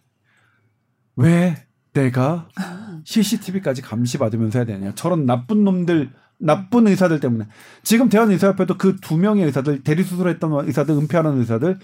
왜 1.17 1.57
내가 1.93 2.49
음. 2.59 3.03
CCTV까지 3.05 3.83
감시받으면서 3.83 4.61
해야 4.61 4.67
되냐. 4.67 4.95
저런 4.95 5.27
나쁜 5.27 5.65
놈들, 5.65 6.11
나쁜 6.39 6.87
의사들 6.87 7.21
때문에. 7.21 7.47
지금 7.83 8.09
대한의사협회도 8.09 8.79
그 8.79 8.97
두 9.01 9.19
명의 9.19 9.45
의사들, 9.45 9.83
대리수술했던 9.83 10.67
의사들, 10.67 10.95
은폐하는 10.95 11.39
의사들, 11.39 11.79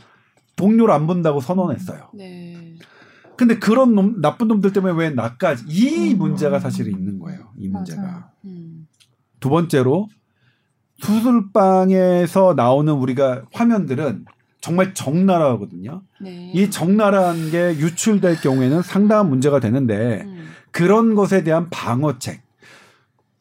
동료를 0.56 0.92
안 0.92 1.06
본다고 1.06 1.40
선언했어요. 1.40 2.08
네. 2.14 2.74
근데 3.36 3.58
그런 3.58 3.94
놈, 3.94 4.20
나쁜 4.20 4.48
놈들 4.48 4.72
때문에 4.72 4.94
왜 4.94 5.10
나까지, 5.10 5.64
이 5.68 6.14
음. 6.14 6.18
문제가 6.18 6.58
사실 6.58 6.88
있는 6.88 7.18
거예요. 7.18 7.50
이 7.58 7.68
문제가. 7.68 8.30
음. 8.46 8.88
두 9.40 9.50
번째로, 9.50 10.08
수술방에서 10.98 12.54
나오는 12.56 12.92
우리가 12.94 13.44
화면들은 13.52 14.24
정말 14.62 14.94
적나라하거든요. 14.94 16.02
네. 16.20 16.50
이 16.54 16.70
적나라한 16.70 17.50
게 17.50 17.76
유출될 17.76 18.40
경우에는 18.40 18.80
상당한 18.80 19.28
문제가 19.28 19.60
되는데, 19.60 20.22
음. 20.24 20.48
그런 20.70 21.14
것에 21.14 21.44
대한 21.44 21.68
방어책 21.70 22.42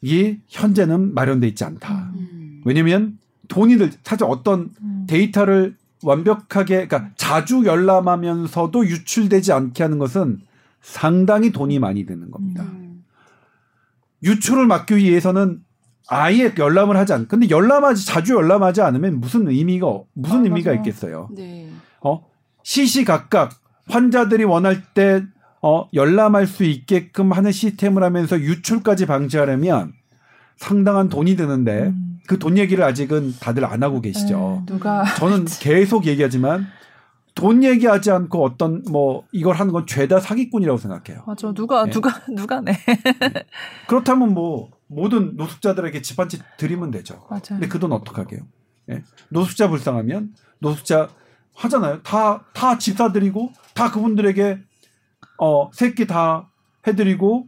이 0.02 0.38
현재는 0.48 1.14
마련돼 1.14 1.48
있지 1.48 1.64
않다. 1.64 2.12
왜냐면 2.64 3.18
돈이 3.48 3.78
들 3.78 3.92
사실 4.04 4.26
어떤 4.26 4.72
음. 4.82 5.06
데이터를 5.08 5.76
완벽하게 6.04 6.88
그러니까 6.88 7.12
자주 7.16 7.64
열람하면서도 7.66 8.86
유출되지 8.86 9.52
않게 9.52 9.84
하는 9.84 9.98
것은 9.98 10.40
상당히 10.82 11.52
돈이 11.52 11.80
많이 11.80 12.06
드는 12.06 12.32
겁니다. 12.32 12.64
음. 12.64 13.04
유출을 14.24 14.68
막기 14.68 14.98
위해서는 14.98 15.62
아예 16.08 16.54
열람을 16.58 16.98
하지 16.98 17.14
않. 17.14 17.28
근데 17.28 17.50
열람하지 17.50 18.06
자주 18.06 18.36
열람하지 18.36 18.82
않으면 18.82 19.20
무슨 19.20 19.48
의미가 19.48 19.88
무슨 20.14 20.40
아, 20.40 20.44
의미가 20.44 20.70
맞아요. 20.72 20.80
있겠어요. 20.80 21.30
네. 21.36 21.70
어 22.02 22.26
시시각각 22.64 23.54
환자들이 23.88 24.44
원할 24.44 24.84
때 24.94 25.24
어, 25.62 25.88
열람할 25.94 26.46
수 26.46 26.64
있게끔 26.64 27.32
하는 27.32 27.52
시스템을 27.52 28.04
하면서 28.04 28.40
유출까지 28.40 29.08
방지하려면 29.08 29.94
상당한 30.58 31.10
돈이 31.10 31.36
드는데 31.36 31.88
음. 31.88 32.15
그 32.28 32.38
돈 32.40 32.58
얘기를 32.58 32.84
아직은 32.84 33.36
다들 33.40 33.66
안 33.66 33.84
하고 33.84 34.02
계시죠. 34.02 34.64
네, 34.66 34.74
누가 34.74 35.04
저는 35.16 35.46
계속 35.60 36.06
얘기하지만 36.08 36.66
돈 37.36 37.64
얘기하지 37.64 38.12
않고 38.12 38.44
어떤 38.44 38.82
뭐 38.90 39.26
이걸 39.32 39.56
하는 39.56 39.74
건 39.74 39.86
죄다 39.86 40.20
사기꾼이라고 40.20 40.78
생각해요. 40.78 41.24
맞아 41.28 41.52
누가 41.54 41.86
네. 41.86 41.92
누가 41.92 42.12
누가 42.34 42.62
내 42.62 42.74
그렇다면 43.88 44.34
뭐 44.34 44.70
모든 44.88 45.36
노숙자들에게 45.36 46.02
집 46.02 46.20
한 46.20 46.30
채 46.30 46.40
드리면 46.58 46.92
되죠. 46.92 47.26
맞아요. 47.30 47.42
근데 47.50 47.68
그 47.68 47.80
돈 47.80 47.92
어떡하게요? 47.92 48.40
예? 48.92 49.04
노숙자 49.30 49.68
불쌍하면 49.70 50.34
노숙자 50.60 51.10
하잖아요. 51.56 52.02
다 52.04 52.44
다 52.54 52.78
집 52.78 52.98
사드리고 52.98 53.52
다 53.74 53.92
그분들에게 53.92 54.60
어 55.40 55.70
새끼 55.74 56.08
다 56.08 56.50
해드리고 56.88 57.48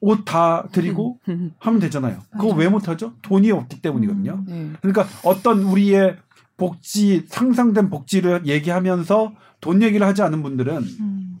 옷 0.00 0.24
다 0.24 0.66
드리고 0.72 1.18
하면 1.58 1.80
되잖아요. 1.80 2.20
그거. 2.32 2.48
왜 2.54 2.68
못하죠? 2.68 3.12
돈이 3.22 3.50
없기 3.50 3.82
때문이거든요. 3.82 4.44
네. 4.46 4.70
그러니까 4.80 5.06
어떤 5.24 5.60
우리의 5.62 6.16
복지 6.56 7.24
상상된 7.28 7.90
복지를 7.90 8.46
얘기하면서 8.46 9.32
돈 9.60 9.82
얘기를 9.82 10.06
하지 10.06 10.22
않은 10.22 10.42
분들은 10.42 10.76
음. 11.00 11.38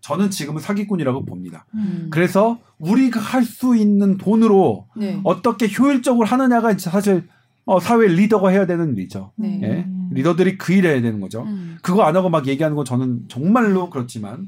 저는 0.00 0.30
지금은 0.30 0.60
사기꾼이라고 0.62 1.24
봅니다. 1.24 1.66
음. 1.74 2.08
그래서 2.10 2.58
우리가 2.78 3.20
할 3.20 3.44
수 3.44 3.76
있는 3.76 4.16
돈으로 4.16 4.86
네. 4.96 5.20
어떻게 5.24 5.68
효율적으로 5.68 6.26
하느냐가 6.26 6.76
사실 6.78 7.28
어, 7.64 7.78
사회 7.80 8.06
리더가 8.06 8.48
해야 8.48 8.66
되는 8.66 8.96
일이죠. 8.96 9.32
네. 9.36 9.60
예? 9.62 9.66
음. 9.86 10.08
리더들이 10.12 10.56
그 10.56 10.72
일을 10.72 10.90
해야 10.92 11.02
되는 11.02 11.20
거죠. 11.20 11.42
음. 11.42 11.76
그거 11.82 12.02
안 12.04 12.16
하고 12.16 12.30
막 12.30 12.46
얘기하는 12.46 12.76
건 12.76 12.84
저는 12.86 13.24
정말로 13.28 13.90
그렇지만 13.90 14.46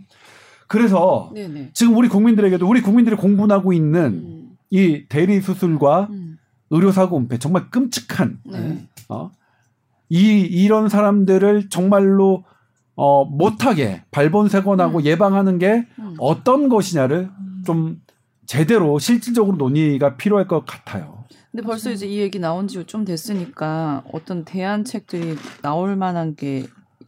그래서 0.70 1.32
네네. 1.34 1.70
지금 1.74 1.96
우리 1.96 2.08
국민들에게도 2.08 2.64
우리 2.64 2.80
국민들이 2.80 3.16
공분하고 3.16 3.72
있는 3.72 4.04
음. 4.04 4.56
이 4.70 5.04
대리 5.08 5.40
수술과 5.40 6.06
음. 6.10 6.38
의료사고 6.70 7.18
은폐 7.18 7.38
정말 7.38 7.68
끔찍한 7.70 8.38
네. 8.44 8.86
어? 9.08 9.32
이 10.08 10.38
이런 10.42 10.88
사람들을 10.88 11.70
정말로 11.70 12.44
어, 12.94 13.24
못하게 13.24 14.04
발본색원하고 14.12 15.02
예방하는 15.02 15.58
게 15.58 15.88
음. 15.98 16.14
어떤 16.18 16.68
것이냐를 16.68 17.30
좀 17.66 18.00
제대로 18.46 19.00
실질적으로 19.00 19.56
논의가 19.56 20.16
필요할 20.16 20.46
것 20.46 20.64
같아요. 20.64 21.24
근데 21.50 21.64
벌써 21.66 21.90
이제 21.90 22.06
이 22.06 22.18
얘기 22.20 22.38
나온 22.38 22.68
지 22.68 22.84
좀 22.84 23.04
됐으니까 23.04 24.04
어떤 24.12 24.44
대안책들이 24.44 25.36
나올 25.62 25.96
만한 25.96 26.36
게 26.36 26.64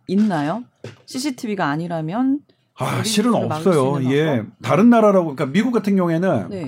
있나요? 0.08 0.64
CCTV가 1.06 1.68
아니라면 1.68 2.40
아, 2.82 3.02
실은 3.04 3.34
없어요. 3.34 4.02
예. 4.12 4.44
다른 4.62 4.90
나라라고 4.90 5.34
그러니까 5.34 5.46
미국 5.46 5.72
같은 5.72 5.96
경우에는 5.96 6.48
네. 6.50 6.66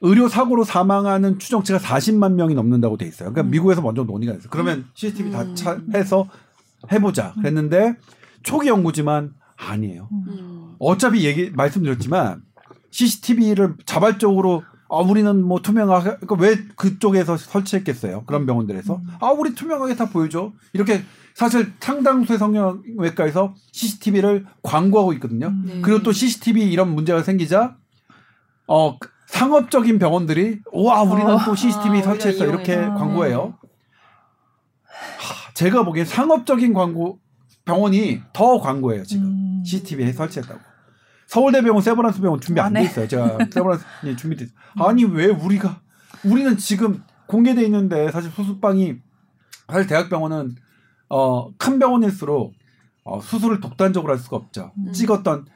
의료 0.00 0.28
사고로 0.28 0.64
사망하는 0.64 1.38
추정치가 1.38 1.78
40만 1.78 2.34
명이 2.34 2.54
넘는다고 2.54 2.96
돼 2.96 3.06
있어요. 3.06 3.30
그러니까 3.30 3.42
음. 3.42 3.50
미국에서 3.50 3.80
먼저 3.80 4.04
논의가 4.04 4.34
됐어요. 4.34 4.50
그러면 4.50 4.86
CCTV 4.94 5.30
다 5.30 5.42
음. 5.42 5.54
차, 5.54 5.78
해서 5.94 6.28
해보자. 6.92 7.32
그랬는데 7.34 7.96
초기 8.42 8.68
연구지만 8.68 9.32
아니에요. 9.56 10.08
음. 10.12 10.74
어차피 10.78 11.24
얘기 11.24 11.50
말씀드렸지만 11.50 12.42
CCTV를 12.90 13.76
자발적으로 13.86 14.62
아 14.88 14.98
우리는 14.98 15.42
뭐 15.42 15.60
투명하게 15.60 16.16
그러니까 16.20 16.34
왜 16.36 16.58
그쪽에서 16.76 17.36
설치했겠어요? 17.36 18.24
그런 18.26 18.46
병원들에서 18.46 19.00
아 19.20 19.28
우리 19.30 19.54
투명하게 19.54 19.96
다 19.96 20.10
보여줘 20.10 20.52
이렇게 20.72 21.02
사실 21.34 21.72
상당수의 21.80 22.38
성형외과에서 22.38 23.54
CCTV를 23.72 24.46
광고하고 24.62 25.12
있거든요. 25.14 25.48
음. 25.48 25.64
네. 25.66 25.80
그리고 25.82 26.02
또 26.02 26.12
CCTV 26.12 26.70
이런 26.70 26.94
문제가 26.94 27.22
생기자 27.22 27.76
어그 28.66 29.08
상업적인 29.26 29.98
병원들이 29.98 30.60
와 30.72 31.02
우리는 31.02 31.32
어. 31.32 31.44
또 31.44 31.54
CCTV 31.56 32.00
아, 32.00 32.02
설치했어 32.02 32.46
이렇게. 32.46 32.76
광고해요. 32.76 33.58
하, 34.84 35.52
제가 35.54 35.84
보기엔 35.84 36.06
상업적인 36.06 36.72
광고 36.72 37.18
병원이 37.64 38.22
더 38.32 38.60
광고해요 38.60 39.02
지금. 39.04 39.24
음. 39.26 39.62
CCTV에 39.66 40.12
설치했다고. 40.12 40.60
서울대병원 41.26 41.82
세브란스 41.82 42.20
병원 42.20 42.40
준비 42.40 42.60
안돼안 42.60 42.84
해. 42.84 42.88
있어요. 42.88 43.08
제가 43.08 43.38
세브란스 43.50 43.84
준비돼 44.18 44.44
있어요. 44.44 44.86
아니 44.88 45.04
왜 45.04 45.26
우리가 45.26 45.80
우리는 46.22 46.56
지금 46.58 47.02
공개돼 47.26 47.62
있는데 47.64 48.10
사실 48.12 48.30
수술방이 48.30 48.96
사실 49.68 49.86
대학병원은 49.88 50.54
어, 51.08 51.52
큰 51.56 51.78
병원일수록 51.78 52.54
어, 53.04 53.20
수술을 53.20 53.60
독단적으로 53.60 54.12
할 54.12 54.18
수가 54.18 54.36
없죠. 54.36 54.72
음. 54.78 54.92
찍었던 54.92 55.46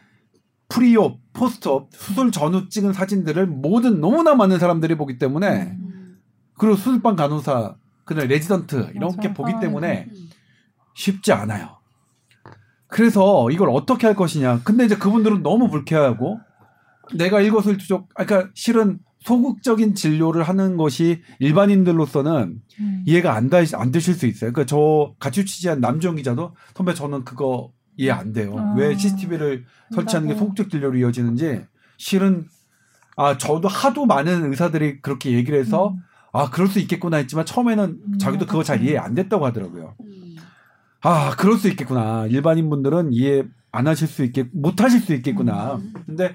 pre-op, 0.69 1.19
post-op, 1.33 1.89
수술 1.93 2.31
전후 2.31 2.69
찍은 2.69 2.93
사진들을 2.93 3.47
모든 3.47 4.01
너무나 4.01 4.35
많은 4.35 4.59
사람들이 4.59 4.97
보기 4.97 5.19
때문에 5.19 5.77
음. 5.79 6.19
그리고 6.59 6.77
수술방 6.77 7.17
간호사, 7.17 7.77
그날 8.05 8.27
레지던트 8.27 8.93
이렇게 8.95 9.29
맞아. 9.29 9.35
보기 9.35 9.53
아, 9.55 9.61
때문에 9.61 10.09
음. 10.11 10.31
쉽지 10.95 11.33
않아요. 11.33 11.79
그래서 12.89 13.51
이걸 13.51 13.71
어떻게 13.71 14.07
할 14.07 14.17
것이냐. 14.17 14.63
근데 14.65 14.85
이제 14.85 14.97
그분들은 14.97 15.43
너무 15.43 15.69
불쾌하고 15.69 16.41
내가 17.15 17.41
일거수일투족. 17.41 18.09
아, 18.15 18.25
그러니까 18.25 18.51
실은 18.55 18.99
소극적인 19.29 19.95
진료를 19.95 20.43
하는 20.43 20.79
것이 20.79 21.21
일반인들로서는 21.39 22.63
음. 22.81 23.03
이해가 23.07 23.35
안, 23.35 23.51
다, 23.51 23.59
안 23.75 23.93
되실 23.93 24.15
수 24.15 24.27
있어요. 24.27 24.53
그러니까 24.53 24.65
저 24.65 25.15
같이 25.21 25.45
취재한 25.45 25.81
남주영 25.81 26.17
기자도 26.17 26.55
선배 26.75 26.95
저는 26.95 27.25
그거 27.25 27.71
이해 27.99 28.11
안 28.11 28.33
돼요. 28.33 28.55
아. 28.59 28.75
왜 28.79 28.97
CCTV를 28.97 29.65
설치하는 29.95 30.29
게 30.29 30.33
한다고. 30.33 30.39
소극적 30.39 30.71
진료로 30.71 30.97
이어지는지 30.99 31.63
실은 31.99 32.47
아 33.17 33.37
저도 33.37 33.69
하도 33.69 34.07
많은 34.07 34.51
의사들이 34.51 35.03
그렇게 35.03 35.33
얘기를 35.33 35.59
해서 35.59 35.91
음. 35.91 35.99
아 36.33 36.49
그럴 36.49 36.69
수 36.69 36.79
있겠구나 36.79 37.19
했지만 37.19 37.45
처음에는 37.45 37.85
음, 37.85 38.19
자기도 38.19 38.47
그거 38.47 38.63
잘. 38.63 38.83
이해 38.83 38.97
안 38.97 39.15
됐다고 39.15 39.45
하더라고요. 39.45 39.95
음. 40.01 40.37
아, 41.03 41.31
그럴 41.37 41.57
수 41.59 41.69
있겠구나. 41.69 42.27
일반인 42.27 42.69
분들은 42.71 43.13
이해 43.13 43.45
안 43.71 43.87
하실 43.87 44.09
수 44.09 44.25
있겠, 44.25 44.49
못 44.53 44.81
하실 44.81 45.01
수 45.01 45.15
있겠구나. 45.15 45.77
음. 45.77 45.93
근데 46.07 46.35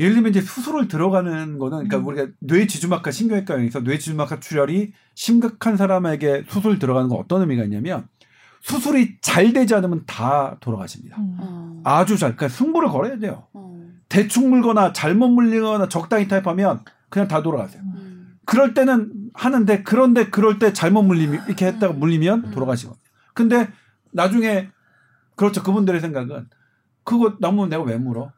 예를 0.00 0.14
들면 0.14 0.30
이제 0.30 0.40
수술을 0.40 0.88
들어가는 0.88 1.58
거는 1.58 1.88
그러니까 1.88 1.98
음. 1.98 2.06
우리가 2.06 2.28
뇌 2.40 2.66
지주막과 2.66 3.10
신경외과에서 3.10 3.84
뇌 3.84 3.98
지주막과 3.98 4.40
출혈이 4.40 4.92
심각한 5.14 5.76
사람에게 5.76 6.44
수술 6.48 6.78
들어가는 6.78 7.10
건 7.10 7.18
어떤 7.18 7.42
의미가 7.42 7.64
있냐면 7.64 8.08
수술이 8.62 9.18
잘 9.20 9.52
되지 9.52 9.74
않으면 9.74 10.04
다 10.06 10.56
돌아가십니다. 10.60 11.18
음. 11.18 11.36
어. 11.38 11.80
아주 11.84 12.16
잘, 12.16 12.34
그러니까 12.34 12.56
승부를 12.56 12.88
걸어야 12.88 13.18
돼요. 13.18 13.46
어. 13.52 13.78
대충 14.08 14.48
물거나 14.48 14.94
잘못 14.94 15.28
물리거나 15.28 15.88
적당히 15.88 16.28
타입하면 16.28 16.80
그냥 17.10 17.28
다 17.28 17.42
돌아가세요. 17.42 17.82
음. 17.82 18.38
그럴 18.46 18.72
때는 18.72 19.12
하는데 19.34 19.82
그런데 19.82 20.30
그럴 20.30 20.58
때 20.58 20.72
잘못 20.72 21.02
물리면 21.02 21.44
이렇게 21.46 21.66
했다가 21.66 21.92
물리면 21.92 22.44
음. 22.46 22.50
돌아가시거든요. 22.52 23.02
근데 23.34 23.68
나중에 24.12 24.70
그렇죠 25.36 25.62
그분들의 25.62 26.00
생각은 26.00 26.48
그거 27.04 27.36
남으면 27.38 27.68
내가 27.68 27.82
왜 27.82 27.98
물어? 27.98 28.32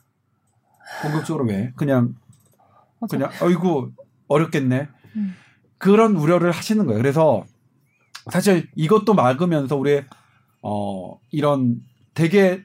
공격적으로 1.02 1.44
왜? 1.44 1.72
그냥 1.76 2.14
맞아. 3.00 3.16
그냥 3.16 3.30
어이구 3.40 3.92
어렵겠네. 4.28 4.88
음. 5.16 5.34
그런 5.78 6.16
우려를 6.16 6.52
하시는 6.52 6.84
거예요. 6.86 7.00
그래서 7.00 7.44
사실 8.30 8.68
이것도 8.76 9.14
막으면서 9.14 9.76
우리 9.76 10.02
어 10.62 11.18
이런 11.30 11.80
되게 12.14 12.64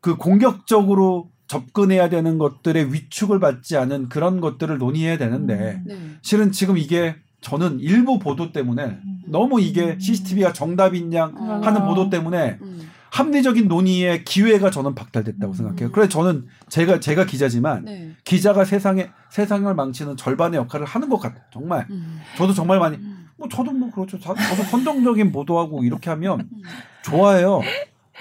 그 0.00 0.16
공격적으로 0.16 1.30
접근해야 1.46 2.08
되는 2.08 2.38
것들의 2.38 2.92
위축을 2.92 3.40
받지 3.40 3.76
않은 3.76 4.08
그런 4.08 4.40
것들을 4.40 4.76
논의해야 4.78 5.18
되는데 5.18 5.54
음. 5.54 5.84
네. 5.86 6.18
실은 6.22 6.52
지금 6.52 6.76
이게 6.76 7.16
저는 7.40 7.80
일부 7.80 8.18
보도 8.18 8.52
때문에 8.52 8.84
음. 8.84 9.22
너무 9.26 9.60
이게 9.60 9.92
음. 9.92 10.00
CCTV가 10.00 10.52
정답인 10.52 11.12
양 11.14 11.34
어. 11.36 11.60
하는 11.64 11.84
보도 11.86 12.10
때문에 12.10 12.58
음. 12.60 12.90
합리적인 13.10 13.68
논의의 13.68 14.24
기회가 14.24 14.70
저는 14.70 14.94
박탈됐다고 14.94 15.52
음. 15.52 15.56
생각해요. 15.56 15.90
그래서 15.92 16.08
저는 16.10 16.46
제가 16.68 17.00
제가 17.00 17.24
기자지만 17.26 17.84
네. 17.84 18.12
기자가 18.24 18.64
세상에 18.64 19.10
세상을 19.30 19.72
망치는 19.74 20.16
절반의 20.16 20.58
역할을 20.60 20.86
하는 20.86 21.08
것 21.08 21.18
같아요. 21.18 21.42
정말 21.52 21.86
음. 21.90 22.20
저도 22.36 22.52
정말 22.52 22.78
많이 22.78 22.96
음. 22.98 23.28
뭐 23.36 23.48
저도 23.48 23.72
뭐 23.72 23.90
그렇죠. 23.90 24.18
자- 24.18 24.34
저도 24.34 24.62
선정적인 24.64 25.32
보도하고 25.32 25.84
이렇게 25.84 26.10
하면 26.10 26.40
음. 26.40 26.62
좋아해요. 27.02 27.60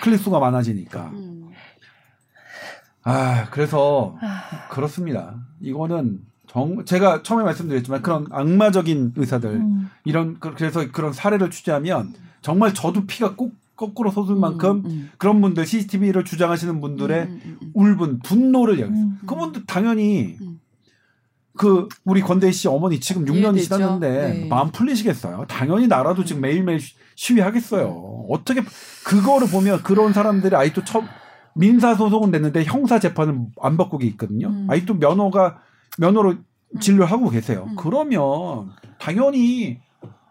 클릭 0.02 0.20
수가 0.20 0.40
많아지니까. 0.40 1.10
음. 1.14 1.50
아 3.04 3.48
그래서 3.52 4.18
아, 4.22 4.68
그렇습니다. 4.70 5.36
이거는 5.62 6.20
정 6.48 6.86
제가 6.86 7.24
처음에 7.24 7.44
말씀드렸지만 7.44 8.02
그런 8.02 8.28
악마적인 8.32 9.14
의사들 9.16 9.50
음. 9.50 9.90
이런 10.06 10.40
그- 10.40 10.54
그래서 10.54 10.90
그런 10.92 11.14
사례를 11.14 11.50
취재하면 11.52 12.14
정말 12.42 12.74
저도 12.74 13.06
피가 13.06 13.36
꼭 13.36 13.54
거꾸로 13.78 14.12
솟을 14.12 14.36
만큼 14.36 14.84
음, 14.86 15.12
그런 15.18 15.40
분들 15.40 15.66
CCTV를 15.66 16.26
주장하시는 16.26 16.82
분들의 16.82 17.22
음, 17.26 17.42
음, 17.46 17.58
음. 17.62 17.72
울분 17.74 18.20
분노를. 18.20 18.80
음. 18.84 19.20
그분들 19.26 19.66
당연히 19.68 20.36
음. 20.42 20.60
그 21.56 21.88
우리 22.04 22.22
건대희 22.22 22.52
씨 22.52 22.68
어머니 22.68 23.00
지금 23.00 23.26
6년이 23.26 23.36
이해되죠. 23.56 23.64
지났는데 23.78 24.10
네. 24.42 24.48
마음 24.48 24.72
풀리시겠어요? 24.72 25.46
당연히 25.48 25.88
나라도 25.88 26.24
지금 26.24 26.42
매일매일 26.42 26.80
시- 26.80 26.96
시위하겠어요. 27.16 28.26
어떻게 28.30 28.62
그거를 29.06 29.48
보면 29.48 29.82
그런 29.84 30.14
사람들이 30.14 30.56
아직도 30.56 30.84
처 30.84 31.04
민사 31.56 31.96
소송은 31.96 32.30
냈는데 32.30 32.64
형사 32.64 33.00
재판은 33.00 33.48
안 33.62 33.78
받고 33.78 34.00
있거든요. 34.04 34.50
음. 34.50 34.68
아직도 34.70 34.96
면허가 34.96 35.60
면허로 35.98 36.36
진료하고 36.80 37.30
계세요. 37.30 37.66
음. 37.70 37.76
그러면 37.76 38.70
당연히 39.00 39.80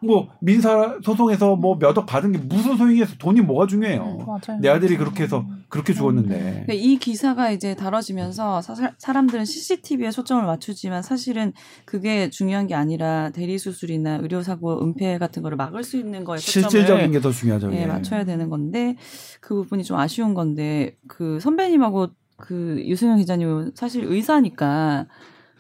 뭐 0.03 0.29
민사 0.41 0.99
소송에서 1.03 1.57
뭐 1.57 1.79
몇 1.79 1.97
억 1.99 2.07
받은 2.07 2.33
게 2.33 2.39
무슨 2.39 2.77
소용이겠어? 2.77 3.15
돈이 3.19 3.41
뭐가 3.41 3.67
중요해요? 3.67 4.19
맞아요. 4.27 4.61
내 4.61 4.69
아들이 4.69 4.97
그렇게 4.97 5.23
해서 5.25 5.47
그렇게 5.69 5.93
죽었는데. 5.95 6.67
이 6.71 6.99
기사가 6.99 7.51
이제 7.51 7.75
다뤄지면서 7.75 8.61
사, 8.63 8.75
사람들은 8.99 9.45
CCTV에 9.45 10.11
초점을 10.11 10.45
맞추지만 10.45 11.03
사실은 11.03 11.53
그게 11.85 12.29
중요한 12.31 12.67
게 12.67 12.75
아니라 12.75 13.31
대리 13.31 13.59
수술이나 13.59 14.17
의료 14.23 14.43
사고 14.43 14.83
은폐 14.85 15.19
같은 15.19 15.43
거를 15.43 15.57
막을 15.57 15.83
수 15.83 15.97
있는 15.97 16.25
거에 16.25 16.39
초점을 16.39 16.71
실질적인 16.71 17.13
게 17.13 17.21
더 17.21 17.31
중요하죠. 17.31 17.73
예, 17.73 17.83
예. 17.83 17.87
맞춰야 17.87 18.25
되는 18.25 18.51
건데 18.51 18.97
그 19.41 19.55
부분이 19.55 19.83
좀 19.85 19.97
아쉬운 19.99 20.35
건데 20.35 20.97
그 21.09 21.41
선배님하고 21.41 22.09
그 22.37 22.83
유승현 22.87 23.17
기자님은 23.17 23.73
사실 23.75 24.05
의사니까 24.05 25.07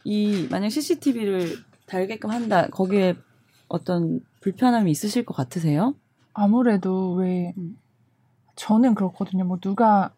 이 0.05 0.47
만약 0.51 0.69
CCTV를 0.69 1.57
달게끔 1.87 2.31
한다 2.31 2.69
거기에 2.71 3.15
어떤 3.69 4.21
불편함이 4.41 4.91
있으실 4.91 5.25
것 5.25 5.35
같으세요? 5.35 5.95
아무래도 6.35 7.13
왜 7.15 7.53
음. 7.57 7.77
저는 8.55 8.95
그렇거든요. 8.95 9.45
뭐 9.45 9.59
누가 9.61 10.11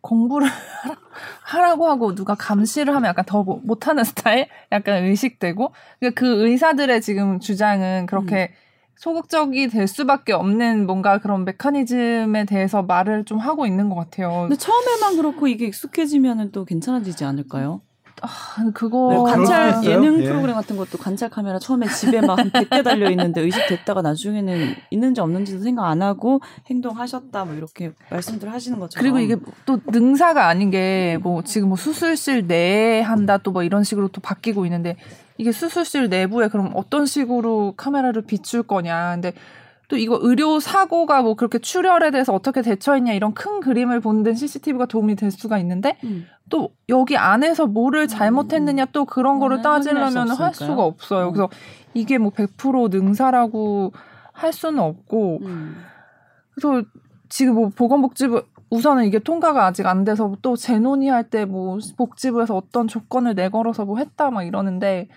공부를 0.00 0.48
하라고 1.44 1.88
하고 1.88 2.14
누가 2.14 2.34
감시를 2.34 2.94
하면 2.94 3.08
약간 3.08 3.24
더 3.24 3.42
못- 3.42 3.64
못하는 3.64 4.04
스타일? 4.04 4.48
약간 4.72 5.04
의식되고 5.04 5.72
그러니까 6.00 6.20
그 6.20 6.46
의사들의 6.46 7.00
지금 7.02 7.38
주장은 7.40 8.06
그렇게 8.06 8.50
음. 8.50 8.54
소극적이 8.96 9.68
될 9.68 9.86
수밖에 9.88 10.32
없는 10.32 10.86
뭔가 10.86 11.18
그런 11.18 11.44
메커니즘에 11.44 12.44
대해서 12.44 12.82
말을 12.82 13.24
좀 13.24 13.38
하고 13.38 13.66
있는 13.66 13.88
것 13.88 13.94
같아요. 13.96 14.42
근데 14.42 14.56
처음에만 14.56 15.16
그렇고 15.16 15.48
이게 15.48 15.66
익숙해지면은 15.66 16.52
또 16.52 16.64
괜찮아지지 16.64 17.24
않을까요? 17.24 17.80
아, 18.20 18.28
그거 18.74 19.08
네, 19.10 19.32
관찰. 19.32 19.84
예능 19.84 20.20
예. 20.22 20.28
프로그램 20.28 20.54
같은 20.54 20.76
것도 20.76 20.98
관찰 20.98 21.28
카메라 21.30 21.58
처음에 21.58 21.86
집에 21.88 22.20
막 22.20 22.36
100대 22.38 22.84
달려 22.84 23.10
있는데 23.10 23.40
의식됐다가 23.40 24.02
나중에는 24.02 24.74
있는지 24.90 25.20
없는지도 25.20 25.62
생각 25.62 25.86
안 25.86 26.02
하고 26.02 26.40
행동하셨다 26.70 27.44
뭐 27.44 27.54
이렇게 27.54 27.92
말씀들 28.10 28.52
하시는 28.52 28.78
것처럼 28.78 29.02
그리고 29.02 29.18
이게 29.18 29.36
또 29.66 29.78
능사가 29.86 30.46
아닌 30.46 30.70
게 30.70 31.18
뭐 31.22 31.42
지금 31.42 31.68
뭐 31.68 31.76
수술실 31.76 32.46
내에 32.46 33.00
한다 33.00 33.38
또 33.38 33.52
뭐 33.52 33.62
이런 33.62 33.84
식으로 33.84 34.08
또 34.08 34.20
바뀌고 34.20 34.64
있는데 34.66 34.96
이게 35.38 35.52
수술실 35.52 36.08
내부에 36.08 36.48
그럼 36.48 36.70
어떤 36.74 37.06
식으로 37.06 37.74
카메라를 37.76 38.22
비출 38.22 38.62
거냐. 38.62 39.12
근데 39.14 39.32
또 39.92 39.98
이거 39.98 40.18
의료 40.22 40.58
사고가 40.58 41.20
뭐 41.20 41.34
그렇게 41.34 41.58
출혈에 41.58 42.12
대해서 42.12 42.32
어떻게 42.32 42.62
대처했냐 42.62 43.12
이런 43.12 43.34
큰 43.34 43.60
그림을 43.60 44.00
보는 44.00 44.22
데 44.22 44.32
CCTV가 44.32 44.86
도움이 44.86 45.16
될 45.16 45.30
수가 45.30 45.58
있는데 45.58 45.98
음. 46.04 46.24
또 46.48 46.70
여기 46.88 47.18
안에서 47.18 47.66
뭐를 47.66 48.08
잘못했느냐 48.08 48.86
또 48.86 49.04
그런 49.04 49.38
거를 49.38 49.58
수 49.58 49.64
따지려면 49.64 50.30
할. 50.30 50.54
수가 50.54 50.82
없어요. 50.82 51.26
음. 51.26 51.32
그래서 51.32 51.50
이게 51.92 52.16
뭐 52.16 52.30
100% 52.30 52.88
능사라고 52.90 53.92
할 54.32 54.54
수는 54.54 54.78
없고 54.78 55.40
음. 55.42 55.76
그래서 56.54 56.88
지금 57.28 57.54
뭐 57.56 57.68
보건복지부 57.68 58.44
우선은 58.70 59.04
이게 59.04 59.18
통과가 59.18 59.66
아직 59.66 59.84
안 59.86 60.04
돼서 60.04 60.34
또 60.40 60.56
재논의할 60.56 61.24
때 61.24 61.44
뭐 61.44 61.78
복지부에서 61.98 62.56
어떤 62.56 62.88
조건을 62.88 63.34
내걸어서 63.34 63.84
뭐 63.84 63.98
했다 63.98 64.30
막 64.30 64.44
이러는데 64.44 65.08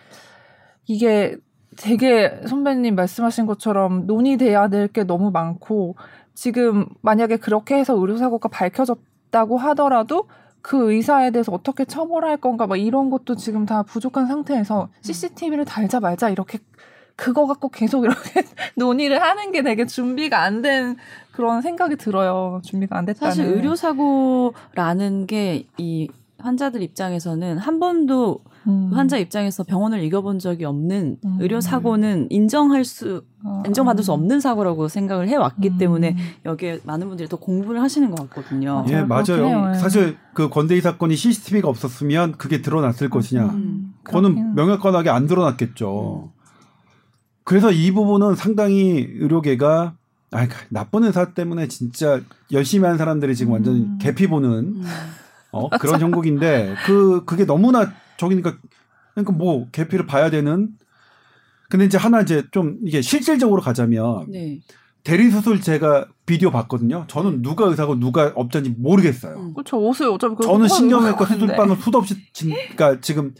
이게 0.86 1.38
되게 1.78 2.40
선배님 2.48 2.96
말씀하신 2.96 3.46
것처럼 3.46 4.06
논의돼야 4.08 4.70
될 4.70 4.88
게 4.88 5.04
너무 5.04 5.32
많고 5.32 5.96
지금 6.34 6.86
만약에 7.02 7.38
그렇게 7.38 7.76
해서 7.76 7.96
의료사고가 7.98 8.50
밝혀졌다고 8.50 9.58
하더라도 9.58 10.28
그 10.62 10.92
의사에 10.92 11.32
대해서 11.32 11.52
어떻게 11.52 11.86
처벌할 11.86 12.38
건가 12.38 12.66
막 12.68 12.76
이런 12.78 13.10
것도 13.10 13.36
지금 13.36 13.66
다 13.66 13.84
부족한 13.84 14.26
상태에서 14.28 14.90
CCTV를 15.02 15.66
달자 15.66 16.00
말자 16.00 16.30
이렇게 16.30 16.60
그거 17.16 17.46
갖고 17.46 17.70
계속 17.70 18.04
이렇게 18.06 18.44
논의를 18.76 19.22
하는 19.22 19.52
게 19.52 19.62
되게 19.62 19.86
준비가 19.86 20.42
안 20.42 20.62
된 20.62 20.98
그런 21.32 21.62
생각이 21.62 21.96
들어요. 21.98 22.62
준비가 22.64 22.98
안 22.98 23.06
됐다는. 23.06 23.30
사실 23.36 23.46
의료 23.46 23.76
사고라는 23.76 25.28
게 25.28 25.66
이 25.78 26.10
환자들 26.40 26.82
입장에서는 26.84 27.58
한 27.58 27.80
번도 27.80 28.40
음. 28.68 28.92
환자 28.94 29.18
입장에서 29.18 29.64
병원을 29.64 30.04
이겨본 30.04 30.40
적이 30.40 30.66
없는 30.66 31.18
음. 31.24 31.38
의료 31.40 31.62
사고는 31.62 32.28
인정할 32.30 32.84
수 32.84 33.24
어, 33.44 33.64
인정받을 33.66 34.04
수 34.04 34.12
음. 34.12 34.14
없는 34.14 34.40
사고라고 34.40 34.88
생각을 34.88 35.28
해왔기 35.28 35.70
음. 35.70 35.78
때문에 35.78 36.16
여기에 36.46 36.82
많은 36.84 37.08
분들이 37.08 37.30
더 37.30 37.38
공부를 37.38 37.82
하시는 37.82 38.10
것 38.12 38.30
같거든요. 38.30 38.86
예, 38.90 39.04
맞아요. 39.04 39.24
맞아요. 39.28 39.46
해요. 39.46 39.72
예. 39.74 39.78
사실 39.78 40.18
그 40.34 40.50
권대희 40.50 40.82
사건이 40.82 41.16
CCTV가 41.16 41.68
없었으면 41.68 42.34
그게 42.38 42.62
드러났을 42.62 43.10
것이냐. 43.10 43.46
음. 43.46 43.94
그거는. 44.04 44.56
명확하게 44.56 45.10
안 45.10 45.28
드러났겠죠. 45.28 46.32
그래서 47.44 47.72
이 47.72 47.92
부분은 47.92 48.36
상당히 48.36 49.08
의료계가 49.20 49.96
아, 50.32 50.48
나쁜 50.70 51.04
의사 51.04 51.34
때문에 51.34 51.68
진짜 51.68 52.20
열심히 52.52 52.88
한 52.88 52.98
사람들이 52.98 53.36
지금 53.36 53.54
완전 53.54 53.76
음. 53.76 53.98
개피 54.02 54.28
보는 54.28 54.50
음. 54.50 54.84
어, 55.52 55.70
그런 55.70 56.02
형국인데 56.02 56.76
그 56.86 57.24
그게 57.26 57.46
너무나 57.46 57.94
저기니까 58.18 58.58
그러니까 59.14 59.34
뭐 59.34 59.68
개피를 59.72 60.06
봐야 60.06 60.30
되는 60.30 60.70
근데 61.70 61.86
이제 61.86 61.98
하나 61.98 62.22
이제 62.22 62.44
좀 62.52 62.78
이게 62.84 63.02
실질적으로 63.02 63.62
가자면 63.62 64.30
네. 64.30 64.60
대리 65.04 65.30
수술 65.30 65.62
제가 65.62 66.08
비디오 66.26 66.50
봤거든요. 66.52 67.06
저는 67.08 67.42
누가 67.42 67.68
의사고 67.68 68.00
누가 68.00 68.32
업자인지 68.36 68.76
모르겠어요. 68.78 69.36
음. 69.38 69.54
그렇죠. 69.54 69.78
옷을 69.78 70.08
어차피 70.10 70.36
저는 70.42 70.62
헐 70.62 70.70
신경외과 70.70 71.26
하는데. 71.26 71.40
수술방을 71.46 71.76
수도 71.78 71.98
없이 72.00 72.16
진, 72.34 72.50
그러니까 72.50 73.00
지금 73.02 73.34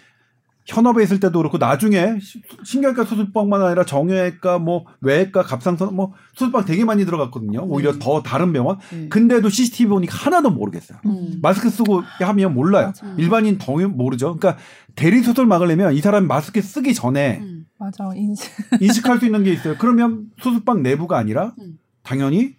현업에 0.66 1.04
있을 1.04 1.20
때도 1.20 1.38
그렇고 1.40 1.58
나중에 1.60 2.18
시- 2.20 2.42
신경외과 2.64 3.06
수술방만 3.06 3.62
아니라 3.62 3.86
정형외과 3.86 4.58
뭐 4.58 4.86
외과 5.00 5.44
갑상선 5.44 5.96
뭐 5.96 6.14
수술방 6.34 6.66
되게 6.66 6.84
많이 6.84 7.06
들어갔거든요. 7.06 7.62
오히려 7.66 7.94
네. 7.94 8.00
더 8.00 8.24
다른 8.24 8.52
병원. 8.52 8.80
네. 8.92 9.08
근데도 9.10 9.50
CCTV 9.50 9.90
보니까 9.90 10.16
하나도 10.18 10.50
모르겠어요. 10.50 10.98
음. 11.06 11.40
마스크 11.42 11.70
쓰고 11.70 12.02
하면 12.20 12.54
몰라요. 12.56 12.88
맞아. 12.88 13.06
일반인 13.18 13.60
덩이 13.60 13.86
모르죠. 13.86 14.36
그러니까 14.38 14.62
대리 14.96 15.22
수술 15.22 15.46
막으려면 15.46 15.94
이 15.94 16.02
사람이 16.02 16.26
마스크 16.26 16.60
쓰기 16.64 16.96
전에 16.96 17.40
음. 17.42 17.66
맞아. 17.78 18.10
인지. 18.16 18.50
인식할 18.82 19.20
수 19.20 19.26
있는 19.28 19.44
게 19.44 19.54
있어요. 19.54 19.76
그러면 19.78 20.32
수술방 20.42 20.82
내부가 20.82 21.18
아니라 21.20 21.54
음. 21.60 21.78
당연히 22.02 22.56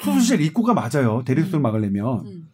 수술실 0.00 0.42
입구가 0.42 0.74
맞아요. 0.74 1.22
대리 1.24 1.42
수술 1.42 1.60
막으려면. 1.60 2.20
음. 2.26 2.48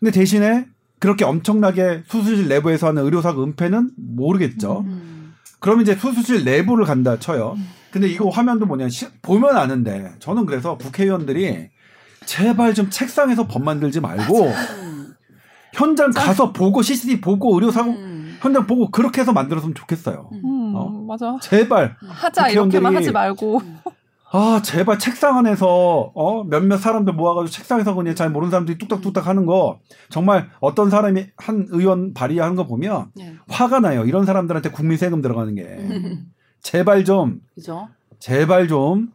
근데 0.00 0.10
대신에 0.10 0.66
그렇게 1.00 1.24
엄청나게 1.24 2.02
수술실 2.06 2.48
내부에서 2.48 2.88
하는 2.88 3.02
의료사고 3.04 3.42
은폐는 3.42 3.90
모르겠죠. 3.96 4.84
음. 4.86 5.34
그럼 5.58 5.80
이제 5.80 5.94
수술실 5.96 6.44
내부를 6.44 6.84
간다 6.84 7.18
쳐요. 7.18 7.56
근데 7.90 8.06
이거 8.08 8.28
화면도 8.28 8.66
뭐냐 8.66 8.88
시- 8.88 9.08
보면 9.22 9.56
아는데 9.56 10.12
저는 10.20 10.46
그래서 10.46 10.76
국회의원들이 10.78 11.70
제발 12.26 12.74
좀 12.74 12.88
책상에서 12.90 13.46
법 13.48 13.62
만들지 13.64 14.00
말고 14.00 14.46
음. 14.46 15.14
현장 15.72 16.10
가서 16.10 16.52
보고 16.52 16.82
CCTV 16.82 17.20
보고 17.20 17.54
의료사고 17.54 17.90
음. 17.90 18.36
현장 18.40 18.66
보고 18.66 18.90
그렇게 18.90 19.20
해서 19.22 19.32
만들었으면 19.32 19.74
좋겠어요. 19.74 20.30
음, 20.44 20.72
어. 20.74 20.88
맞아. 21.08 21.36
제발 21.42 21.96
하자 22.06 22.48
이렇게만 22.50 22.94
하지 22.96 23.10
말고. 23.10 23.60
아 24.32 24.62
제발 24.62 24.98
책상 24.98 25.38
안에서 25.38 26.12
어 26.14 26.44
몇몇 26.44 26.76
사람들 26.76 27.14
모아가지고 27.14 27.50
책상에서 27.50 27.94
그냥 27.94 28.14
잘 28.14 28.30
모르는 28.30 28.50
사람들이 28.50 28.78
뚝딱뚝딱 28.78 29.26
하는 29.26 29.44
거 29.44 29.80
정말 30.08 30.50
어떤 30.60 30.88
사람이 30.88 31.26
한 31.36 31.66
의원 31.70 32.14
발의하는 32.14 32.54
거 32.54 32.66
보면 32.66 33.10
네. 33.16 33.34
화가 33.48 33.80
나요. 33.80 34.04
이런 34.04 34.24
사람들한테 34.24 34.70
국민 34.70 34.98
세금 34.98 35.20
들어가는 35.20 35.54
게 35.56 35.62
음. 35.62 36.26
제발 36.62 37.04
좀 37.04 37.40
그죠? 37.54 37.88
제발 38.20 38.68
좀 38.68 39.08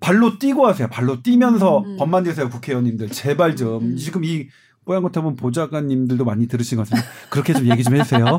발로 0.00 0.38
뛰고 0.38 0.66
하세요. 0.66 0.88
발로 0.88 1.22
뛰면서 1.22 1.78
음. 1.80 1.96
법 1.96 2.08
만드세요, 2.08 2.48
국회의원님들. 2.48 3.10
제발 3.10 3.56
좀 3.56 3.82
음. 3.82 3.96
지금 3.96 4.24
이 4.24 4.48
뽀얀 4.88 5.02
것 5.02 5.12
보면 5.12 5.36
보좌관님들도 5.36 6.24
많이 6.24 6.48
들으신 6.48 6.78
것 6.78 6.88
같은데 6.88 7.06
그렇게 7.28 7.52
좀 7.52 7.70
얘기 7.70 7.84
좀 7.84 7.94
해주세요. 7.94 8.24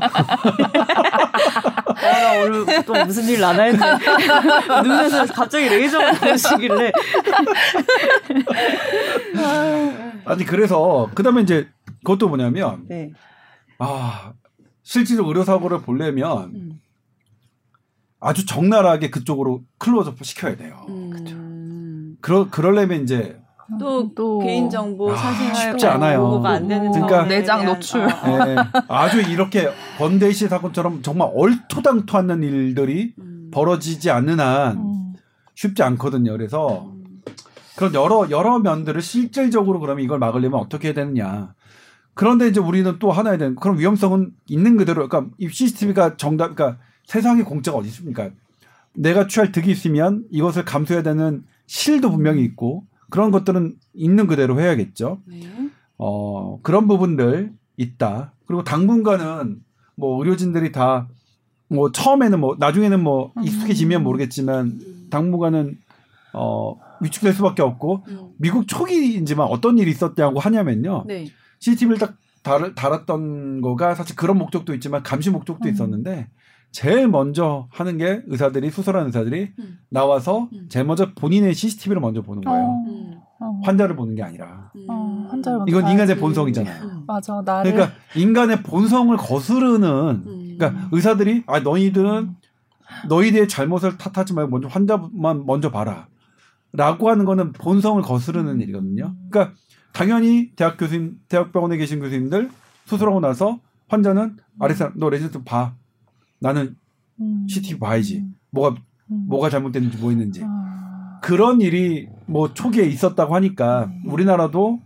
나 1.94 2.42
오늘 2.42 2.84
또 2.84 2.92
무슨 3.04 3.28
일 3.28 3.38
나나 3.38 3.62
했네. 3.62 3.78
눈에서 4.82 5.26
갑자기 5.26 5.68
레이저가 5.68 6.10
나오시길래. 6.10 6.90
아니 10.24 10.44
그래서 10.44 11.08
그다음에 11.14 11.42
이제 11.42 11.68
그것도 11.98 12.28
뭐냐면 12.28 12.84
네. 12.88 13.12
아 13.78 14.32
실제로 14.82 15.28
의료 15.28 15.44
사고를 15.44 15.82
보려면 15.82 16.50
음. 16.56 16.80
아주 18.18 18.44
적나라하게 18.44 19.10
그쪽으로 19.10 19.62
클로즈업 19.78 20.24
시켜야 20.24 20.56
돼요. 20.56 20.84
음. 20.88 22.16
그러 22.20 22.50
그러려면 22.50 23.04
이제 23.04 23.39
또, 23.78 24.38
개인정보 24.40 25.12
아, 25.12 25.16
사생활 25.16 25.54
쉽지 25.54 25.86
않아요. 25.86 26.22
보호가 26.22 26.50
안 26.50 26.68
되는 26.68 26.90
그러니까 26.90 27.24
내장 27.26 27.64
노출. 27.64 28.02
어, 28.02 28.06
어. 28.06 28.48
예, 28.48 28.56
아주 28.88 29.20
이렇게 29.20 29.68
씨 30.32 30.48
사건처럼 30.48 31.02
정말 31.02 31.30
얼토당토 31.34 32.18
않는 32.18 32.42
일들이 32.42 33.14
음. 33.18 33.50
벌어지지 33.52 34.10
않는 34.10 34.40
한 34.40 34.76
음. 34.78 35.12
쉽지 35.54 35.82
않거든요. 35.82 36.32
그래서 36.32 36.86
음. 36.86 37.22
그런 37.76 37.94
여러 37.94 38.28
여러 38.30 38.58
면들을 38.58 39.00
실질적으로 39.00 39.80
그러면 39.80 40.04
이걸 40.04 40.18
막으려면 40.18 40.60
어떻게 40.60 40.88
해야 40.88 40.94
되느냐. 40.94 41.54
그런데 42.14 42.48
이제 42.48 42.60
우리는 42.60 42.98
또 42.98 43.12
하나에 43.12 43.38
대한 43.38 43.54
그런 43.54 43.78
위험성은 43.78 44.32
있는 44.46 44.76
그대로 44.76 45.08
그러니까 45.08 45.32
이 45.38 45.48
CCTV가 45.48 46.16
정답 46.16 46.54
그러니까 46.54 46.80
세상에 47.06 47.42
공짜가 47.42 47.78
어디 47.78 47.88
있습니까? 47.88 48.30
내가 48.94 49.26
취할 49.26 49.52
득이 49.52 49.70
있으면 49.70 50.24
이것을 50.30 50.64
감수해야 50.64 51.02
되는 51.02 51.44
실도 51.66 52.10
분명히 52.10 52.42
있고 52.44 52.84
그런 53.10 53.30
것들은 53.30 53.74
있는 53.94 54.26
그대로 54.26 54.60
해야겠죠. 54.60 55.20
네. 55.26 55.40
어, 55.98 56.60
그런 56.62 56.88
부분들 56.88 57.52
있다. 57.76 58.32
그리고 58.46 58.64
당분간은 58.64 59.62
뭐 59.96 60.18
의료진들이 60.22 60.72
다 60.72 61.08
뭐 61.70 61.92
처음에는 61.92 62.40
뭐 62.40 62.56
나중에는 62.58 63.00
뭐 63.00 63.32
익숙해지면 63.42 64.02
모르겠지만 64.02 64.80
당분간은 65.08 65.78
어 66.32 66.76
위축될 67.00 67.32
수밖에 67.32 67.62
없고 67.62 68.04
음. 68.08 68.30
미국 68.38 68.66
초기이지만 68.66 69.46
어떤 69.46 69.78
일이 69.78 69.90
있었냐고 69.90 70.40
하냐면요. 70.40 71.04
네. 71.06 71.28
CCTV를 71.60 71.98
딱 71.98 72.16
달, 72.42 72.74
달았던 72.74 73.60
거가 73.60 73.94
사실 73.94 74.16
그런 74.16 74.36
목적도 74.36 74.74
있지만 74.74 75.02
감시 75.02 75.30
목적도 75.30 75.68
음. 75.68 75.72
있었는데 75.72 76.28
제일 76.72 77.08
먼저 77.08 77.66
하는 77.70 77.98
게 77.98 78.22
의사들이 78.26 78.70
수술하는 78.70 79.08
의사들이 79.08 79.52
음. 79.58 79.78
나와서 79.88 80.48
음. 80.52 80.66
제일 80.68 80.84
먼저 80.86 81.12
본인의 81.14 81.54
CCTV를 81.54 82.00
먼저 82.00 82.22
보는 82.22 82.42
거예요. 82.42 82.64
어. 82.64 82.84
음. 82.86 83.14
어. 83.40 83.60
환자를 83.64 83.96
보는 83.96 84.14
게 84.14 84.22
아니라. 84.22 84.70
어, 84.88 85.26
환자를 85.30 85.58
먼저 85.58 85.70
이건 85.70 85.82
인간의 85.90 86.06
봐야지. 86.06 86.20
본성이잖아요. 86.20 86.82
음. 86.84 87.04
맞아 87.06 87.42
나를 87.44 87.72
그러니까 87.72 87.96
인간의 88.14 88.62
본성을 88.62 89.16
거스르는 89.16 89.88
음. 90.26 90.56
그러니까 90.58 90.88
의사들이 90.92 91.44
아 91.46 91.60
너희들은 91.60 92.36
너희들의 93.08 93.48
잘못을 93.48 93.96
탓하지 93.98 94.34
말고 94.34 94.50
먼저 94.50 94.68
환자만 94.68 95.46
먼저 95.46 95.70
봐라. 95.70 96.06
라고 96.72 97.08
하는 97.10 97.24
거는 97.24 97.52
본성을 97.52 98.00
거스르는 98.02 98.60
일이거든요. 98.60 99.14
그러니까 99.28 99.56
당연히 99.92 100.52
대학 100.54 100.76
교수님, 100.76 101.16
대학병원에 101.28 101.76
계신 101.78 101.98
교수님들 101.98 102.48
수술하고 102.84 103.18
나서 103.18 103.58
환자는 103.88 104.36
아래서 104.60 104.90
너 104.94 105.10
레지던트 105.10 105.42
봐. 105.44 105.74
나는 106.40 106.76
음. 107.20 107.46
CT 107.48 107.78
봐야지. 107.78 108.18
음. 108.18 108.34
뭐가 108.50 108.76
음. 109.10 109.24
뭐가 109.28 109.50
잘못됐는지 109.50 109.98
뭐 109.98 110.10
있는지. 110.10 110.42
아. 110.44 111.20
그런 111.22 111.60
일이 111.60 112.08
뭐 112.26 112.52
초기에 112.52 112.84
있었다고 112.84 113.34
하니까 113.34 113.84
음. 113.84 114.10
우리나라도 114.10 114.80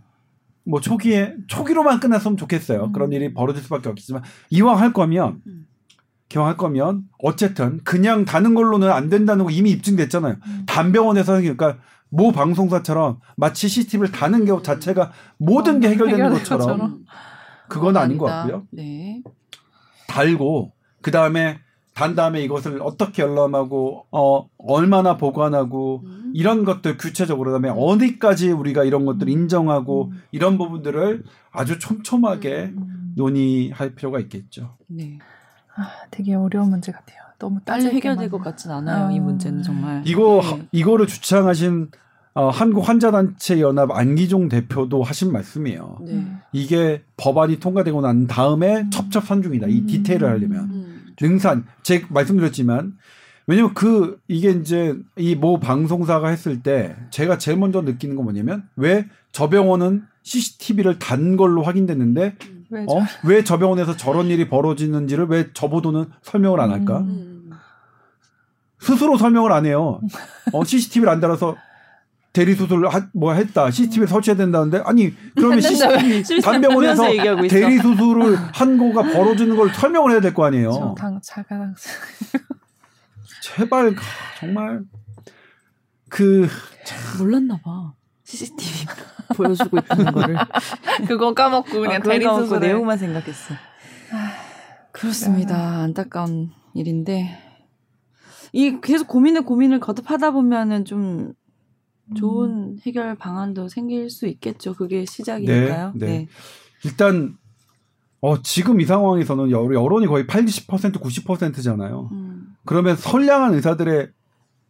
뭐 0.65 0.81
초기에 0.81 1.35
초기로만 1.47 1.99
끝났으면 1.99 2.37
좋겠어요. 2.37 2.85
음. 2.85 2.91
그런 2.91 3.11
일이 3.11 3.33
벌어질 3.33 3.63
수밖에 3.63 3.89
없겠지만 3.89 4.23
이왕 4.49 4.79
할 4.79 4.93
거면 4.93 5.41
음. 5.47 5.67
기왕 6.27 6.47
할 6.47 6.57
거면 6.57 7.03
어쨌든 7.19 7.79
그냥 7.83 8.25
다는 8.25 8.55
걸로는 8.55 8.91
안 8.91 9.09
된다는 9.09 9.45
거 9.45 9.51
이미 9.51 9.71
입증됐잖아요. 9.71 10.35
음. 10.45 10.63
단병원에서 10.65 11.39
그러니까 11.39 11.77
모 12.09 12.31
방송사처럼 12.31 13.19
마치 13.37 13.67
CCTV를 13.67 14.11
다는 14.11 14.45
것 14.45 14.63
자체가 14.63 15.11
모든 15.37 15.79
게 15.79 15.87
어, 15.87 15.91
해결되는 15.91 16.33
것처럼. 16.33 17.05
그건 17.67 17.97
아닌 17.97 18.17
것. 18.17 18.25
같고요. 18.25 18.67
네. 18.71 19.21
달고 20.07 20.74
그 21.05 21.11
다음에 21.11 21.59
단 21.93 22.15
다음에 22.15 22.41
이것을 22.41 22.79
어떻게 22.81 23.21
열람하고 23.21 24.07
어 24.09 24.49
얼마나 24.57 25.17
보관하고 25.17 26.01
음. 26.03 26.31
이런 26.33 26.65
것들 26.65 26.97
구체적으로 26.97 27.51
그다음에 27.51 27.69
어디까지 27.69 28.51
우리가 28.51 28.83
이런 28.83 29.05
것들 29.05 29.27
을 29.27 29.31
인정하고 29.31 30.05
음. 30.05 30.23
이런 30.31 30.57
부분들을 30.57 31.23
아주 31.51 31.77
촘촘하게 31.77 32.73
음. 32.75 33.13
논의할 33.15 33.93
필요가 33.93 34.19
있겠죠. 34.19 34.77
네. 34.87 35.19
아, 35.75 36.07
되게 36.09 36.33
어려운 36.33 36.71
문제 36.71 36.91
같아요. 36.91 37.19
너무 37.37 37.59
빨리 37.63 37.85
해결될. 37.85 38.31
것 38.31 38.41
같진 38.41 38.71
않아요. 38.71 39.11
이 39.11 39.19
아. 39.19 39.21
문제는 39.21 39.61
정말. 39.61 40.01
이거 40.07 40.41
네. 40.43 40.67
이거를 40.71 41.05
주창하신 41.05 41.91
어, 42.37 42.49
한국 42.49 42.89
환자단체 42.89 43.61
연합 43.61 43.91
안기종 43.91 44.49
대표도 44.49 45.03
하신 45.03 45.31
말씀이에요. 45.31 45.99
네. 46.01 46.11
음. 46.13 46.39
이게 46.51 47.01
법안이 47.15 47.59
통과되고 47.59 48.01
난 48.01 48.27
다음에 48.27 48.81
음. 48.81 48.89
첩첩산중이다. 48.89 49.67
이 49.67 49.79
음. 49.79 49.87
디테일을 49.87 50.27
하려면 50.27 50.63
음. 50.65 50.94
능산 51.21 51.65
제 51.83 52.05
말씀드렸지만 52.09 52.97
왜냐면 53.47 53.73
그 53.73 54.19
이게 54.27 54.49
이제 54.51 54.95
이 55.17 55.35
모 55.35 55.59
방송사가 55.59 56.29
했을 56.29 56.63
때 56.63 56.95
제가 57.11 57.37
제일 57.37 57.57
먼저 57.57 57.81
느끼는 57.81 58.15
건 58.15 58.25
뭐냐면 58.25 58.67
왜 58.75 59.05
저 59.31 59.49
병원은 59.49 60.05
CCTV를 60.23 60.97
단 60.97 61.35
걸로 61.35 61.61
확인됐는데 61.61 62.35
왜 62.69 62.85
어? 62.87 63.01
왜저 63.25 63.57
병원에서 63.59 63.97
저런 63.97 64.27
일이 64.27 64.47
벌어지는지를 64.47 65.25
왜 65.27 65.51
저보고는 65.53 66.05
설명을 66.21 66.61
안 66.61 66.71
할까? 66.71 66.99
음. 66.99 67.09
음. 67.09 67.51
스스로 68.79 69.17
설명을 69.17 69.51
안 69.51 69.65
해요. 69.65 69.99
어, 70.53 70.63
CCTV를 70.63 71.09
안 71.11 71.19
달아서 71.19 71.57
대리 72.35 72.53
수술을 72.53 72.93
하, 72.93 73.07
뭐 73.13 73.31
했다. 73.33 73.71
CCTV를 73.71 74.07
설치해야 74.09 74.35
된다는데 74.35 74.81
아니 74.85 75.13
그러면 75.35 75.61
CCTV 75.61 76.41
단병원에서. 76.41 77.03
대리 77.47 77.77
수술을 77.77 78.35
한 78.35 78.77
거가 78.77 79.03
벌어지는 79.13 79.55
걸 79.55 79.73
설명을 79.73 80.11
해야 80.11 80.19
될 80.19 80.33
거 80.33 80.43
아니에요. 80.45 80.95
자가 81.23 81.47
당 81.47 81.73
제발 83.41 83.95
정말 84.37 84.81
그 86.09 86.47
몰랐나 87.19 87.57
봐. 87.63 87.93
CCTV 88.25 88.85
보여주고 89.35 89.77
있다는 89.77 90.11
거를. 90.11 90.35
그거 91.07 91.33
까먹고 91.33 91.71
그냥 91.79 91.95
아, 91.95 91.99
대리 91.99 92.25
수술에 92.25 92.59
내용만 92.59 92.97
생각했어. 92.97 93.53
그렇습니다. 94.91 95.55
안타까운 95.83 96.51
일인데 96.73 97.37
이 98.51 98.77
계속 98.81 99.07
고민을 99.07 99.43
고민을 99.43 99.79
거듭하다 99.79 100.31
보면은 100.31 100.83
좀 100.83 101.31
좋은 102.13 102.77
해결 102.85 103.15
방안도 103.15 103.67
생길 103.69 104.09
수 104.09 104.27
있겠죠. 104.27 104.73
그게 104.73 105.05
시작이니까요. 105.05 105.93
네, 105.95 106.05
네. 106.05 106.27
일단 106.83 107.35
어, 108.21 108.41
지금 108.41 108.79
이 108.81 108.85
상황에서는 108.85 109.51
여- 109.51 109.73
여론이 109.73 110.07
거의 110.07 110.25
80% 110.27 110.99
90%잖아요. 110.99 112.09
음, 112.11 112.55
그러면 112.65 112.95
선량한 112.95 113.53
의사들의 113.55 114.09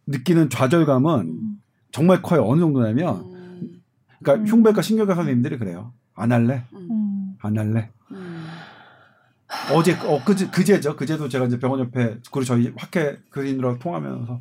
느끼는 0.06 0.50
좌절감은 0.50 1.20
음. 1.20 1.60
정말 1.92 2.22
커요. 2.22 2.44
어느 2.46 2.60
정도냐면 2.60 3.16
음, 3.32 3.82
그러니까 4.20 4.42
음. 4.42 4.46
흉부외과 4.46 4.82
신경외과 4.82 5.14
선생님들이 5.14 5.58
그래요. 5.58 5.92
안 6.14 6.32
할래. 6.32 6.64
음, 6.74 6.88
음. 6.90 7.36
안 7.40 7.56
할래. 7.58 7.90
음. 8.12 8.46
어제 9.72 9.92
어 10.04 10.22
그제 10.24 10.48
그제죠. 10.48 10.96
그제도 10.96 11.28
제가 11.28 11.46
이제 11.46 11.58
병원 11.58 11.80
옆에 11.80 12.18
그리고 12.30 12.44
저희 12.44 12.72
학회 12.76 13.18
교수님들하고 13.32 13.78
통하면서 13.78 14.40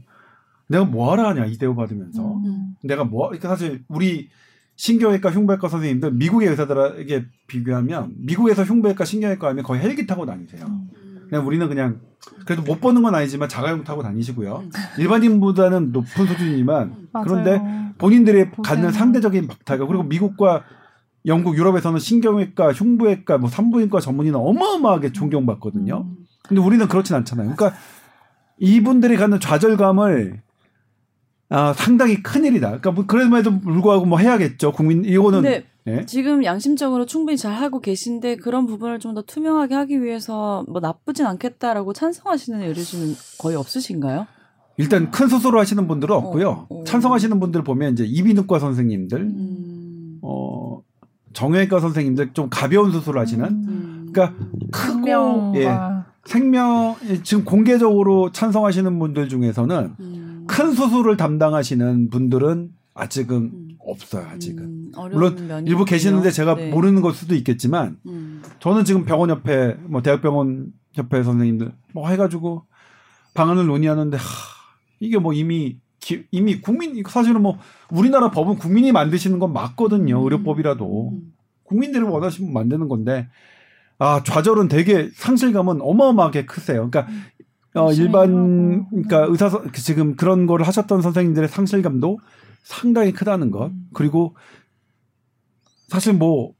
내가 0.68 0.86
뭐하러 0.86 1.28
하냐 1.30 1.46
이 1.46 1.58
대우 1.58 1.76
받으면서 1.76 2.36
음. 2.38 2.76
내가 2.84 3.04
뭐 3.04 3.28
그러니까 3.28 3.50
사실 3.50 3.84
우리 3.88 4.30
신경외과 4.76 5.32
흉부외과 5.32 5.70
선생님들 5.70 6.12
미국의 6.12 6.50
의사들에게 6.50 7.26
비교하면 7.48 8.14
미국에서 8.18 8.64
흉부외과 8.64 9.06
신경외과 9.06 9.50
하면 9.50 9.64
거의 9.64 9.82
헬기 9.82 10.06
타고 10.06 10.26
다니세요. 10.26 10.66
음. 10.66 11.28
그냥 11.30 11.48
우리는 11.48 11.68
그냥 11.68 12.02
그래도 12.46 12.62
못 12.62 12.82
보는 12.82 13.02
건 13.02 13.16
아니지만 13.16 13.50
자가용 13.50 13.84
타고 13.84 14.04
다니시고요. 14.04 14.64
음. 14.66 14.72
일반인보다는 14.98 15.92
높은 15.92 16.26
수준이지만 16.26 17.08
맞아요. 17.12 17.26
그런데 17.26 17.62
본인들이. 17.98 18.52
갖는 18.64 18.92
상대적인 18.92 19.48
박탈감 19.48 19.88
그리고 19.88 20.04
미국과 20.04 20.64
영국, 21.26 21.58
유럽에서는 21.58 22.00
신경외과, 22.00 22.72
흉부외과, 22.72 23.40
뭐 23.40 23.50
산부인과 23.50 24.00
전문의는 24.00 24.40
어마어마하게 24.40 25.12
존경받거든요. 25.12 26.06
음. 26.08 26.16
근데 26.48 26.62
우리는 26.62 26.88
그렇진 26.88 27.16
않잖아요. 27.16 27.56
그러니까 27.56 27.80
이분들이 28.60 29.18
갖는 29.18 29.40
좌절감을 29.40 30.42
아, 31.50 31.74
상당히 31.74 32.22
큰 32.24 32.44
일이다. 32.46 32.68
그러니까 32.68 32.92
뭐 32.92 33.06
그럼에도 33.06 33.60
불구하고 33.60 34.06
뭐 34.06 34.18
해야겠죠. 34.20 34.72
국민 34.72 35.06
이거는 35.06 35.42
근데 35.42 35.66
예? 35.88 36.06
지금 36.06 36.44
양심적으로 36.44 37.06
충분히 37.06 37.38
잘 37.38 37.54
하고 37.54 37.80
계신데 37.80 38.38
그런 38.38 38.66
부분을 38.66 39.00
좀 39.00 39.14
더 39.14 39.22
투명하게 39.22 39.76
하기 39.76 40.04
위해서 40.04 40.66
뭐 40.68 40.82
나쁘진 40.82 41.26
않겠다라고 41.26 41.94
찬성하시는 41.94 42.62
의료진은 42.64 43.16
거의 43.40 43.56
없으신가요? 43.56 44.28
일단 44.78 45.10
큰 45.10 45.28
수술을 45.30 45.58
하시는 45.60 45.88
분들은 45.88 46.14
없고요. 46.16 46.68
어, 46.70 46.82
어. 46.82 46.84
찬성하시는 46.84 47.40
분들 47.40 47.64
보면 47.64 47.94
이제 47.94 48.04
이비인후과 48.04 48.60
선생님들, 48.60 49.22
음. 49.22 50.20
어, 50.22 50.82
정형외과 51.32 51.80
선생님들 51.80 52.34
좀 52.34 52.50
가벼운 52.50 52.92
수술을 52.92 53.22
하시는 53.22 53.46
음. 53.46 54.10
그러니까 54.12 54.38
크고 54.72 55.06
생명과 55.06 55.60
예, 55.60 55.70
생명 56.26 56.96
지금 57.24 57.46
공개적으로 57.46 58.32
찬성하시는 58.32 59.00
분들 59.00 59.30
중에서는 59.30 59.96
음. 60.00 60.25
큰 60.48 60.74
수술을 60.74 61.18
담당하시는 61.18 62.10
분들은 62.10 62.70
아직은 62.94 63.36
음. 63.38 63.78
없어요. 63.80 64.26
아직은 64.28 64.64
음, 64.64 64.92
물론 65.12 65.66
일부 65.68 65.86
계시는데. 65.86 66.32
제가 66.32 66.56
네. 66.56 66.70
모르는 66.70 67.02
걸 67.02 67.14
수도 67.14 67.36
있겠지만 67.36 67.98
음. 68.08 68.42
저는 68.60 68.86
지금 68.86 69.06
병원 69.06 69.30
협회, 69.30 69.78
뭐 69.84 70.02
대학병원 70.02 70.68
협회 70.94 71.22
선생님들 71.22 71.74
뭐 71.94 72.10
해가지고 72.10 72.66
방안을 73.34 73.66
논의하는데 73.68 74.18
하, 74.18 74.24
이게 75.00 75.20
뭐 75.20 75.34
이미 75.34 75.78
기, 76.00 76.26
이미 76.32 76.62
국민 76.62 77.04
사실은 77.08 77.42
뭐 77.42 77.58
우리나라 77.92 78.32
법은 78.32 78.56
국민이 78.58 78.92
만드시는 78.92 79.40
건 79.40 79.54
맞거든요. 79.54 80.24
의료법이라도 80.24 81.20
국민들이 81.64 82.04
원하시면 82.04 82.54
만드는 82.54 82.88
건데 82.88 83.28
아 83.98 84.24
좌절은 84.24 84.68
되게 84.68 85.10
상실감은 85.14 85.82
어마어마하게 85.82 86.46
크세요. 86.46 86.90
그러니까 86.90 87.12
어, 87.76 87.92
일반 87.92 88.90
그러니까 88.90 89.26
의사 89.30 89.50
선- 89.50 89.72
지금 89.74 90.16
그런 90.16 90.46
거를 90.46 90.66
하셨던 90.68 91.02
선생님들의 91.02 91.50
상실감도 91.50 92.20
상당히 92.64 93.12
크다는 93.12 93.52
것 93.52 93.72
그리고 93.94 94.36
사실 95.88 96.14
뭐 96.14 96.54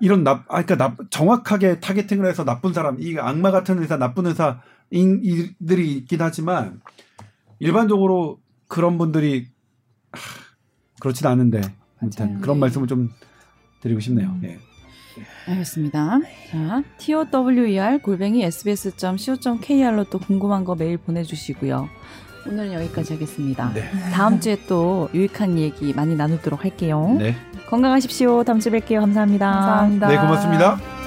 이런 0.00 0.24
나, 0.24 0.44
아, 0.48 0.62
그러니까 0.64 0.76
나, 0.76 0.96
정확하게 1.10 1.78
타겟팅을 1.78 2.26
해서 2.26 2.44
나쁜 2.44 2.72
사람, 2.72 3.00
이 3.00 3.16
악마 3.18 3.52
같은 3.52 3.78
의사, 3.78 3.96
나쁜 3.98 4.26
의사, 4.26 4.60
이들이 4.90 5.92
있긴 5.98 6.20
하지만 6.20 6.80
일반적으로 7.60 8.40
그런 8.66 8.98
분들이 8.98 9.48
하, 10.10 10.20
그렇진 10.98 11.26
않은데 11.28 11.60
아무튼. 12.00 12.40
그런 12.40 12.58
말씀을 12.58 12.88
좀 12.88 13.10
드리고 13.80 14.00
싶네요. 14.00 14.36
예. 14.42 14.58
알겠습니다. 15.48 16.20
자, 16.50 16.82
tower 17.30 17.98
골뱅이 18.02 18.44
sbs.co.kr로 18.44 20.04
또 20.04 20.18
궁금한 20.18 20.64
거 20.64 20.74
메일 20.74 20.96
보내주시고요. 20.98 21.88
오늘은 22.46 22.72
여기까지 22.72 23.12
하겠습니다. 23.14 23.72
네. 23.72 23.88
다음 24.12 24.40
주에 24.40 24.56
또 24.66 25.08
유익한 25.14 25.58
얘기 25.58 25.92
많이 25.92 26.16
나누도록 26.16 26.64
할게요. 26.64 27.16
네. 27.18 27.36
건강하십시오. 27.68 28.42
다음 28.44 28.58
주에 28.58 28.72
뵐게요. 28.72 29.00
감사합니다. 29.00 29.50
감사합니다. 29.50 30.08
네, 30.08 30.16
고맙습니다. 30.16 31.01